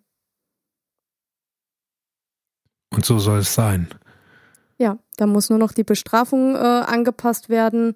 Und 2.93 3.05
so 3.05 3.19
soll 3.19 3.39
es 3.39 3.53
sein. 3.53 3.89
Ja, 4.77 4.97
da 5.17 5.27
muss 5.27 5.49
nur 5.49 5.59
noch 5.59 5.71
die 5.71 5.83
Bestrafung 5.83 6.55
äh, 6.55 6.59
angepasst 6.59 7.49
werden. 7.49 7.95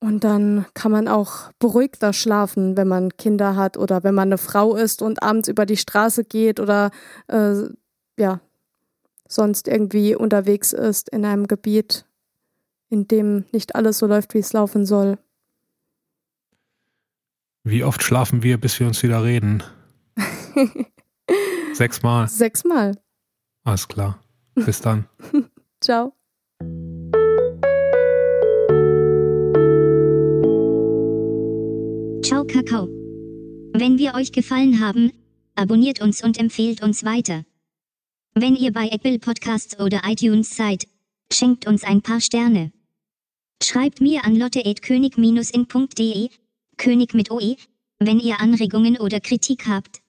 Und 0.00 0.24
dann 0.24 0.66
kann 0.74 0.92
man 0.92 1.08
auch 1.08 1.50
beruhigter 1.58 2.12
schlafen, 2.12 2.76
wenn 2.76 2.88
man 2.88 3.16
Kinder 3.16 3.56
hat 3.56 3.78
oder 3.78 4.02
wenn 4.02 4.14
man 4.14 4.28
eine 4.28 4.38
Frau 4.38 4.76
ist 4.76 5.00
und 5.00 5.22
abends 5.22 5.48
über 5.48 5.64
die 5.64 5.78
Straße 5.78 6.24
geht 6.24 6.60
oder 6.60 6.90
äh, 7.28 7.62
ja, 8.18 8.40
sonst 9.28 9.68
irgendwie 9.68 10.14
unterwegs 10.14 10.72
ist 10.72 11.08
in 11.08 11.24
einem 11.24 11.46
Gebiet, 11.46 12.06
in 12.88 13.08
dem 13.08 13.44
nicht 13.52 13.74
alles 13.74 13.98
so 13.98 14.06
läuft, 14.06 14.34
wie 14.34 14.38
es 14.38 14.52
laufen 14.52 14.86
soll. 14.86 15.18
Wie 17.64 17.82
oft 17.82 18.02
schlafen 18.02 18.42
wir, 18.42 18.58
bis 18.58 18.78
wir 18.78 18.86
uns 18.86 19.02
wieder 19.02 19.24
reden? 19.24 19.62
Sechsmal. 21.72 22.28
Sechsmal. 22.28 22.92
Alles 23.64 23.88
klar. 23.88 24.20
Bis 24.54 24.80
dann. 24.80 25.08
Ciao. 25.80 26.14
Ciao 32.22 32.44
Kakao. 32.44 32.88
Wenn 33.72 33.98
wir 33.98 34.14
euch 34.14 34.30
gefallen 34.30 34.80
haben, 34.80 35.12
abonniert 35.56 36.00
uns 36.00 36.22
und 36.22 36.38
empfehlt 36.38 36.82
uns 36.82 37.04
weiter. 37.04 37.44
Wenn 38.36 38.56
ihr 38.56 38.72
bei 38.72 38.88
Apple 38.88 39.20
Podcasts 39.20 39.78
oder 39.78 40.02
iTunes 40.06 40.56
seid, 40.56 40.88
schenkt 41.32 41.68
uns 41.68 41.84
ein 41.84 42.02
paar 42.02 42.20
Sterne. 42.20 42.72
Schreibt 43.62 44.00
mir 44.00 44.24
an 44.24 44.34
lotte.könig-in.de, 44.34 46.30
König 46.76 47.14
mit 47.14 47.30
OE, 47.30 47.54
wenn 48.00 48.18
ihr 48.18 48.40
Anregungen 48.40 48.96
oder 48.98 49.20
Kritik 49.20 49.68
habt. 49.68 50.00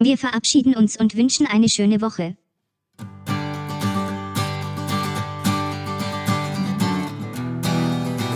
Wir 0.00 0.18
verabschieden 0.18 0.74
uns 0.74 0.98
und 0.98 1.16
wünschen 1.16 1.46
eine 1.46 1.68
schöne 1.68 2.00
Woche. 2.00 2.36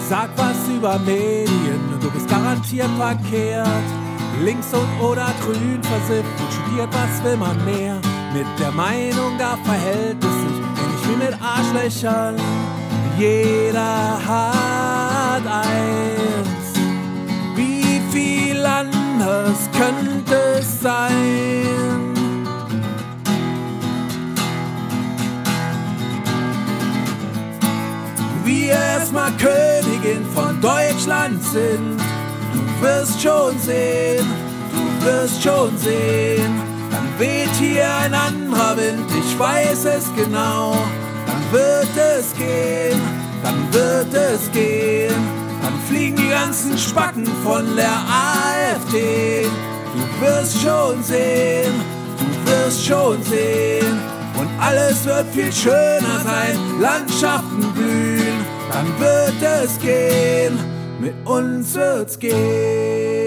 Sag 0.08 0.30
was 0.38 0.68
über 0.68 1.00
Medien, 1.00 1.98
du 2.00 2.08
bist 2.12 2.28
garantiert 2.28 2.90
verkehrt. 2.96 3.84
Links 4.44 4.72
und 4.72 5.00
oder 5.00 5.34
grün 5.40 5.82
versifft 5.82 6.28
studiert, 6.52 6.94
was 6.94 7.24
will 7.24 7.36
man 7.36 7.64
mehr? 7.64 8.00
Mit 8.32 8.46
der 8.58 8.70
Meinung, 8.70 9.36
da 9.38 9.56
verhält 9.64 10.22
es 10.22 10.30
sich 10.30 10.60
Arschlöchern, 11.42 12.36
jeder 13.18 14.18
hat 14.26 15.46
eins. 15.46 16.78
Wie 17.56 18.00
viel 18.10 18.64
anders 18.64 19.68
könnte 19.72 20.36
es 20.58 20.80
sein? 20.80 21.66
Wir 28.44 28.72
erstmal 28.72 29.30
Königin 29.32 30.24
von 30.34 30.60
Deutschland 30.60 31.42
sind. 31.42 32.00
Du 32.52 32.82
wirst 32.86 33.20
schon 33.20 33.58
sehen, 33.58 34.26
du 34.72 35.06
wirst 35.06 35.42
schon 35.42 35.76
sehen. 35.78 36.69
Dann 36.90 37.06
weht 37.18 37.54
hier 37.58 37.88
ein 37.96 38.14
anderer 38.14 38.76
Wind, 38.76 39.06
ich 39.18 39.38
weiß 39.38 39.84
es 39.84 40.04
genau. 40.16 40.76
Dann 41.26 41.52
wird 41.52 41.96
es 41.96 42.34
gehen, 42.34 43.00
dann 43.42 43.72
wird 43.72 44.12
es 44.14 44.50
gehen. 44.52 45.14
Dann 45.62 45.78
fliegen 45.88 46.16
die 46.16 46.28
ganzen 46.28 46.76
Spacken 46.76 47.26
von 47.44 47.76
der 47.76 47.92
AfD. 47.92 49.46
Du 49.92 50.26
wirst 50.26 50.60
schon 50.60 51.02
sehen, 51.02 51.74
du 52.18 52.50
wirst 52.50 52.84
schon 52.84 53.22
sehen. 53.24 54.00
Und 54.38 54.48
alles 54.58 55.04
wird 55.04 55.26
viel 55.32 55.52
schöner 55.52 56.20
sein, 56.24 56.56
Landschaften 56.80 57.72
blühen. 57.74 58.44
Dann 58.72 58.86
wird 58.98 59.42
es 59.42 59.78
gehen, 59.80 60.58
mit 60.98 61.14
uns 61.26 61.74
wird's 61.74 62.18
gehen. 62.18 63.19